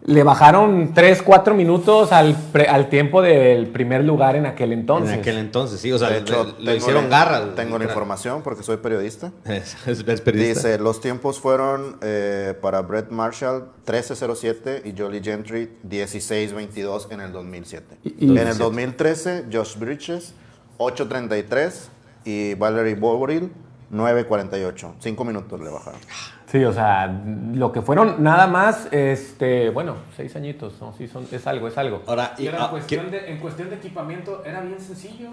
le 0.04 0.22
bajaron 0.22 0.92
3, 0.94 1.22
4 1.22 1.54
minutos 1.54 2.12
al, 2.12 2.34
pre- 2.52 2.68
al 2.68 2.88
tiempo 2.88 3.20
del 3.20 3.66
primer 3.66 4.04
lugar 4.04 4.36
en 4.36 4.46
aquel 4.46 4.72
entonces. 4.72 5.12
En 5.14 5.20
aquel 5.20 5.38
entonces, 5.38 5.80
sí. 5.80 5.90
O 5.92 5.98
sea, 5.98 6.08
de 6.10 6.18
hecho, 6.18 6.54
le, 6.58 6.64
le 6.72 6.76
hicieron 6.76 7.10
la- 7.10 7.18
garras. 7.24 7.54
Tengo 7.56 7.78
la 7.78 7.84
información 7.84 8.42
porque 8.42 8.62
soy 8.62 8.76
periodista. 8.78 9.32
Es, 9.44 9.76
es- 9.86 10.06
es 10.06 10.20
periodista. 10.20 10.68
Dice, 10.68 10.78
los 10.78 11.00
tiempos 11.00 11.40
fueron 11.40 11.96
eh, 12.00 12.54
para 12.62 12.80
Brett 12.82 13.10
Marshall 13.10 13.70
13.07 13.86 14.82
y 14.86 14.98
Jolly 14.98 15.20
Gentry 15.22 15.68
16.22 15.86 17.08
en 17.10 17.20
el 17.20 17.32
2007. 17.32 17.96
Y- 18.04 18.26
y- 18.26 18.38
en 18.38 18.46
el 18.48 18.56
2013, 18.56 19.46
Josh 19.52 19.76
Bridges 19.78 20.32
8.33 20.78 21.72
y 22.24 22.54
Valerie 22.54 22.94
Bovril 22.94 23.50
9.48. 23.92 24.94
Cinco 25.00 25.24
minutos 25.24 25.60
le 25.60 25.70
bajaron. 25.70 26.00
Sí, 26.50 26.64
o 26.64 26.72
sea, 26.72 27.14
lo 27.52 27.72
que 27.72 27.82
fueron 27.82 28.22
nada 28.22 28.46
más, 28.46 28.88
este, 28.90 29.68
bueno, 29.68 29.96
seis 30.16 30.34
añitos, 30.34 30.80
¿no? 30.80 30.94
Sí, 30.96 31.06
son, 31.06 31.26
es 31.30 31.46
algo, 31.46 31.68
es 31.68 31.76
algo. 31.76 32.02
Ahora, 32.06 32.34
Y 32.38 32.44
y- 32.44 32.46
era 32.46 32.56
en, 32.56 32.62
ah, 32.64 32.70
cuestión 32.70 33.10
de, 33.10 33.30
en 33.30 33.38
cuestión 33.38 33.68
de 33.68 33.76
equipamiento, 33.76 34.42
era 34.46 34.62
bien 34.62 34.80
sencillo. 34.80 35.28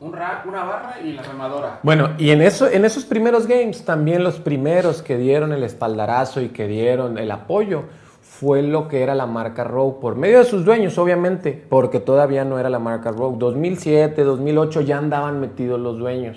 Un 0.00 0.12
rack, 0.12 0.46
una 0.46 0.64
barra 0.64 0.96
y 1.02 1.12
la 1.12 1.22
remadora. 1.22 1.80
Bueno, 1.82 2.10
y 2.18 2.30
en, 2.30 2.42
eso, 2.42 2.68
en 2.68 2.84
esos 2.84 3.04
primeros 3.04 3.46
games, 3.46 3.84
también 3.84 4.22
los 4.24 4.38
primeros 4.40 5.02
que 5.02 5.16
dieron 5.16 5.52
el 5.52 5.62
espaldarazo 5.62 6.40
y 6.40 6.48
que 6.48 6.66
dieron 6.66 7.18
el 7.18 7.30
apoyo, 7.30 7.84
fue 8.22 8.62
lo 8.62 8.88
que 8.88 9.02
era 9.02 9.14
la 9.14 9.26
marca 9.26 9.64
Rogue, 9.64 9.96
por 10.00 10.14
medio 10.16 10.38
de 10.38 10.44
sus 10.44 10.64
dueños, 10.64 10.98
obviamente, 10.98 11.64
porque 11.68 12.00
todavía 12.00 12.44
no 12.44 12.58
era 12.58 12.68
la 12.68 12.78
marca 12.78 13.10
Rogue. 13.10 13.36
2007, 13.38 14.22
2008 14.22 14.82
ya 14.82 14.98
andaban 14.98 15.40
metidos 15.40 15.80
los 15.80 15.98
dueños. 15.98 16.36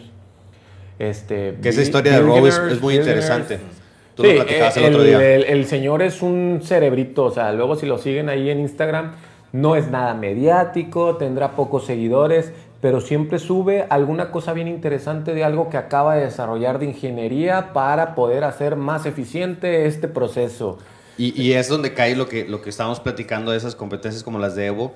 Este, 0.97 1.57
que 1.61 1.69
esa 1.69 1.81
historia 1.81 2.13
de 2.13 2.19
Rowe 2.19 2.47
es, 2.47 2.81
muy 2.81 2.95
interesante. 2.95 3.59
Tú 4.19 4.25
Sí, 4.25 4.33
lo 4.33 4.35
platicabas 4.43 4.75
el, 4.75 4.83
el, 4.83 4.89
otro 4.93 5.03
día. 5.05 5.35
el- 5.35 5.43
el 5.45 5.65
señor 5.65 6.01
es 6.01 6.21
un 6.21 6.59
cerebrito, 6.61 7.23
o 7.23 7.31
sea, 7.31 7.53
luego 7.53 7.77
si 7.77 7.85
lo 7.85 7.97
siguen 7.97 8.27
ahí 8.27 8.49
en 8.49 8.59
Instagram, 8.59 9.13
no 9.53 9.77
es 9.77 9.89
nada 9.89 10.13
mediático, 10.13 11.15
tendrá 11.15 11.51
pocos 11.53 11.85
seguidores, 11.85 12.51
pero 12.81 12.99
siempre 12.99 13.39
sube 13.39 13.85
alguna 13.89 14.29
cosa 14.31 14.51
bien 14.51 14.67
interesante 14.67 15.33
de 15.33 15.45
algo 15.45 15.69
que 15.69 15.77
acaba 15.77 16.15
de 16.15 16.25
desarrollar 16.25 16.79
de 16.79 16.87
ingeniería 16.87 17.71
para 17.71 18.13
poder 18.13 18.43
hacer 18.43 18.75
más 18.75 19.05
eficiente 19.05 19.85
este 19.85 20.09
proceso. 20.09 20.77
Y, 21.17 21.41
y 21.41 21.53
es 21.53 21.69
donde 21.69 21.93
cae 21.93 22.15
lo 22.17 22.27
que, 22.27 22.45
lo 22.45 22.61
que 22.61 22.69
estábamos 22.69 22.99
platicando 22.99 23.51
de 23.51 23.57
esas 23.57 23.75
competencias 23.75 24.23
como 24.23 24.37
las 24.37 24.53
de 24.55 24.65
Evo, 24.65 24.93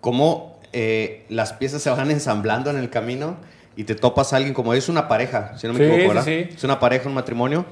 cómo 0.00 0.58
eh, 0.74 1.24
las 1.30 1.52
piezas 1.54 1.80
se 1.82 1.88
van 1.90 2.10
ensamblando 2.10 2.68
en 2.70 2.76
el 2.76 2.90
camino 2.90 3.36
y 3.76 3.84
te 3.84 3.94
topas 3.94 4.32
a 4.32 4.36
alguien 4.36 4.54
como 4.54 4.74
es 4.74 4.88
una 4.90 5.08
pareja, 5.08 5.56
si 5.58 5.66
no 5.66 5.72
me 5.74 5.78
Sí, 5.78 5.84
equivoco, 5.84 6.02
sí, 6.02 6.08
¿verdad? 6.08 6.24
sí. 6.24 6.54
Es 6.56 6.64
una 6.64 6.78
pareja, 6.78 7.08
un 7.08 7.14
matrimonio, 7.14 7.64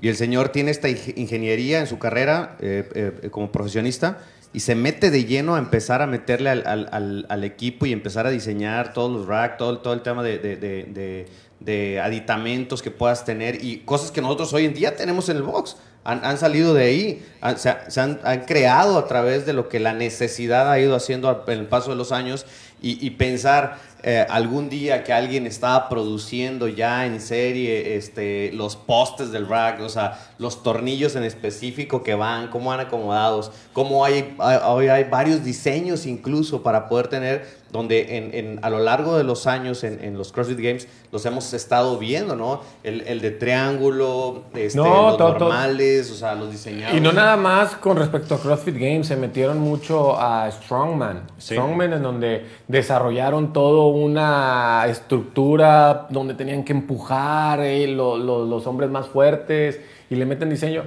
y 0.00 0.08
el 0.08 0.16
señor 0.16 0.48
tiene 0.50 0.70
esta 0.70 0.88
ing- 0.88 1.14
ingeniería 1.16 1.80
en 1.80 1.86
su 1.86 1.98
carrera 1.98 2.56
eh, 2.60 2.88
eh, 3.22 3.30
como 3.30 3.50
profesionista 3.52 4.18
y 4.52 4.60
se 4.60 4.74
mete 4.74 5.10
de 5.10 5.24
lleno 5.24 5.56
a 5.56 5.58
empezar 5.58 6.00
a 6.02 6.06
meterle 6.06 6.50
al, 6.50 7.26
al- 7.28 7.44
equipo 7.44 7.86
y 7.86 7.92
empezar 7.92 8.26
a 8.26 8.30
diseñar 8.30 8.92
todos 8.92 9.10
los 9.10 9.26
racks, 9.26 9.56
todo, 9.58 9.78
todo 9.78 9.94
el 9.94 10.02
tema 10.02 10.22
de, 10.22 10.38
de- 10.38 11.26
de- 11.60 12.00
aditamentos 12.00 12.82
que 12.82 12.90
puedas 12.90 13.24
tener 13.24 13.64
y 13.64 13.78
cosas 13.78 14.10
que 14.10 14.20
nosotros 14.20 14.52
hoy 14.52 14.66
en 14.66 14.74
día 14.74 14.96
tenemos 14.96 15.28
en 15.28 15.38
el 15.38 15.42
box. 15.42 15.76
Han, 16.04 16.22
han 16.24 16.36
salido 16.36 16.74
de 16.74 16.84
ahí, 16.84 17.26
han- 17.40 17.58
se, 17.58 17.70
ha- 17.70 17.90
se 17.90 18.00
han, 18.00 18.20
han 18.24 18.44
creado 18.44 18.98
a 18.98 19.06
través 19.08 19.46
de 19.46 19.54
lo 19.54 19.68
que 19.70 19.80
la 19.80 19.94
necesidad 19.94 20.70
ha 20.70 20.78
ido 20.78 20.94
haciendo 20.94 21.44
en 21.48 21.58
el 21.60 21.66
paso 21.66 21.90
de 21.90 21.96
los 21.96 22.12
años 22.12 22.44
y, 22.82 23.04
y 23.04 23.10
pensar, 23.10 23.78
eh, 24.06 24.26
algún 24.28 24.68
día 24.68 25.02
que 25.02 25.14
alguien 25.14 25.46
estaba 25.46 25.88
produciendo 25.88 26.68
ya 26.68 27.06
en 27.06 27.22
serie 27.22 27.96
este, 27.96 28.52
los 28.52 28.76
postes 28.76 29.32
del 29.32 29.48
rack, 29.48 29.80
o 29.80 29.88
sea, 29.88 30.20
los 30.36 30.62
tornillos 30.62 31.16
en 31.16 31.24
específico 31.24 32.02
que 32.02 32.14
van, 32.14 32.48
cómo 32.48 32.68
van 32.68 32.80
acomodados, 32.80 33.50
cómo 33.72 34.04
hay, 34.04 34.36
hoy 34.66 34.88
hay 34.88 35.04
varios 35.04 35.42
diseños 35.42 36.04
incluso 36.04 36.62
para 36.62 36.86
poder 36.86 37.08
tener 37.08 37.64
donde 37.74 38.16
en, 38.16 38.34
en, 38.34 38.60
a 38.62 38.70
lo 38.70 38.78
largo 38.78 39.18
de 39.18 39.24
los 39.24 39.48
años 39.48 39.82
en, 39.82 39.98
en, 40.04 40.16
los 40.16 40.30
CrossFit 40.30 40.60
Games 40.60 40.86
los 41.10 41.26
hemos 41.26 41.52
estado 41.54 41.98
viendo, 41.98 42.36
¿no? 42.36 42.60
El, 42.84 43.00
el 43.00 43.20
de 43.20 43.32
triángulo, 43.32 44.44
este, 44.54 44.78
los 44.78 45.18
normales, 45.18 46.08
o 46.12 46.14
sea, 46.14 46.36
los 46.36 46.52
diseñados. 46.52 46.96
Y 46.96 47.00
no 47.00 47.12
nada 47.12 47.36
más 47.36 47.74
con 47.74 47.96
respecto 47.96 48.36
a 48.36 48.38
CrossFit 48.38 48.76
Games, 48.76 49.08
se 49.08 49.16
metieron 49.16 49.58
mucho 49.58 50.16
a 50.16 50.48
Strongman. 50.52 51.26
Strongman 51.40 51.94
en 51.94 52.02
donde 52.04 52.46
desarrollaron 52.68 53.52
todo 53.52 53.88
una 53.88 54.86
estructura 54.88 56.06
donde 56.10 56.34
tenían 56.34 56.64
que 56.64 56.72
empujar 56.72 57.60
eh, 57.60 57.86
los 57.86 58.66
hombres 58.66 58.90
más 58.90 59.06
fuertes 59.06 59.80
y 60.10 60.16
le 60.16 60.26
meten 60.26 60.50
diseño. 60.50 60.84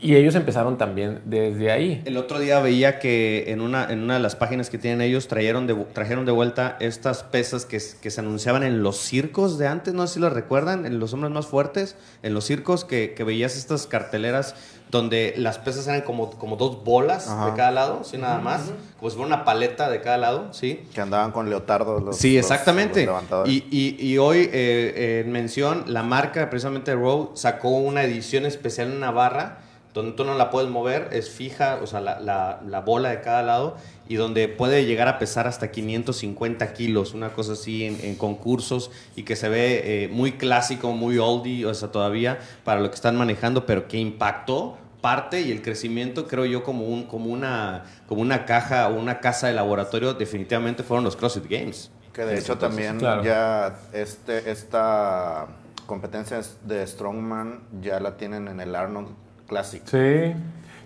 Y 0.00 0.16
ellos 0.16 0.34
empezaron 0.34 0.78
también 0.78 1.22
desde 1.24 1.70
ahí. 1.70 2.02
El 2.04 2.16
otro 2.16 2.38
día 2.38 2.60
veía 2.60 2.98
que 2.98 3.50
en 3.50 3.60
una, 3.60 3.90
en 3.90 4.02
una 4.02 4.14
de 4.14 4.20
las 4.20 4.36
páginas 4.36 4.70
que 4.70 4.78
tienen 4.78 5.00
ellos 5.00 5.28
trajeron 5.28 5.66
de, 5.66 5.74
trajeron 5.74 6.26
de 6.26 6.32
vuelta 6.32 6.76
estas 6.80 7.22
pesas 7.22 7.64
que, 7.64 7.80
que, 8.00 8.10
se 8.10 8.20
anunciaban 8.20 8.62
en 8.62 8.82
los 8.82 8.98
circos 8.98 9.58
de 9.58 9.68
antes, 9.68 9.94
no 9.94 10.06
sé 10.06 10.14
si 10.14 10.20
lo 10.20 10.30
recuerdan, 10.30 10.86
en 10.86 10.98
los 10.98 11.12
hombres 11.12 11.32
más 11.32 11.46
fuertes, 11.46 11.96
en 12.22 12.34
los 12.34 12.44
circos 12.44 12.84
que, 12.84 13.14
que 13.14 13.24
veías 13.24 13.56
estas 13.56 13.86
carteleras 13.86 14.54
donde 14.90 15.34
las 15.36 15.58
pesas 15.58 15.86
eran 15.88 16.02
como, 16.02 16.30
como 16.30 16.56
dos 16.56 16.84
bolas 16.84 17.26
de 17.44 17.52
cada 17.56 17.72
lado, 17.72 18.04
¿sí? 18.04 18.18
Nada 18.18 18.38
más, 18.38 18.70
como 18.98 19.10
si 19.10 19.16
fuera 19.16 19.34
una 19.34 19.44
paleta 19.44 19.90
de 19.90 20.00
cada 20.00 20.16
lado, 20.16 20.52
¿sí? 20.52 20.86
Que 20.94 21.00
andaban 21.00 21.32
con 21.32 21.50
leotardos 21.50 22.02
los 22.02 22.16
Sí, 22.16 22.38
exactamente. 22.38 23.08
y, 23.46 23.64
y, 23.70 23.96
y, 23.98 24.18
hoy, 24.18 24.48
eh, 24.52 25.22
en 25.24 25.32
mención, 25.32 25.84
la 25.88 26.04
marca 26.04 26.48
precisamente 26.50 26.94
Row 26.94 27.32
sacó 27.34 27.70
una 27.70 28.04
edición 28.04 28.46
especial 28.46 28.90
en 28.90 28.98
una 28.98 29.10
barra 29.10 29.58
donde 29.96 30.12
tú 30.12 30.24
no 30.24 30.34
la 30.34 30.50
puedes 30.50 30.68
mover, 30.68 31.08
es 31.12 31.30
fija, 31.30 31.80
o 31.82 31.86
sea, 31.86 32.02
la, 32.02 32.20
la, 32.20 32.60
la, 32.66 32.80
bola 32.82 33.08
de 33.08 33.22
cada 33.22 33.42
lado, 33.42 33.78
y 34.06 34.16
donde 34.16 34.46
puede 34.46 34.84
llegar 34.84 35.08
a 35.08 35.18
pesar 35.18 35.46
hasta 35.48 35.70
550 35.70 36.74
kilos, 36.74 37.14
una 37.14 37.30
cosa 37.30 37.54
así 37.54 37.86
en, 37.86 37.98
en 38.02 38.14
concursos, 38.14 38.90
y 39.16 39.22
que 39.22 39.36
se 39.36 39.48
ve 39.48 40.04
eh, 40.04 40.08
muy 40.08 40.32
clásico, 40.32 40.92
muy 40.92 41.16
oldie, 41.16 41.64
o 41.64 41.72
sea, 41.72 41.90
todavía 41.90 42.38
para 42.62 42.82
lo 42.82 42.90
que 42.90 42.94
están 42.94 43.16
manejando, 43.16 43.64
pero 43.64 43.88
que 43.88 43.96
impactó 43.96 44.76
parte 45.00 45.40
y 45.40 45.50
el 45.50 45.62
crecimiento, 45.62 46.28
creo 46.28 46.44
yo, 46.44 46.62
como, 46.62 46.84
un, 46.84 47.04
como, 47.04 47.32
una, 47.32 47.84
como 48.06 48.20
una 48.20 48.44
caja 48.44 48.88
o 48.88 49.00
una 49.00 49.20
casa 49.20 49.46
de 49.46 49.54
laboratorio, 49.54 50.12
definitivamente 50.12 50.82
fueron 50.82 51.04
los 51.04 51.16
CrossFit 51.16 51.48
Games. 51.48 51.90
Que 52.12 52.26
de 52.26 52.38
hecho 52.38 52.58
también 52.58 52.98
ya 52.98 53.78
este, 53.92 54.50
esta 54.50 55.46
competencia 55.86 56.40
de 56.64 56.86
Strongman 56.86 57.60
ya 57.80 58.00
la 58.00 58.16
tienen 58.16 58.48
en 58.48 58.60
el 58.60 58.74
Arnold 58.74 59.08
Classic. 59.46 59.82
Sí. 59.84 60.34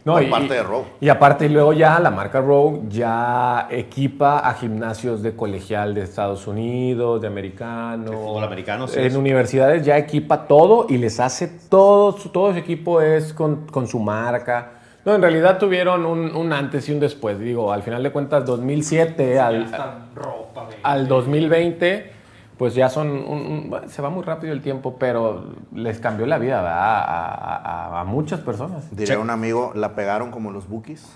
No, 0.04 0.20
y, 0.20 0.26
parte 0.26 0.54
de 0.54 0.62
Rogue. 0.62 0.86
Y 1.00 1.08
aparte, 1.10 1.48
luego 1.48 1.72
ya 1.74 1.98
la 2.00 2.10
marca 2.10 2.40
Rogue 2.40 2.82
ya 2.88 3.68
equipa 3.70 4.38
a 4.38 4.54
gimnasios 4.54 5.22
de 5.22 5.36
colegial 5.36 5.94
de 5.94 6.02
Estados 6.02 6.46
Unidos, 6.46 7.20
de 7.20 7.26
americano. 7.26 8.10
De 8.10 8.16
fútbol 8.16 8.44
americano, 8.44 8.88
sí. 8.88 8.98
En 9.00 9.16
universidades 9.16 9.84
ya 9.84 9.98
equipa 9.98 10.46
todo 10.46 10.86
y 10.88 10.96
les 10.96 11.20
hace 11.20 11.48
todo, 11.68 12.14
todo 12.14 12.52
su 12.52 12.58
equipo 12.58 13.02
es 13.02 13.34
con, 13.34 13.66
con 13.66 13.86
su 13.86 13.98
marca. 13.98 14.72
No, 15.04 15.14
en 15.14 15.22
realidad 15.22 15.58
tuvieron 15.58 16.06
un, 16.06 16.34
un, 16.34 16.52
antes 16.52 16.88
y 16.88 16.92
un 16.92 17.00
después. 17.00 17.38
Digo, 17.38 17.72
al 17.72 17.82
final 17.82 18.02
de 18.02 18.10
cuentas, 18.10 18.44
2007 18.46 19.38
al, 19.38 19.70
ropa, 20.14 20.68
al 20.82 21.08
2020 21.08 22.19
pues 22.60 22.74
ya 22.74 22.90
son, 22.90 23.08
un, 23.08 23.74
se 23.88 24.02
va 24.02 24.10
muy 24.10 24.22
rápido 24.22 24.52
el 24.52 24.60
tiempo, 24.60 24.98
pero 24.98 25.54
les 25.74 25.98
cambió 25.98 26.26
la 26.26 26.36
vida 26.36 26.60
a, 26.60 27.00
a, 27.00 28.00
a, 28.02 28.04
muchas 28.04 28.40
personas. 28.40 28.94
Diría 28.94 29.18
un 29.18 29.30
amigo, 29.30 29.72
la 29.74 29.94
pegaron 29.94 30.30
como 30.30 30.50
los 30.50 30.68
bookies. 30.68 31.06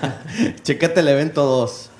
Chécate 0.62 1.00
el 1.00 1.08
evento 1.08 1.44
2. 1.44 1.90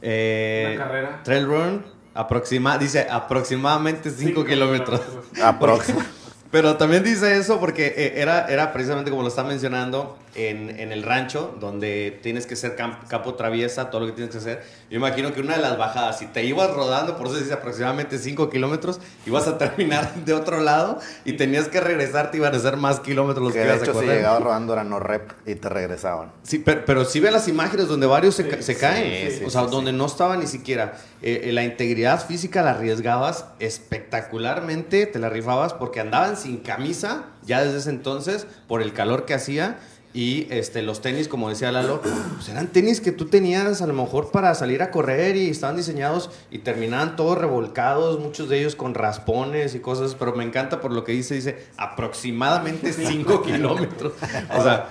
Eh, 0.00 0.76
carrera. 0.78 1.20
Trail 1.24 1.44
Run, 1.44 1.84
aproxima, 2.14 2.78
dice 2.78 3.06
aproximadamente 3.10 4.08
5 4.08 4.42
kilómetros. 4.46 5.02
Aproximadamente. 5.44 6.14
Pero 6.50 6.76
también 6.76 7.02
dice 7.04 7.36
eso 7.36 7.60
porque 7.60 7.86
eh, 7.96 8.12
era, 8.22 8.46
era 8.48 8.72
precisamente 8.72 9.10
como 9.10 9.22
lo 9.22 9.28
está 9.28 9.44
mencionando 9.44 10.16
en, 10.34 10.70
en 10.80 10.92
el 10.92 11.02
rancho, 11.02 11.54
donde 11.60 12.18
tienes 12.22 12.46
que 12.46 12.56
ser 12.56 12.74
capo 12.76 13.34
traviesa, 13.34 13.90
todo 13.90 14.02
lo 14.02 14.06
que 14.06 14.12
tienes 14.12 14.32
que 14.32 14.38
hacer. 14.38 14.62
Yo 14.88 14.96
imagino 14.96 15.32
que 15.34 15.40
una 15.42 15.56
de 15.56 15.62
las 15.62 15.76
bajadas, 15.76 16.18
si 16.18 16.26
te 16.26 16.44
ibas 16.44 16.70
rodando, 16.72 17.18
por 17.18 17.26
eso 17.26 17.36
dice 17.36 17.52
aproximadamente 17.52 18.16
5 18.18 18.48
kilómetros, 18.48 18.98
ibas 19.26 19.46
a 19.46 19.58
terminar 19.58 20.14
de 20.24 20.32
otro 20.32 20.60
lado 20.60 20.98
y 21.26 21.34
tenías 21.34 21.68
que 21.68 21.80
regresar, 21.80 22.30
te 22.30 22.38
iban 22.38 22.54
a 22.54 22.58
ser 22.58 22.78
más 22.78 23.00
kilómetros 23.00 23.44
los 23.44 23.52
que, 23.52 23.60
que 23.60 23.66
ibas 23.66 23.82
hecho, 23.82 23.90
a 23.90 23.94
correr. 23.94 24.08
si 24.10 24.16
llegabas 24.16 24.42
rodando 24.42 24.72
era 24.72 24.84
no 24.84 25.00
rep 25.00 25.30
y 25.46 25.54
te 25.54 25.68
regresaban. 25.68 26.32
Sí, 26.44 26.60
pero, 26.60 26.82
pero 26.86 27.04
sí 27.04 27.20
ve 27.20 27.30
las 27.30 27.46
imágenes 27.48 27.88
donde 27.88 28.06
varios 28.06 28.34
se, 28.36 28.48
ca- 28.48 28.62
se 28.62 28.72
sí, 28.74 28.80
caen, 28.80 29.30
sí, 29.32 29.44
o 29.44 29.50
sea, 29.50 29.64
sí, 29.64 29.70
donde 29.70 29.92
no 29.92 30.06
estaba 30.06 30.34
ni 30.38 30.46
siquiera. 30.46 30.94
Eh, 31.20 31.42
eh, 31.44 31.52
la 31.52 31.64
integridad 31.64 32.24
física 32.24 32.62
la 32.62 32.70
arriesgabas 32.70 33.46
espectacularmente, 33.58 35.06
te 35.06 35.18
la 35.18 35.28
rifabas 35.28 35.74
porque 35.74 36.00
andaban 36.00 36.36
sin 36.36 36.58
camisa 36.58 37.24
ya 37.44 37.64
desde 37.64 37.78
ese 37.78 37.90
entonces 37.90 38.46
por 38.68 38.82
el 38.82 38.92
calor 38.92 39.24
que 39.24 39.34
hacía. 39.34 39.78
Y 40.14 40.46
este, 40.50 40.80
los 40.82 41.02
tenis, 41.02 41.28
como 41.28 41.50
decía 41.50 41.70
Lalo, 41.70 42.00
pues 42.00 42.48
eran 42.48 42.68
tenis 42.68 43.00
que 43.00 43.12
tú 43.12 43.26
tenías 43.26 43.82
a 43.82 43.86
lo 43.86 43.92
mejor 43.92 44.30
para 44.30 44.54
salir 44.54 44.82
a 44.82 44.90
correr 44.90 45.36
y 45.36 45.50
estaban 45.50 45.76
diseñados 45.76 46.30
y 46.50 46.60
terminaban 46.60 47.14
todos 47.14 47.36
revolcados, 47.36 48.18
muchos 48.18 48.48
de 48.48 48.58
ellos 48.58 48.74
con 48.74 48.94
raspones 48.94 49.74
y 49.74 49.80
cosas, 49.80 50.16
pero 50.18 50.32
me 50.34 50.44
encanta 50.44 50.80
por 50.80 50.92
lo 50.92 51.04
que 51.04 51.12
dice, 51.12 51.34
dice 51.34 51.66
aproximadamente 51.76 52.92
5 52.92 53.42
kilómetros. 53.44 54.14
O 54.56 54.62
sea, 54.62 54.88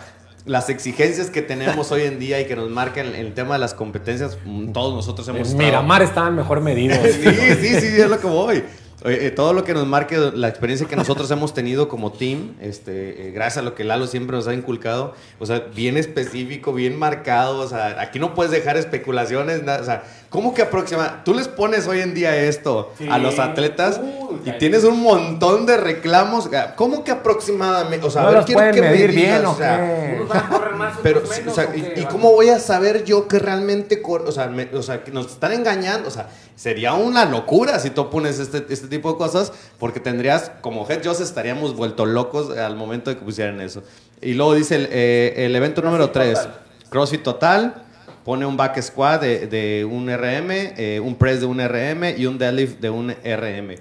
las 0.48 0.70
exigencias 0.70 1.30
que 1.30 1.42
tenemos 1.42 1.92
hoy 1.92 2.04
en 2.04 2.20
día 2.20 2.40
y 2.40 2.46
que 2.46 2.56
nos 2.56 2.70
marcan 2.70 3.14
el 3.14 3.34
tema 3.34 3.56
de 3.56 3.60
las 3.60 3.74
competencias, 3.74 4.38
mm, 4.46 4.72
todos 4.72 4.94
nosotros 4.94 5.28
hemos 5.28 5.52
En 5.52 5.58
Miramar 5.58 6.02
estaban 6.02 6.36
mejor 6.36 6.62
medidos. 6.62 6.98
Sí, 7.08 7.56
sí, 7.56 7.82
sí, 7.82 8.02
es 8.02 8.10
lo 8.10 8.20
que 8.20 8.28
voy. 8.28 8.64
Oye, 9.06 9.28
eh, 9.28 9.32
todo 9.32 9.54
lo 9.54 9.64
que 9.64 9.76
nos 9.76 9.86
marque 9.86 10.18
la 10.18 10.48
experiencia 10.48 10.88
que 10.88 10.96
nosotros 10.96 11.30
hemos 11.30 11.54
tenido 11.54 11.88
como 11.88 12.12
team, 12.12 12.56
este, 12.60 13.28
eh, 13.28 13.32
gracias 13.32 13.60
a 13.60 13.62
lo 13.62 13.76
que 13.76 13.84
Lalo 13.84 14.08
siempre 14.08 14.36
nos 14.36 14.48
ha 14.48 14.56
inculcado, 14.56 15.14
o 15.38 15.46
sea, 15.46 15.68
bien 15.76 15.98
específico, 15.98 16.74
bien 16.74 16.98
marcado, 16.98 17.60
o 17.60 17.68
sea, 17.68 18.02
aquí 18.02 18.18
no 18.18 18.34
puedes 18.34 18.52
dejar 18.52 18.76
especulaciones, 18.76 19.62
o 19.62 19.86
sea, 19.86 20.04
¿cómo 20.30 20.54
que 20.54 20.62
aproxima? 20.62 21.22
Tú 21.24 21.34
les 21.34 21.48
pones 21.48 21.88
hoy 21.88 22.02
en 22.02 22.14
día 22.14 22.36
esto 22.36 22.92
Sí. 22.98 23.08
a 23.10 23.18
los 23.18 23.40
atletas 23.40 24.00
Uy, 24.02 24.40
y 24.46 24.52
tienes 24.58 24.84
un 24.84 25.02
montón 25.02 25.66
de 25.66 25.78
reclamos, 25.78 26.50
¿cómo 26.76 27.04
que 27.04 27.12
aproximadamente? 27.12 28.06
O 28.06 28.10
sea, 28.10 28.24
¿No 28.24 28.28
a 28.28 28.32
ver, 28.32 28.38
los 28.40 28.46
quiero 28.46 28.60
pueden 28.60 28.76
que 28.76 28.82
me 28.82 28.90
medir 28.92 29.12
digas, 29.12 29.26
bien 29.26 29.46
o 29.46 29.52
o 29.52 29.56
sea, 29.56 29.78
qué? 29.78 30.16
Unos 30.18 30.28
van 30.30 30.38
a 30.38 30.50
correr 30.50 30.74
más, 30.76 30.98
otros 30.98 31.04
pero, 31.04 31.22
menos. 31.22 31.52
o 31.52 31.56
sea, 31.56 31.70
¿o 31.74 31.78
¿y, 31.78 31.82
qué? 31.82 31.94
y 32.02 32.06
cómo 32.06 32.32
voy 32.32 32.50
a 32.50 32.60
saber 32.60 33.04
yo 33.06 33.28
que 33.28 33.40
realmente 33.40 34.02
corre? 34.02 34.28
O 34.28 34.32
sea, 34.32 34.48
me- 34.48 34.70
o 34.74 34.82
sea, 34.84 35.04
que 35.04 35.12
nos 35.12 35.28
están 35.28 35.52
engañando. 35.54 36.08
O 36.08 36.12
sea, 36.12 36.30
sería 36.56 36.94
una 36.94 37.26
locura 37.26 37.80
si 37.80 37.90
tú 37.92 38.10
pones 38.10 38.40
este, 38.40 38.66
este 38.70 38.88
tipo 38.88 39.12
de 39.12 39.18
cosas, 39.18 39.54
porque 39.80 40.00
tendrías, 40.00 40.52
como 40.62 40.86
head 40.90 41.04
judges, 41.04 41.22
estaríamos 41.22 41.76
vueltos 41.76 42.08
locos 42.08 42.58
al 42.58 42.76
momento 42.76 43.10
de 43.10 43.18
que 43.18 43.24
pusieran 43.24 43.62
eso. 43.62 43.84
Y 44.22 44.34
luego 44.34 44.56
dice 44.56 44.76
el, 44.76 44.90
eh, 44.92 45.46
el 45.46 45.56
evento 45.56 45.82
número 45.82 46.10
3, 46.10 46.34
Total. 46.40 46.56
CrossFit 46.90 47.24
Total. 47.24 47.84
Pone 48.28 48.46
un 48.46 48.58
back 48.58 48.82
squat 48.82 49.22
de, 49.22 49.48
de 49.48 49.86
un 49.86 50.10
RM, 50.10 50.52
eh, 50.76 51.00
un 51.00 51.16
press 51.16 51.40
de 51.40 51.46
un 51.46 51.60
RM 51.66 52.04
y 52.18 52.26
un 52.26 52.38
deadlift 52.38 52.82
de 52.82 52.90
un 52.90 53.10
RM. 53.10 53.76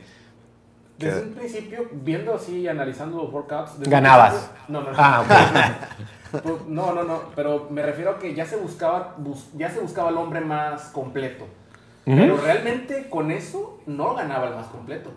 Desde 0.98 1.22
un 1.22 1.32
principio, 1.34 1.88
viendo 1.92 2.32
así 2.32 2.60
y 2.60 2.68
analizando 2.68 3.16
los 3.24 3.32
workouts. 3.32 3.72
Ganabas. 3.80 4.34
principio- 4.34 4.62
No, 4.68 4.80
no, 4.82 4.90
no. 4.92 4.96
Ah. 4.96 5.24
Pues, 6.30 6.44
No, 6.68 6.92
no, 6.94 7.02
no, 7.02 7.22
pero 7.34 7.66
me 7.70 7.82
refiero 7.82 8.12
a 8.12 8.18
que 8.20 8.34
ya 8.34 8.46
se 8.46 8.54
buscaba, 8.56 9.14
bus- 9.18 9.48
ya 9.56 9.68
se 9.68 9.80
buscaba 9.80 10.10
el 10.10 10.16
hombre 10.16 10.40
más 10.42 10.82
completo. 10.92 11.48
Pero 12.04 12.36
realmente 12.36 13.08
con 13.10 13.32
eso 13.32 13.80
no 13.86 14.14
ganaba 14.14 14.46
el 14.46 14.54
más 14.54 14.66
completo. 14.68 15.10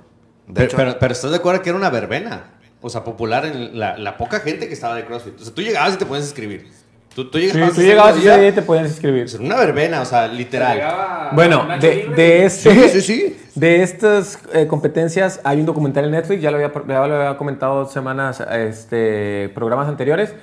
De 0.48 0.54
Pero, 0.56 0.66
hecho, 0.66 0.78
pero, 0.78 0.98
pero 1.00 1.14
estás 1.14 1.30
de 1.30 1.38
acuerdo 1.38 1.62
que 1.62 1.70
era 1.70 1.78
una 1.78 1.92
verbena. 1.92 2.46
O 2.82 2.90
sea, 2.90 3.04
popular 3.04 3.46
en 3.46 3.78
la, 3.78 3.96
la 4.00 4.18
poca 4.18 4.40
gente 4.40 4.68
que 4.68 4.74
estaba 4.74 4.96
de 4.96 5.06
CrossFit. 5.06 5.40
O 5.40 5.44
sea, 5.44 5.54
tú 5.54 5.62
llegabas 5.62 5.94
y 5.94 5.98
te 5.98 6.06
puedes 6.08 6.26
inscribir. 6.26 6.68
Tú, 7.16 7.26
tú 7.26 7.38
Sí, 7.38 7.48
llegabas, 7.48 7.74
tú 7.74 7.82
ese 7.82 7.90
llegabas 7.90 8.22
día, 8.22 8.32
ese 8.34 8.42
día 8.42 8.50
y 8.50 8.54
te 8.54 8.62
podías 8.62 8.88
inscribir. 8.88 9.24
pues, 9.24 9.36
una 9.36 9.56
verbena, 9.58 10.02
o 10.02 10.06
sea, 10.06 10.28
literal. 10.28 11.30
Bueno, 11.34 11.68
de, 11.80 12.10
de 12.16 12.46
este, 12.46 12.72
Sí, 12.72 12.90
sí, 12.90 13.02
sí. 13.02 13.38
de 13.56 13.82
estas 13.82 14.40
eh, 14.54 14.68
competencias 14.68 15.42
hay 15.44 15.60
un 15.60 15.66
documental 15.66 16.06
en 16.06 16.12
Netflix, 16.12 16.42
ya 16.42 16.52
lo 16.52 16.58
había, 16.58 16.72
ya 16.88 17.08
lo 17.08 17.16
había 17.16 17.38
comentado 17.38 17.86
semanas, 17.88 18.40
este, 18.40 19.50
programas 19.54 19.88
anteriores. 19.88 20.34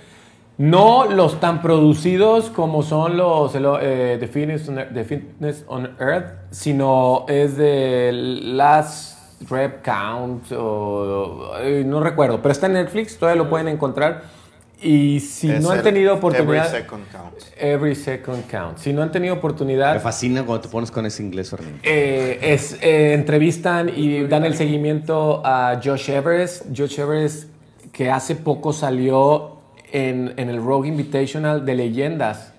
No 0.58 1.04
los 1.04 1.38
tan 1.38 1.60
producidos 1.60 2.48
como 2.48 2.82
son 2.82 3.18
los 3.18 3.54
eh, 3.54 4.16
The, 4.18 4.26
Fitness 4.26 4.68
on, 4.68 4.76
The 4.92 5.04
Fitness 5.04 5.64
on 5.68 5.90
Earth, 6.00 6.32
sino 6.50 7.26
es 7.28 7.58
de 7.58 8.10
Last 8.12 9.16
Rep 9.50 9.82
Count, 9.82 10.50
o, 10.52 11.52
no 11.84 12.00
recuerdo, 12.00 12.40
pero 12.40 12.52
está 12.52 12.66
en 12.66 12.72
Netflix, 12.72 13.18
todavía 13.18 13.42
lo 13.42 13.50
pueden 13.50 13.68
encontrar. 13.68 14.22
Y 14.82 15.20
si 15.20 15.50
Es 15.50 15.62
no 15.62 15.70
han 15.70 15.82
tenido 15.82 16.14
oportunidad... 16.14 16.66
Every 16.66 16.82
second 16.82 17.04
counts. 17.10 17.52
Every 17.56 17.94
second 17.94 18.46
counts. 18.46 18.82
Si 18.82 18.92
no 18.92 19.02
han 19.02 19.10
tenido 19.10 19.34
Me 19.34 19.38
oportunidad, 19.38 20.00
fascina 20.02 20.44
cuando 20.44 20.62
te 20.62 20.68
pones 20.68 20.90
con 20.90 21.06
ese 21.06 21.22
inglés, 21.22 21.54
eh, 21.82 22.38
es, 22.42 22.78
eh, 22.82 23.14
entrevistan 23.14 23.88
y 23.88 24.24
dan 24.24 24.44
el 24.44 24.54
seguimiento 24.54 25.40
a 25.44 25.80
Josh 25.82 26.10
Everest. 26.10 26.66
Josh 26.76 27.00
Everest 27.00 27.48
que 27.92 28.10
hace 28.10 28.36
poco 28.36 28.74
salió 28.74 29.60
en, 29.92 30.34
en 30.36 30.50
el 30.50 30.62
Rogue 30.62 30.88
Invitational 30.88 31.64
de 31.64 31.74
leyendas. 31.74 32.52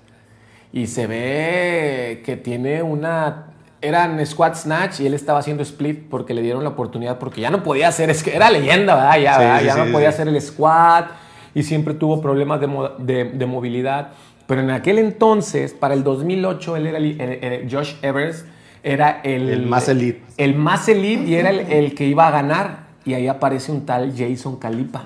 Y 0.74 0.88
se 0.88 1.06
ve 1.08 2.24
que 2.26 2.36
tiene 2.36 2.82
una... 2.82 3.44
Eran 3.80 4.26
squat 4.26 4.56
snatch 4.56 5.02
y 5.02 5.06
él 5.06 5.14
estaba 5.14 5.38
haciendo 5.38 5.62
split 5.62 6.10
porque 6.10 6.34
le 6.34 6.42
dieron 6.42 6.64
la 6.64 6.72
oportunidad 6.72 7.20
porque 7.20 7.42
ya 7.42 7.52
no 7.52 7.62
podía 7.62 7.90
hacer, 7.90 8.10
es 8.10 8.24
que 8.24 8.36
era 8.36 8.50
leyenda, 8.50 8.96
¿verdad? 8.96 9.20
Ya, 9.20 9.34
Sí, 9.34 9.40
¿verdad? 9.40 9.60
sí, 9.60 9.66
ya 9.68 9.74
sí, 9.74 9.80
no 9.80 9.92
podía 9.92 10.12
sí. 10.12 10.16
hacer 10.16 10.28
el 10.30 10.42
squat 10.42 11.12
y 11.58 11.64
siempre 11.64 11.94
tuvo 11.94 12.22
problemas 12.22 12.60
de, 12.62 12.68
de- 13.00 13.24
de 13.32 13.46
movilidad. 13.46 14.10
Pero 14.46 14.62
en 14.62 14.70
aquel 14.70 14.98
entonces, 15.00 15.74
para 15.74 15.94
el 15.94 16.04
2008, 16.04 16.78
él 16.78 16.88
era 16.88 16.98
el- 17.00 17.20
el- 17.20 17.44
el- 17.44 17.72
Josh 17.72 17.96
Evers 18.02 18.46
era 18.84 19.22
el, 19.24 19.50
El 19.50 19.66
más 19.66 19.90
elite. 19.90 20.22
El 20.38 20.56
más 20.56 20.88
elite 20.88 21.24
y 21.24 21.34
era 21.36 21.50
el, 21.50 21.60
el 21.72 21.96
que 21.96 22.06
iba 22.06 22.28
a 22.28 22.32
ganar. 22.32 22.88
Y 23.06 23.14
ahí 23.16 23.28
aparece 23.28 23.72
un 23.72 23.86
tal 23.86 24.14
Jason 24.16 24.58
Calipa. 24.58 25.04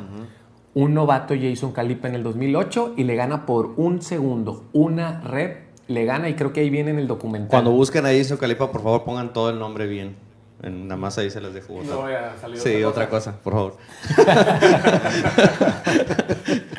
Un 0.73 0.93
novato 0.93 1.33
Jason 1.39 1.71
Calipa 1.71 2.07
en 2.07 2.15
el 2.15 2.23
2008 2.23 2.93
y 2.97 3.03
le 3.03 3.15
gana 3.15 3.45
por 3.45 3.73
un 3.77 4.01
segundo. 4.01 4.65
Una 4.73 5.21
rep 5.21 5.57
le 5.87 6.05
gana 6.05 6.29
y 6.29 6.35
creo 6.35 6.53
que 6.53 6.61
ahí 6.61 6.69
viene 6.69 6.91
en 6.91 6.99
el 6.99 7.07
documental. 7.07 7.49
Cuando 7.49 7.71
busquen 7.71 8.05
a 8.05 8.09
Jason 8.09 8.37
Calipa, 8.37 8.71
por 8.71 8.81
favor 8.83 9.03
pongan 9.03 9.33
todo 9.33 9.49
el 9.49 9.59
nombre 9.59 9.87
bien. 9.87 10.15
En, 10.63 10.87
nada 10.87 10.99
más 10.99 11.17
ahí 11.17 11.29
se 11.31 11.41
las 11.41 11.53
dejo 11.53 11.73
botar. 11.73 11.89
No 11.89 12.01
voy 12.01 12.13
a 12.13 12.33
salir 12.39 12.59
Sí, 12.59 12.83
otra 12.83 13.09
cosa, 13.09 13.33
por 13.43 13.53
favor. 13.53 13.77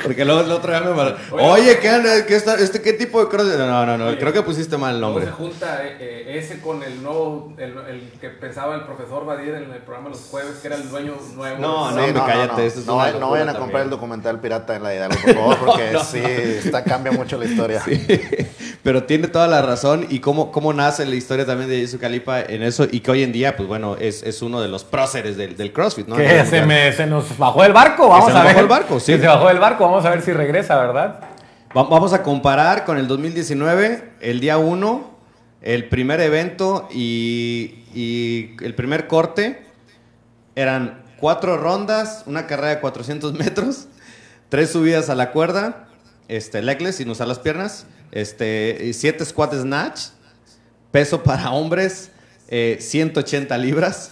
Porque 0.02 0.24
luego 0.24 0.40
el 0.40 0.50
otro 0.50 0.70
día 0.72 0.80
me 0.80 0.92
mandó, 0.94 1.16
Oye, 1.32 1.78
¿qué, 1.78 2.24
qué, 2.26 2.36
está- 2.36 2.56
este, 2.56 2.82
¿qué 2.82 2.92
tipo 2.92 3.20
de 3.20 3.28
cross? 3.28 3.46
No, 3.56 3.86
no, 3.86 3.98
no, 3.98 4.06
Oye, 4.06 4.18
creo 4.18 4.32
que 4.32 4.42
pusiste 4.42 4.76
mal 4.76 4.94
el 4.96 5.00
Luego 5.00 5.18
nombre. 5.20 5.30
se 5.30 5.36
junta 5.36 5.86
eh, 5.86 5.96
eh, 6.00 6.38
ese 6.38 6.60
con 6.60 6.82
el 6.82 7.02
nuevo, 7.02 7.54
el, 7.58 7.76
el 7.88 8.10
que 8.20 8.28
pensaba 8.30 8.74
el 8.74 8.82
profesor 8.84 9.24
Badir 9.24 9.54
en 9.54 9.70
el 9.72 9.78
programa 9.82 10.10
los 10.10 10.20
jueves, 10.30 10.56
que 10.60 10.66
era 10.68 10.76
el 10.76 10.88
dueño 10.88 11.14
nuevo. 11.34 11.58
No, 11.60 11.88
Sí, 11.90 11.96
no, 11.96 12.04
hombre, 12.04 12.22
cállate, 12.26 12.66
esto 12.66 12.80
es 12.80 12.86
no, 12.86 12.96
una 12.96 13.06
no 13.06 13.12
locura 13.12 13.30
vayan 13.30 13.48
a 13.48 13.52
también. 13.52 13.62
comprar 13.62 13.82
el 13.84 13.90
documental 13.90 14.40
Pirata 14.40 14.76
en 14.76 14.82
la 14.82 14.94
Hidalgo, 14.94 15.16
por 15.22 15.34
favor, 15.34 15.56
porque 15.58 15.96
sí, 16.10 16.20
está, 16.24 16.84
cambia 16.84 17.12
mucho 17.12 17.38
la 17.38 17.44
historia. 17.46 17.82
Pero 18.82 19.04
tiene 19.04 19.28
toda 19.28 19.46
la 19.46 19.62
razón 19.62 20.06
y 20.10 20.18
cómo, 20.18 20.50
cómo 20.50 20.72
nace 20.72 21.06
la 21.06 21.14
historia 21.14 21.46
también 21.46 21.70
de 21.70 21.80
Jason 21.82 22.00
Calipa 22.00 22.40
en 22.40 22.64
eso 22.64 22.86
y 22.90 22.98
que 22.98 23.12
hoy 23.12 23.22
en 23.22 23.30
día, 23.30 23.56
pues 23.56 23.68
bueno, 23.68 23.96
es, 23.96 24.24
es 24.24 24.42
uno 24.42 24.60
de 24.60 24.66
los 24.66 24.82
próceres 24.82 25.36
del, 25.36 25.56
del 25.56 25.72
CrossFit, 25.72 26.08
¿no? 26.08 26.16
A 26.16 26.18
Que 26.18 26.44
se, 26.46 26.62
me- 26.66 26.92
se 26.92 27.06
nos 27.06 27.38
bajó 27.38 27.62
el 27.64 27.72
barco, 27.72 28.08
vamos 28.08 28.26
se 28.26 28.30
a 28.32 28.34
nos 28.34 28.42
ver. 28.44 28.54
bajó 28.54 28.60
el 28.60 28.68
barco, 28.68 28.98
sí. 29.00 29.12
Que 29.12 29.20
se 29.20 29.26
bajó 29.28 29.48
el 29.50 29.58
barco, 29.60 29.84
vamos 29.84 30.04
a 30.04 30.10
ver 30.10 30.22
si 30.22 30.32
regresa, 30.32 30.76
¿verdad? 30.78 31.20
Va- 31.76 31.84
Vamos 31.84 32.12
a 32.12 32.24
comparar 32.24 32.84
con 32.84 32.98
el 32.98 33.06
2019, 33.06 34.14
el 34.20 34.40
día 34.40 34.58
1, 34.58 35.10
el 35.62 35.88
primer 35.88 36.20
evento 36.20 36.88
y, 36.92 37.84
y 37.94 38.56
el 38.64 38.74
primer 38.74 39.06
corte. 39.06 39.64
Eran 40.56 41.02
cuatro 41.18 41.56
rondas, 41.56 42.24
una 42.26 42.46
carrera 42.48 42.70
de 42.74 42.80
400 42.80 43.32
metros, 43.34 43.86
tres 44.48 44.70
subidas 44.72 45.08
a 45.08 45.14
la 45.14 45.30
cuerda, 45.30 45.86
este, 46.28 46.62
legless 46.62 46.96
sin 46.96 47.08
usar 47.10 47.28
las 47.28 47.38
piernas, 47.38 47.86
este, 48.12 48.78
y 48.84 48.92
siete 48.92 49.24
squat 49.24 49.52
snatch, 49.54 50.00
peso 50.90 51.22
para 51.22 51.50
hombres, 51.50 52.10
eh, 52.48 52.76
180 52.80 53.58
libras. 53.58 54.10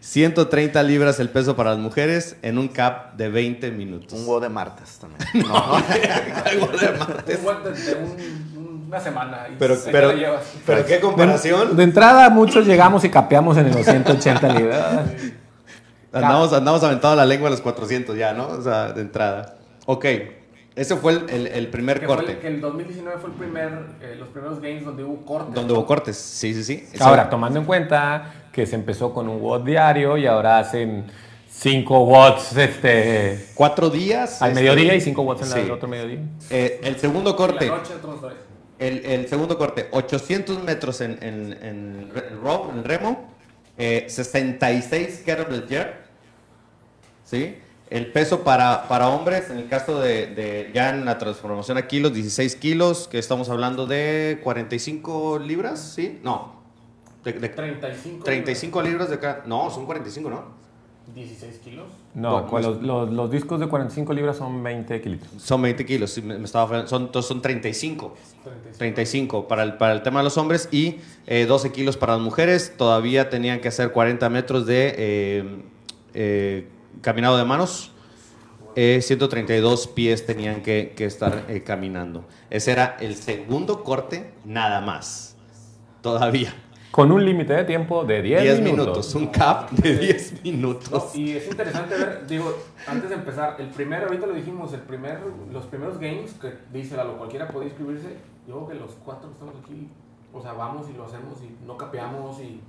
130 0.00 0.82
libras 0.84 1.20
el 1.20 1.28
peso 1.28 1.54
para 1.56 1.70
las 1.70 1.78
mujeres 1.78 2.36
en 2.42 2.56
un 2.56 2.68
cap 2.68 3.14
de 3.16 3.28
20 3.28 3.70
minutos. 3.72 4.12
Un 4.14 4.20
huevo 4.26 4.40
de 4.40 4.48
martes 4.48 4.98
también. 4.98 5.20
No, 5.46 5.52
martes. 6.98 7.38
Un 7.38 7.44
buen 7.44 7.62
de, 7.64 7.72
de 7.72 7.94
un- 7.94 8.84
una 8.88 9.00
semana. 9.00 9.46
y 9.52 9.56
Pero, 9.58 9.76
se 9.76 9.90
pero, 9.90 10.12
llevas. 10.12 10.44
pero 10.64 10.86
qué 10.86 10.98
comparación. 11.00 11.76
De 11.76 11.82
entrada, 11.82 12.30
muchos 12.30 12.66
llegamos 12.66 13.04
y 13.04 13.10
capeamos 13.10 13.58
en 13.58 13.70
los 13.70 13.84
180 13.84 14.48
libras. 14.54 15.10
Andamos, 16.10 16.54
andamos 16.54 16.82
aventando 16.82 17.14
la 17.16 17.26
lengua 17.26 17.48
a 17.48 17.50
los 17.50 17.60
400 17.60 18.16
ya, 18.16 18.32
¿no? 18.32 18.46
O 18.48 18.62
sea, 18.62 18.92
de 18.92 19.02
entrada. 19.02 19.56
Ok, 19.84 20.06
ese 20.78 20.96
fue 20.96 21.12
el, 21.12 21.28
el- 21.30 21.46
el 21.48 21.66
primer 21.68 22.00
que, 22.00 22.06
fue 22.06 22.16
corte. 22.16 22.32
el, 22.32 22.38
que 22.38 22.46
el 22.48 22.60
2019 22.60 23.18
fue 23.20 23.30
el 23.30 23.36
primer, 23.36 23.68
eh, 24.00 24.16
los 24.18 24.28
primeros 24.28 24.60
games 24.60 24.84
donde 24.84 25.04
hubo 25.04 25.24
cortes. 25.26 25.54
Donde 25.54 25.72
hubo 25.74 25.84
cortes, 25.86 26.16
sí, 26.16 26.54
sí, 26.54 26.64
sí. 26.64 26.88
Ahora, 27.00 27.28
tomando 27.28 27.58
en 27.58 27.64
cuenta 27.66 28.32
que 28.52 28.66
se 28.66 28.74
empezó 28.76 29.12
con 29.12 29.28
un 29.28 29.40
watt 29.42 29.64
diario 29.64 30.16
y 30.16 30.26
ahora 30.26 30.58
hacen 30.58 31.04
5 31.50 32.04
watts 32.04 32.56
este, 32.56 33.46
Cuatro 33.54 33.90
días. 33.90 34.40
al 34.42 34.50
este, 34.50 34.60
mediodía 34.62 34.94
y 34.94 35.00
5 35.00 35.22
watts 35.22 35.42
en 35.42 35.48
sí. 35.48 35.58
el 35.60 35.70
otro 35.70 35.88
mediodía. 35.88 36.20
Eh, 36.50 36.80
el 36.84 36.96
segundo 36.98 37.34
corte. 37.36 37.66
la 37.66 37.76
noche 37.78 37.94
otros 37.94 38.20
dos. 38.20 38.32
El, 38.78 39.04
el 39.04 39.26
segundo 39.28 39.58
corte, 39.58 39.88
800 39.90 40.62
metros 40.62 41.00
en, 41.00 41.18
en, 41.20 41.52
en 41.64 42.10
row, 42.40 42.70
remo, 42.84 43.28
eh, 43.76 44.04
66 44.08 45.22
kettlebell 45.26 45.66
jerk, 45.68 45.94
¿sí? 47.24 47.56
El 47.90 48.12
peso 48.12 48.40
para, 48.44 48.86
para 48.88 49.08
hombres, 49.08 49.48
en 49.50 49.58
el 49.58 49.68
caso 49.68 49.98
de, 50.00 50.26
de 50.26 50.70
ya 50.74 50.90
en 50.90 51.04
la 51.06 51.16
transformación 51.18 51.78
a 51.78 51.86
kilos, 51.86 52.12
16 52.12 52.56
kilos, 52.56 53.08
que 53.08 53.18
estamos 53.18 53.48
hablando 53.48 53.86
de 53.86 54.40
45 54.44 55.38
libras, 55.38 55.80
¿sí? 55.94 56.18
No, 56.22 56.56
de, 57.24 57.32
de 57.32 57.48
35. 57.48 58.24
35 58.24 58.82
libras 58.82 59.08
de 59.08 59.14
acá, 59.14 59.42
no, 59.46 59.70
son 59.70 59.86
45, 59.86 60.28
¿no? 60.28 60.44
16 61.14 61.58
kilos. 61.64 61.86
No, 62.14 62.46
pues- 62.46 62.66
los, 62.66 62.82
los- 62.82 63.10
los 63.10 63.30
discos 63.30 63.58
de 63.58 63.66
45 63.66 64.12
libras 64.12 64.36
son 64.36 64.62
20 64.62 65.00
kilos. 65.00 65.20
Son 65.38 65.62
20 65.62 65.86
kilos, 65.86 66.10
sí, 66.10 66.20
me, 66.20 66.36
me 66.36 66.44
estaba 66.44 66.66
fallando. 66.68 66.88
son, 66.90 67.10
son 67.22 67.40
35. 67.40 68.14
35. 68.44 68.76
35 68.78 69.48
para 69.48 69.62
el, 69.62 69.74
para 69.78 69.94
el 69.94 70.02
tema 70.02 70.20
de 70.20 70.24
los 70.24 70.36
hombres 70.36 70.68
y 70.70 70.96
eh, 71.26 71.46
12 71.46 71.72
kilos 71.72 71.96
para 71.96 72.12
las 72.14 72.22
mujeres. 72.22 72.74
Todavía 72.76 73.30
tenían 73.30 73.60
que 73.60 73.68
hacer 73.68 73.90
40 73.92 74.28
metros 74.28 74.66
de 74.66 74.94
eh, 74.98 75.44
eh, 76.12 76.68
caminado 77.00 77.36
de 77.36 77.44
manos. 77.44 77.92
Eh, 78.76 79.00
132 79.02 79.88
pies 79.88 80.24
tenían 80.24 80.62
que, 80.62 80.94
que 80.96 81.04
estar 81.04 81.46
eh, 81.48 81.62
caminando. 81.64 82.24
Ese 82.48 82.72
era 82.72 82.96
el 83.00 83.16
segundo 83.16 83.82
corte, 83.82 84.32
nada 84.44 84.80
más. 84.80 85.36
Todavía. 86.00 86.54
Con 86.90 87.12
un 87.12 87.24
límite 87.24 87.52
de 87.52 87.64
tiempo 87.64 88.04
de 88.04 88.22
10, 88.22 88.42
10 88.42 88.60
minutos. 88.60 88.86
minutos. 88.86 89.14
Un 89.14 89.26
cap 89.28 89.70
de 89.70 89.98
10 89.98 90.42
minutos. 90.44 91.14
No, 91.14 91.20
y 91.20 91.32
es 91.32 91.46
interesante 91.46 91.96
ver, 91.96 92.26
digo, 92.26 92.56
antes 92.86 93.10
de 93.10 93.16
empezar, 93.16 93.56
el 93.58 93.68
primer, 93.68 94.04
ahorita 94.04 94.26
lo 94.26 94.34
dijimos, 94.34 94.72
el 94.72 94.80
primer, 94.80 95.20
los 95.52 95.66
primeros 95.66 95.98
games 95.98 96.32
que 96.34 96.54
dice 96.72 96.96
Lalo, 96.96 97.18
cualquiera 97.18 97.48
puede 97.48 97.66
inscribirse. 97.66 98.16
Yo 98.46 98.64
creo 98.64 98.68
que 98.68 98.74
los 98.74 98.92
cuatro 99.04 99.28
que 99.28 99.34
estamos 99.34 99.54
aquí, 99.62 99.88
o 100.32 100.40
sea, 100.40 100.52
vamos 100.52 100.88
y 100.88 100.96
lo 100.96 101.04
hacemos 101.04 101.38
y 101.42 101.54
no 101.66 101.76
capeamos 101.76 102.40
y 102.40 102.60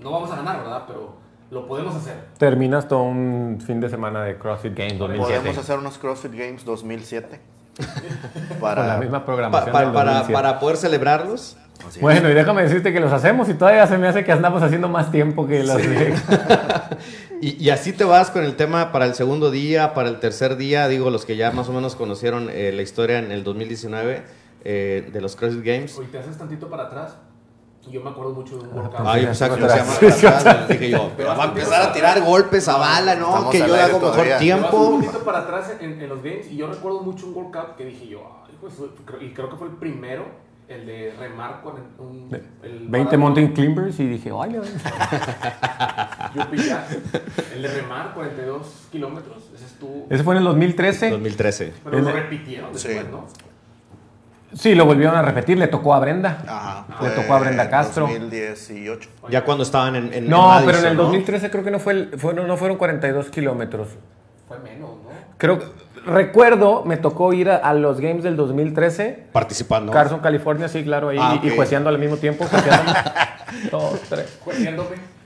no 0.00 0.10
vamos 0.12 0.30
a 0.30 0.36
ganar, 0.36 0.58
¿verdad? 0.58 0.84
Pero 0.86 1.16
lo 1.50 1.66
podemos 1.66 1.94
hacer. 1.94 2.14
Terminas 2.38 2.88
todo 2.88 3.02
un 3.04 3.62
fin 3.64 3.80
de 3.80 3.88
semana 3.88 4.22
de 4.24 4.36
CrossFit 4.38 4.76
Games 4.76 4.98
2007. 4.98 5.38
Podemos 5.40 5.58
hacer 5.58 5.78
unos 5.78 5.98
CrossFit 5.98 6.32
Games 6.32 6.64
2007. 6.64 7.40
Con 7.78 7.84
la 8.50 8.58
Para, 8.60 8.96
misma 8.98 9.20
Pa- 9.20 9.26
programación 9.26 9.72
para, 9.72 9.84
del 9.86 9.94
para, 9.94 10.10
2007. 10.12 10.32
para 10.32 10.60
poder 10.60 10.76
celebrarlos. 10.76 11.56
Bueno, 12.00 12.30
y 12.30 12.34
déjame 12.34 12.62
decirte 12.62 12.92
que 12.92 13.00
los 13.00 13.12
hacemos 13.12 13.48
y 13.48 13.54
todavía 13.54 13.86
se 13.86 13.98
me 13.98 14.06
hace 14.06 14.24
que 14.24 14.30
andamos 14.32 14.62
haciendo 14.62 14.88
más 14.88 15.10
tiempo 15.10 15.46
que 15.46 15.64
los 15.64 15.76
de- 15.76 16.14
Y, 17.40 17.62
y 17.62 17.70
así 17.70 17.92
te 17.92 18.04
vas 18.04 18.30
con 18.30 18.44
el 18.44 18.54
tema 18.56 18.90
para 18.92 19.04
el 19.06 19.14
segundo 19.14 19.50
día, 19.50 19.92
para 19.92 20.08
el 20.08 20.18
tercer 20.20 20.56
día, 20.56 20.88
digo, 20.88 21.10
los 21.10 21.26
que 21.26 21.36
ya 21.36 21.50
más 21.50 21.68
o 21.68 21.72
menos 21.72 21.94
conocieron 21.96 22.48
eh, 22.50 22.72
la 22.72 22.80
historia 22.82 23.18
en 23.18 23.32
el 23.32 23.42
2019 23.44 24.22
eh, 24.64 25.10
de 25.12 25.20
los 25.20 25.36
CrossFit 25.36 25.64
Games. 25.64 25.98
Hoy 25.98 26.06
te 26.06 26.18
haces 26.18 26.38
tantito 26.38 26.70
para 26.70 26.84
atrás 26.84 27.16
y 27.16 27.33
yo 27.90 28.00
me 28.02 28.10
acuerdo 28.10 28.32
mucho 28.32 28.56
de 28.58 28.68
un 28.68 28.76
workout. 28.78 29.06
Ay, 29.06 29.26
o 29.26 29.34
sea, 29.34 29.48
que 29.50 29.54
sí, 29.56 29.60
no 29.60 29.68
se 29.68 29.74
sí, 29.76 30.26
llama 30.26 30.40
sí, 30.40 30.48
atrás, 30.48 30.68
dije 30.68 30.90
yo, 30.90 31.10
pero 31.16 31.28
va 31.36 31.44
a 31.44 31.46
empezar 31.48 31.82
a 31.82 31.92
tirar 31.92 32.20
golpes 32.22 32.66
a 32.68 32.76
bala, 32.78 33.14
¿no? 33.14 33.28
Estamos 33.28 33.50
Que 33.52 33.58
yo 33.58 33.64
aire 33.66 33.80
hago 33.82 33.98
mejor 34.00 34.12
todavía. 34.12 34.32
Vas 34.34 34.40
un 34.40 34.46
tiempo. 34.70 34.90
poquito 35.00 35.24
para 35.24 35.38
atrás 35.40 35.72
en, 35.80 36.00
en 36.00 36.08
los 36.08 36.22
games 36.22 36.50
y 36.50 36.56
yo 36.56 36.66
recuerdo 36.66 37.00
mucho 37.02 37.26
un 37.26 37.34
workout 37.34 37.76
que 37.76 37.84
dije 37.84 38.06
yo, 38.08 38.20
ay, 38.46 38.54
pues, 38.60 38.74
creo- 39.04 39.20
y 39.22 39.32
creo 39.32 39.50
que 39.50 39.56
fue 39.56 39.68
el 39.68 39.74
primero, 39.74 40.24
el 40.66 40.86
de 40.86 41.12
remar 41.18 41.60
con 41.62 41.74
un, 41.98 42.30
el 42.62 42.88
20 42.88 43.16
mountain 43.18 43.52
climbers 43.52 44.00
y 44.00 44.06
dije, 44.06 44.30
ay, 44.40 44.52
Jack. 46.56 46.86
El 47.54 47.62
de 47.62 47.68
remar 47.68 48.14
42 48.14 48.66
kilómetros, 48.90 49.42
ese 49.54 49.64
es 49.66 49.72
tu... 49.78 50.06
ese 50.08 50.24
fue 50.24 50.34
en 50.34 50.38
el 50.38 50.44
2013. 50.44 51.10
2013. 51.10 51.72
Pero 51.84 51.98
lo 52.00 52.12
repitieron 52.12 52.78
Sí. 52.78 52.88
después, 52.88 53.10
¿no? 53.12 53.26
Sí, 54.54 54.74
lo 54.74 54.86
volvieron 54.86 55.16
a 55.16 55.22
repetir, 55.22 55.58
le 55.58 55.66
tocó 55.66 55.94
a 55.94 55.98
Brenda. 56.00 56.38
Ajá, 56.46 56.86
Le 57.02 57.10
fue 57.10 57.22
tocó 57.22 57.34
a 57.34 57.38
Brenda 57.40 57.68
Castro. 57.68 58.06
2018. 58.06 59.10
Ya 59.30 59.44
cuando 59.44 59.64
estaban 59.64 59.96
en, 59.96 60.12
en 60.14 60.28
No, 60.28 60.48
Madison, 60.48 60.66
pero 60.66 60.78
en 60.78 60.86
el 60.92 60.96
¿no? 60.96 61.02
2013 61.04 61.50
creo 61.50 61.64
que 61.64 61.70
no, 61.70 61.78
fue 61.80 61.92
el- 61.92 62.18
fueron, 62.18 62.46
no 62.46 62.56
fueron 62.56 62.76
42 62.78 63.30
kilómetros. 63.30 63.88
Fue 64.48 64.58
menos, 64.60 64.90
¿no? 65.02 65.10
Creo 65.38 65.58
que, 65.58 65.66
recuerdo, 66.06 66.84
me 66.84 66.96
tocó 66.96 67.32
ir 67.32 67.50
a, 67.50 67.56
a 67.56 67.74
los 67.74 68.00
games 68.00 68.22
del 68.22 68.36
2013. 68.36 69.24
Participando. 69.32 69.90
Carson, 69.92 70.20
California, 70.20 70.68
sí, 70.68 70.84
claro, 70.84 71.08
ahí, 71.08 71.18
Ah, 71.20 71.40
y, 71.42 71.46
y 71.46 71.50
ok. 71.50 71.56
jueceando 71.56 71.88
al 71.90 71.98
mismo 71.98 72.16
tiempo, 72.16 72.44
jueceándome. 72.44 72.98
Dos, 73.70 74.00
tres. 74.08 74.38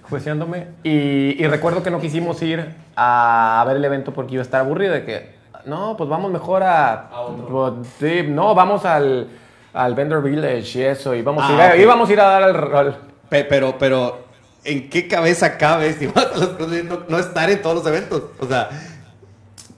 Jueceándome. 0.08 0.66
Y, 0.84 1.36
y 1.42 1.46
recuerdo 1.48 1.82
que 1.82 1.90
no 1.90 2.00
quisimos 2.00 2.40
ir 2.42 2.64
a, 2.96 3.62
ver 3.66 3.76
el 3.76 3.84
evento 3.84 4.12
porque 4.14 4.34
iba 4.34 4.40
a 4.40 4.44
estar 4.44 4.60
aburrido 4.62 4.94
de 4.94 5.04
que 5.04 5.37
No, 5.68 5.96
pues 5.96 6.08
vamos 6.08 6.30
mejor 6.32 6.62
a. 6.62 7.08
A 7.08 7.20
otro. 7.20 7.82
sí, 8.00 8.22
no, 8.28 8.54
vamos 8.54 8.84
al, 8.84 9.28
al 9.74 9.94
Vendor 9.94 10.22
Village 10.22 10.78
y 10.78 10.82
eso. 10.82 11.14
Y 11.14 11.22
vamos, 11.22 11.44
Ah, 11.46 11.50
a, 11.50 11.54
ir 11.54 11.60
a, 11.60 11.76
y 11.76 11.84
vamos 11.84 12.08
a 12.08 12.12
ir 12.12 12.20
a 12.20 12.24
dar 12.24 12.42
el 12.48 12.54
rol. 12.54 12.96
Pe- 13.28 13.44
Pero, 13.44 13.76
pero, 13.78 14.18
¿en 14.64 14.88
qué 14.88 15.06
cabeza 15.06 15.58
cabe, 15.58 15.92
si 15.92 16.06
vas 16.14 16.26
a 16.34 16.36
los 16.38 16.48
CrossFit, 16.50 16.84
no, 16.84 17.00
no 17.08 17.18
estar 17.18 17.50
en 17.50 17.60
todos 17.60 17.76
los 17.76 17.86
eventos? 17.86 18.22
O 18.40 18.46
sea, 18.46 18.70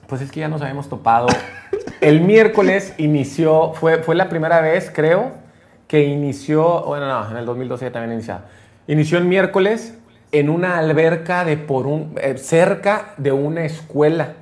Pues 0.07 0.21
es 0.21 0.31
que 0.31 0.39
ya 0.39 0.47
nos 0.47 0.61
habíamos 0.61 0.87
topado. 0.89 1.27
El 1.99 2.21
miércoles 2.21 2.93
inició, 2.97 3.73
fue, 3.73 4.01
fue 4.03 4.15
la 4.15 4.27
primera 4.29 4.59
vez, 4.61 4.91
creo, 4.93 5.31
que 5.87 6.03
inició, 6.03 6.83
bueno, 6.83 7.07
no, 7.07 7.29
en 7.31 7.37
el 7.37 7.45
2012 7.45 7.85
ya 7.85 7.91
también 7.91 8.13
iniciaba. 8.13 8.41
Inició 8.87 9.17
el 9.17 9.25
miércoles 9.25 9.97
en 10.31 10.49
una 10.49 10.77
alberca 10.77 11.43
de 11.45 11.57
por 11.57 11.85
un, 11.87 12.15
eh, 12.21 12.37
cerca 12.37 13.13
de 13.17 13.31
una 13.33 13.65
escuela 13.65 14.33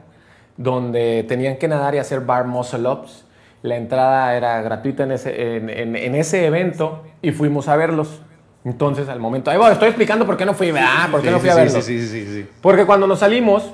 donde 0.59 1.23
tenían 1.27 1.55
que 1.57 1.69
nadar 1.69 1.95
y 1.95 1.99
hacer 1.99 2.19
bar 2.19 2.45
muscle 2.45 2.85
ups. 2.87 3.25
La 3.61 3.77
entrada 3.77 4.35
era 4.35 4.61
gratuita 4.61 5.03
en 5.03 5.13
ese, 5.13 5.55
en, 5.57 5.69
en- 5.69 5.95
en 5.95 6.15
ese 6.15 6.45
evento 6.45 7.03
y 7.21 7.31
fuimos 7.31 7.67
a 7.69 7.75
verlos. 7.77 8.21
Entonces, 8.65 9.07
al 9.07 9.19
momento, 9.21 9.49
ahí 9.49 9.57
voy, 9.57 9.71
estoy 9.71 9.87
explicando 9.87 10.25
por 10.25 10.35
qué 10.35 10.45
no 10.45 10.53
fui, 10.53 10.71
¿verdad? 10.71 11.09
¿Por 11.09 11.21
qué 11.21 11.27
sí, 11.27 11.33
no 11.33 11.39
fui 11.39 11.49
sí, 11.49 11.53
a 11.53 11.55
verlos? 11.63 11.85
Sí, 11.85 12.01
sí, 12.01 12.07
sí, 12.07 12.25
sí. 12.25 12.49
Porque 12.61 12.85
cuando 12.85 13.07
nos 13.07 13.19
salimos 13.19 13.71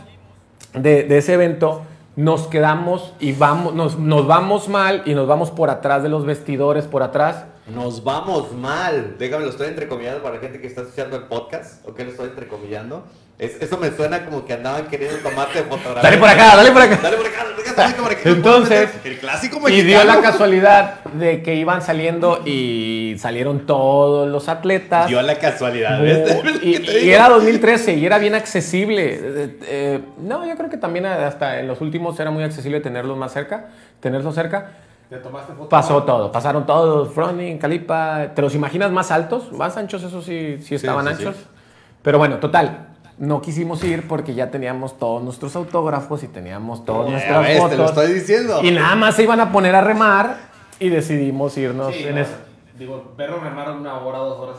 de, 0.74 1.04
de 1.04 1.18
ese 1.18 1.34
evento, 1.34 1.82
nos 2.16 2.46
quedamos 2.48 3.14
y 3.20 3.34
vamos, 3.34 3.74
nos, 3.74 3.98
nos 3.98 4.28
vamos 4.28 4.70
mal 4.70 5.02
y 5.06 5.16
nos 5.16 5.28
vamos 5.28 5.50
por 5.52 5.70
atrás 5.72 6.04
de 6.04 6.10
los 6.10 6.24
vestidores, 6.26 6.86
por 6.86 7.02
atrás. 7.02 7.46
Nos 7.68 8.04
vamos 8.04 8.54
mal. 8.54 9.16
Déjame, 9.18 9.44
lo 9.46 9.50
estoy 9.50 9.68
entrecomillando 9.68 10.22
para 10.22 10.36
la 10.36 10.42
gente 10.42 10.62
que 10.62 10.68
está 10.68 10.82
escuchando 10.82 11.18
el 11.18 11.24
podcast. 11.24 11.86
¿O 11.88 11.94
qué 11.96 12.04
lo 12.04 12.12
estoy 12.12 12.28
entrecomillando? 12.30 13.06
Es- 13.40 13.60
eso 13.60 13.78
me 13.78 13.92
suena 13.92 14.24
como 14.24 14.46
que 14.46 14.54
andaban 14.54 14.86
queriendo 14.88 15.18
tomarte 15.18 15.64
fotografía. 15.64 16.02
Dale 16.04 16.18
por 16.18 16.30
acá, 16.30 16.56
dale 16.56 16.72
por 16.72 16.82
acá. 16.84 17.00
Dale 17.02 17.18
por 17.18 17.26
acá, 17.26 17.46
dale 17.76 17.94
por 17.96 18.12
acá. 18.12 18.22
Entonces, 18.30 18.90
el 19.04 19.18
clásico 19.18 19.58
Y 19.58 19.64
mexicano. 19.64 19.88
dio 19.88 20.04
la 20.04 20.22
casualidad 20.22 21.04
de 21.06 21.42
que 21.44 21.56
iban 21.56 21.82
saliendo 21.82 22.44
y 22.46 23.16
salieron 23.18 23.66
todos 23.66 24.30
los 24.30 24.48
atletas. 24.48 25.08
Dio 25.08 25.22
la 25.24 25.38
casualidad. 25.40 26.00
Y, 26.62 26.74
¿Qué 26.74 26.80
te 26.80 27.06
y 27.06 27.10
era 27.12 27.28
2013 27.30 27.96
y 27.96 28.06
era 28.06 28.20
bien 28.20 28.36
accesible. 28.36 29.20
Eh, 29.22 29.58
eh, 29.68 30.00
no, 30.20 30.46
yo 30.48 30.56
creo 30.56 30.70
que 30.70 30.78
también 30.78 31.06
hasta 31.08 31.60
en 31.60 31.68
los 31.68 31.82
últimos 31.82 32.18
era 32.20 32.30
muy 32.32 32.44
accesible 32.44 32.80
tenerlos 32.80 33.18
más 33.18 33.34
cerca, 33.34 33.70
tenerlos 34.00 34.34
cerca. 34.36 34.72
¿Te 35.10 35.18
tomaste 35.18 35.54
foto? 35.54 35.70
Pasó 35.70 36.04
todo, 36.04 36.32
pasaron 36.32 36.66
todos, 36.66 37.14
Froning, 37.14 37.58
Calipa. 37.58 38.28
¿Te 38.34 38.42
los 38.42 38.56
imaginas 38.56 38.92
más 38.92 39.12
altos? 39.12 39.52
Más 39.52 39.78
anchos, 39.78 40.02
eso 40.04 40.22
sí, 40.22 40.58
sí 40.62 40.76
estaban 40.76 41.06
sí, 41.06 41.12
anchos. 41.14 41.36
sí. 41.36 41.44
Pero 42.02 42.18
bueno, 42.18 42.38
total. 42.38 42.88
No 43.18 43.42
quisimos 43.42 43.82
ir 43.86 44.08
porque 44.10 44.34
ya 44.34 44.52
teníamos 44.52 44.98
todos 45.00 45.24
nuestros 45.24 45.56
autógrafos 45.56 46.24
y 46.24 46.28
teníamos 46.28 46.84
todas 46.84 47.06
Ya 47.06 47.12
nuestras 47.12 47.42
ves, 47.44 47.58
fotos. 47.58 47.72
te 47.72 47.78
lo 47.78 47.86
estoy 47.86 48.14
diciendo. 48.14 48.60
Y 48.62 48.72
nada 48.72 48.96
más 48.96 49.16
se 49.16 49.24
iban 49.24 49.40
a 49.40 49.52
poner 49.52 49.74
a 49.76 49.82
remar 49.82 50.36
y 50.80 50.90
decidimos 50.90 51.58
irnos 51.58 51.94
Sí, 51.96 52.04
en 52.08 52.16
no, 52.16 52.22
eso. 52.22 52.32
Digo, 52.78 53.14
verlo 53.16 53.40
remar 53.40 53.72
una 53.72 54.00
hora, 54.00 54.18
dos 54.18 54.38
horas 54.40 54.58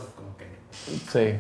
Sí. 1.13 1.35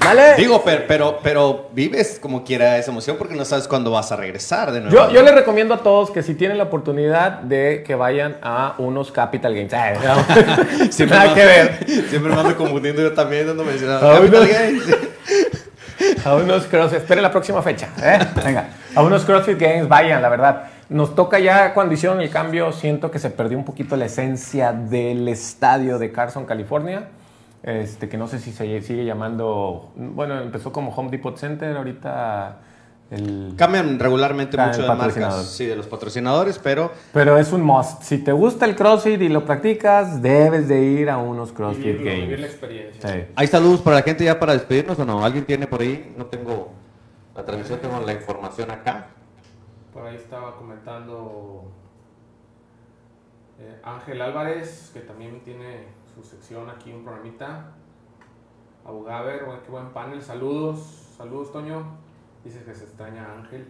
Dale. 0.00 0.36
Digo, 0.36 0.62
pero, 0.64 0.84
pero, 0.86 1.18
pero 1.22 1.68
vives 1.72 2.18
como 2.22 2.44
quiera 2.44 2.78
esa 2.78 2.90
emoción 2.92 3.16
porque 3.18 3.34
no 3.34 3.44
sabes 3.44 3.66
cuándo 3.66 3.90
vas 3.90 4.12
a 4.12 4.16
regresar 4.16 4.70
de 4.72 4.80
nuevo. 4.80 4.94
Yo, 4.94 5.10
yo 5.10 5.22
les 5.22 5.34
recomiendo 5.34 5.74
a 5.74 5.78
todos 5.82 6.10
que 6.12 6.22
si 6.22 6.34
tienen 6.34 6.58
la 6.58 6.64
oportunidad 6.64 7.40
de 7.40 7.82
que 7.84 7.94
vayan 7.96 8.36
a 8.40 8.74
unos 8.78 9.10
Capital 9.10 9.54
Games. 9.54 9.72
Ay, 9.74 9.96
no. 10.02 10.86
Siempre 10.92 11.18
Nada 11.18 11.30
me- 11.30 11.34
que 11.34 11.44
ver. 11.46 11.86
Siempre 12.08 12.32
me 12.32 12.40
ando 12.40 12.56
confundiendo 12.56 13.02
yo 13.02 13.12
también 13.12 13.46
dando 13.48 13.64
mencionado. 13.64 14.10
Ah, 14.10 14.14
Capital 14.18 14.42
no. 14.42 14.48
Games. 14.48 14.82
A 16.24 16.34
unos 16.36 16.64
CrossFit. 16.66 17.00
Esperen 17.00 17.22
la 17.24 17.30
próxima 17.32 17.60
fecha. 17.62 17.88
¿eh? 18.00 18.18
Venga. 18.44 18.68
A 18.94 19.02
unos 19.02 19.24
CrossFit 19.24 19.58
Games, 19.58 19.88
vayan, 19.88 20.22
la 20.22 20.28
verdad. 20.28 20.62
Nos 20.88 21.14
toca 21.14 21.38
ya, 21.40 21.74
cuando 21.74 21.92
hicieron 21.94 22.20
el 22.20 22.30
cambio, 22.30 22.70
siento 22.72 23.10
que 23.10 23.18
se 23.18 23.30
perdió 23.30 23.58
un 23.58 23.64
poquito 23.64 23.96
la 23.96 24.06
esencia 24.06 24.72
del 24.72 25.26
estadio 25.28 25.98
de 25.98 26.12
Carson, 26.12 26.46
California. 26.46 27.08
Este, 27.68 28.08
que 28.08 28.16
no 28.16 28.26
sé 28.28 28.38
si 28.38 28.50
se 28.50 28.80
sigue 28.80 29.04
llamando. 29.04 29.92
Bueno, 29.94 30.40
empezó 30.40 30.72
como 30.72 30.90
Home 30.94 31.10
Depot 31.10 31.36
Center, 31.36 31.76
ahorita 31.76 32.60
el. 33.10 33.52
Cambian 33.58 33.98
regularmente 33.98 34.56
mucho 34.56 34.80
de 34.80 34.88
marcas, 34.88 35.48
sí, 35.48 35.66
de 35.66 35.76
los 35.76 35.86
patrocinadores, 35.86 36.58
pero 36.58 36.90
Pero 37.12 37.36
es 37.36 37.52
un 37.52 37.60
must. 37.60 38.04
Si 38.04 38.24
te 38.24 38.32
gusta 38.32 38.64
el 38.64 38.74
CrossFit 38.74 39.20
y 39.20 39.28
lo 39.28 39.44
practicas, 39.44 40.22
debes 40.22 40.66
de 40.66 40.82
ir 40.82 41.10
a 41.10 41.18
unos 41.18 41.52
CrossFit 41.52 41.98
Vivirlo, 41.98 42.04
vivir 42.10 42.40
la 42.40 42.46
Games. 42.46 42.50
experiencia. 42.50 43.12
Sí. 43.12 43.32
¿hay 43.36 43.46
saludos 43.46 43.82
para 43.82 43.96
la 43.96 44.02
gente 44.02 44.24
ya 44.24 44.40
para 44.40 44.54
despedirnos 44.54 44.98
o 44.98 45.04
no? 45.04 45.22
¿Alguien 45.22 45.44
tiene 45.44 45.66
por 45.66 45.82
ahí? 45.82 46.14
No 46.16 46.24
tengo 46.24 46.72
la 47.36 47.44
transmisión, 47.44 47.80
tengo 47.80 48.00
la 48.00 48.14
información 48.14 48.70
acá. 48.70 49.08
Por 49.92 50.06
ahí 50.06 50.16
estaba 50.16 50.56
comentando 50.56 51.70
eh, 53.60 53.78
Ángel 53.84 54.22
Álvarez, 54.22 54.90
que 54.94 55.00
también 55.00 55.40
tiene 55.40 55.97
su 56.22 56.28
sección 56.28 56.68
aquí, 56.68 56.92
un 56.92 57.04
programita. 57.04 57.72
Abugaber, 58.84 59.44
bueno, 59.44 59.62
qué 59.64 59.70
buen 59.70 59.88
panel. 59.90 60.22
Saludos, 60.22 61.12
saludos, 61.16 61.52
Toño. 61.52 61.84
Dice 62.44 62.62
que 62.64 62.74
se 62.74 62.84
extraña 62.84 63.32
Ángel. 63.38 63.66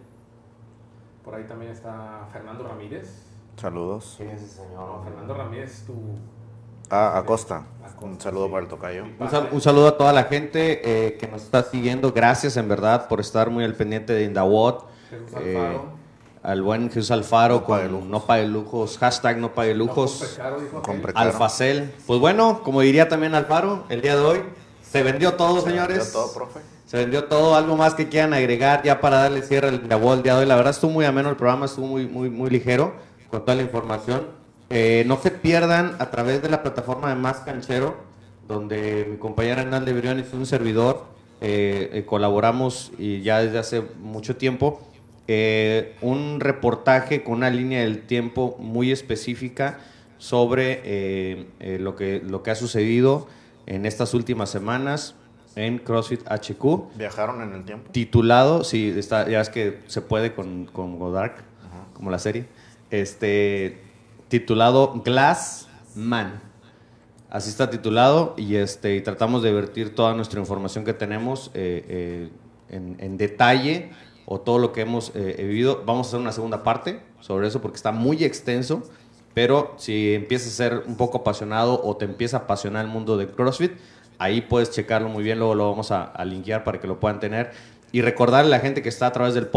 Por 1.25 1.35
ahí 1.35 1.45
también 1.45 1.73
está 1.73 2.27
Fernando 2.33 2.65
Ramírez. 2.67 3.25
Saludos. 3.57 4.15
¿Quién 4.17 4.31
es 4.31 4.43
ese 4.43 4.63
No, 4.63 4.69
señor? 4.69 5.05
Fernando 5.05 5.35
Ramírez, 5.35 5.85
tu. 5.87 5.95
Ah, 6.91 7.19
Acosta. 7.19 7.65
Acosta, 7.85 8.07
Un 8.07 8.21
saludo 8.21 8.47
sí. 8.47 8.53
para 8.53 8.63
el 8.63 8.69
tocayo. 8.69 9.05
Un, 9.19 9.29
sal- 9.31 9.49
un 9.53 9.61
saludo 9.61 9.89
a 9.89 9.99
toda 9.99 10.13
la 10.13 10.25
gente 10.25 10.81
eh, 11.09 11.19
que 11.19 11.27
nos 11.27 11.43
está 11.43 11.63
siguiendo. 11.65 12.13
Gracias 12.13 12.57
en 12.57 12.69
verdad 12.69 13.09
por 13.09 13.21
estar 13.21 13.51
muy 13.51 13.65
al 13.65 13.75
pendiente 13.75 14.13
de 14.13 14.25
Indawot. 14.25 14.87
Jesús 15.11 15.33
Eh, 15.41 15.57
Alfaro. 15.59 15.98
Al 16.43 16.63
buen 16.63 16.91
Jesús 16.91 17.11
Alfaro 17.11 17.61
No 17.61 17.67
pague 17.67 17.89
con 17.89 17.93
lujos. 17.93 18.09
No 18.09 18.27
Pague 18.27 18.47
Lujos. 18.47 18.99
Hashtag 18.99 19.39
No 19.39 19.55
Pague 19.55 19.75
Lujos. 19.75 20.39
No. 20.39 21.11
Alfacel. 21.15 21.93
Pues 22.07 22.21
bueno, 22.21 22.63
como 22.63 22.81
diría 22.81 23.09
también 23.09 23.35
Alfaro, 23.35 23.85
el 23.89 24.01
día 24.01 24.17
de 24.17 24.23
hoy 24.23 24.43
se 24.83 25.03
vendió 25.03 25.35
todo, 25.35 25.61
señores. 25.61 26.07
¿Ya 26.07 26.13
todo, 26.13 26.33
profe? 26.33 26.61
Se 26.87 26.97
vendió 26.97 27.25
todo. 27.25 27.55
Algo 27.55 27.77
más 27.77 27.95
que 27.95 28.09
quieran 28.09 28.33
agregar 28.33 28.83
ya 28.83 29.01
para 29.01 29.19
darle 29.19 29.43
cierre 29.43 29.69
al 29.69 29.75
el 29.75 29.89
día 30.23 30.35
de 30.35 30.41
hoy. 30.41 30.47
La 30.47 30.57
verdad 30.57 30.71
estuvo 30.71 30.91
muy 30.91 31.05
ameno 31.05 31.29
el 31.31 31.37
programa, 31.37 31.67
estuvo 31.67 31.87
muy, 31.87 32.07
muy, 32.07 32.31
muy 32.31 32.51
ligero 32.51 32.95
con 33.31 33.43
toda 33.43 33.55
la 33.55 33.63
información. 33.63 34.27
Eh, 34.71 35.05
no 35.07 35.19
se 35.19 35.31
pierdan 35.31 35.97
a 35.99 36.11
través 36.11 36.43
de 36.43 36.49
la 36.49 36.63
plataforma 36.63 37.09
de 37.09 37.15
Más 37.15 37.39
Canchero, 37.39 37.97
donde 38.47 39.07
mi 39.11 39.17
compañera 39.17 39.63
Hernández 39.63 39.95
Briones 39.97 40.27
y 40.33 40.37
un 40.37 40.47
servidor 40.47 41.05
eh, 41.41 41.91
eh, 41.93 42.05
colaboramos 42.05 42.91
y 42.99 43.23
ya 43.23 43.41
desde 43.41 43.59
hace 43.59 43.83
mucho 44.01 44.37
tiempo. 44.37 44.81
Eh, 45.31 45.95
un 46.01 46.41
reportaje 46.41 47.23
con 47.23 47.35
una 47.35 47.51
línea 47.51 47.83
del 47.83 48.01
tiempo 48.01 48.57
muy 48.59 48.91
específica 48.91 49.79
sobre 50.17 50.81
eh, 50.85 51.47
eh, 51.61 51.79
lo, 51.79 51.97
que, 51.97 52.23
lo 52.25 52.43
que 52.43 52.51
ha 52.51 52.55
sucedido 52.55 53.29
en 53.67 53.85
estas 53.85 54.15
últimas 54.15 54.49
semanas 54.49 55.15
en 55.55 55.79
CrossFit 55.79 56.23
HQ 56.27 56.97
¿Viajaron 56.97 57.43
en 57.43 57.53
el 57.53 57.65
tiempo? 57.67 57.91
titulado, 57.93 58.65
sí, 58.65 58.95
está, 58.97 59.29
ya 59.29 59.43
es 59.43 59.51
que 59.51 59.81
se 59.87 60.01
puede 60.01 60.33
con, 60.33 60.65
con 60.65 60.99
Godark, 60.99 61.45
como 61.93 62.11
la 62.11 62.19
serie, 62.19 62.47
este, 62.91 63.83
titulado 64.29 65.03
Glass 65.05 65.69
Man. 65.95 66.41
Así 67.29 67.51
está 67.51 67.69
titulado 67.69 68.35
y, 68.39 68.55
este, 68.55 68.97
y 68.97 69.03
tratamos 69.03 69.43
de 69.43 69.53
vertir 69.53 69.95
toda 69.95 70.15
nuestra 70.15 70.41
información 70.41 70.87
que 70.87 70.95
tenemos 70.95 71.51
eh, 71.53 72.31
en, 72.71 72.97
en 72.99 73.19
detalle 73.19 73.91
o 74.31 74.39
todo 74.39 74.59
lo 74.59 74.73
que 74.73 74.83
hemos 74.83 75.11
eh, 75.15 75.37
vivido. 75.39 75.83
Vamos 75.87 76.07
a 76.07 76.11
hacer 76.11 76.21
una 76.21 76.33
segunda 76.33 76.63
parte 76.63 77.01
sobre 77.21 77.49
eso 77.49 77.63
porque 77.63 77.77
está 77.77 77.93
muy 77.93 78.23
extenso, 78.25 78.83
pero 79.33 79.75
si 79.79 80.15
empiezas 80.15 80.49
a 80.49 80.57
ser 80.57 80.83
un 80.87 80.97
poco 80.97 81.19
apasionado 81.19 81.81
o 81.83 81.97
te 81.97 82.05
empieza 82.05 82.37
a 82.37 82.41
apasionar 82.41 82.85
el 82.85 82.91
mundo 82.91 83.17
de 83.17 83.27
CrossFit, 83.27 83.73
ahí 84.19 84.43
puedes 84.43 84.71
checarlo 84.71 85.09
muy 85.09 85.25
bien, 85.25 85.39
luego 85.39 85.55
lo 85.55 85.71
vamos 85.71 85.93
a, 85.93 86.05
a 86.05 86.25
linkear 86.27 86.63
para 86.63 86.79
que 86.79 86.87
lo 86.87 87.01
puedan 87.01 87.21
tener. 87.21 87.53
Y 87.91 88.03
recordarle 88.03 88.55
a 88.55 88.59
la 88.59 88.61
gente 88.61 88.83
que 88.83 88.91
está 88.91 89.07
a 89.07 89.13
través 89.13 89.33
del 89.33 89.47
podcast, 89.47 89.57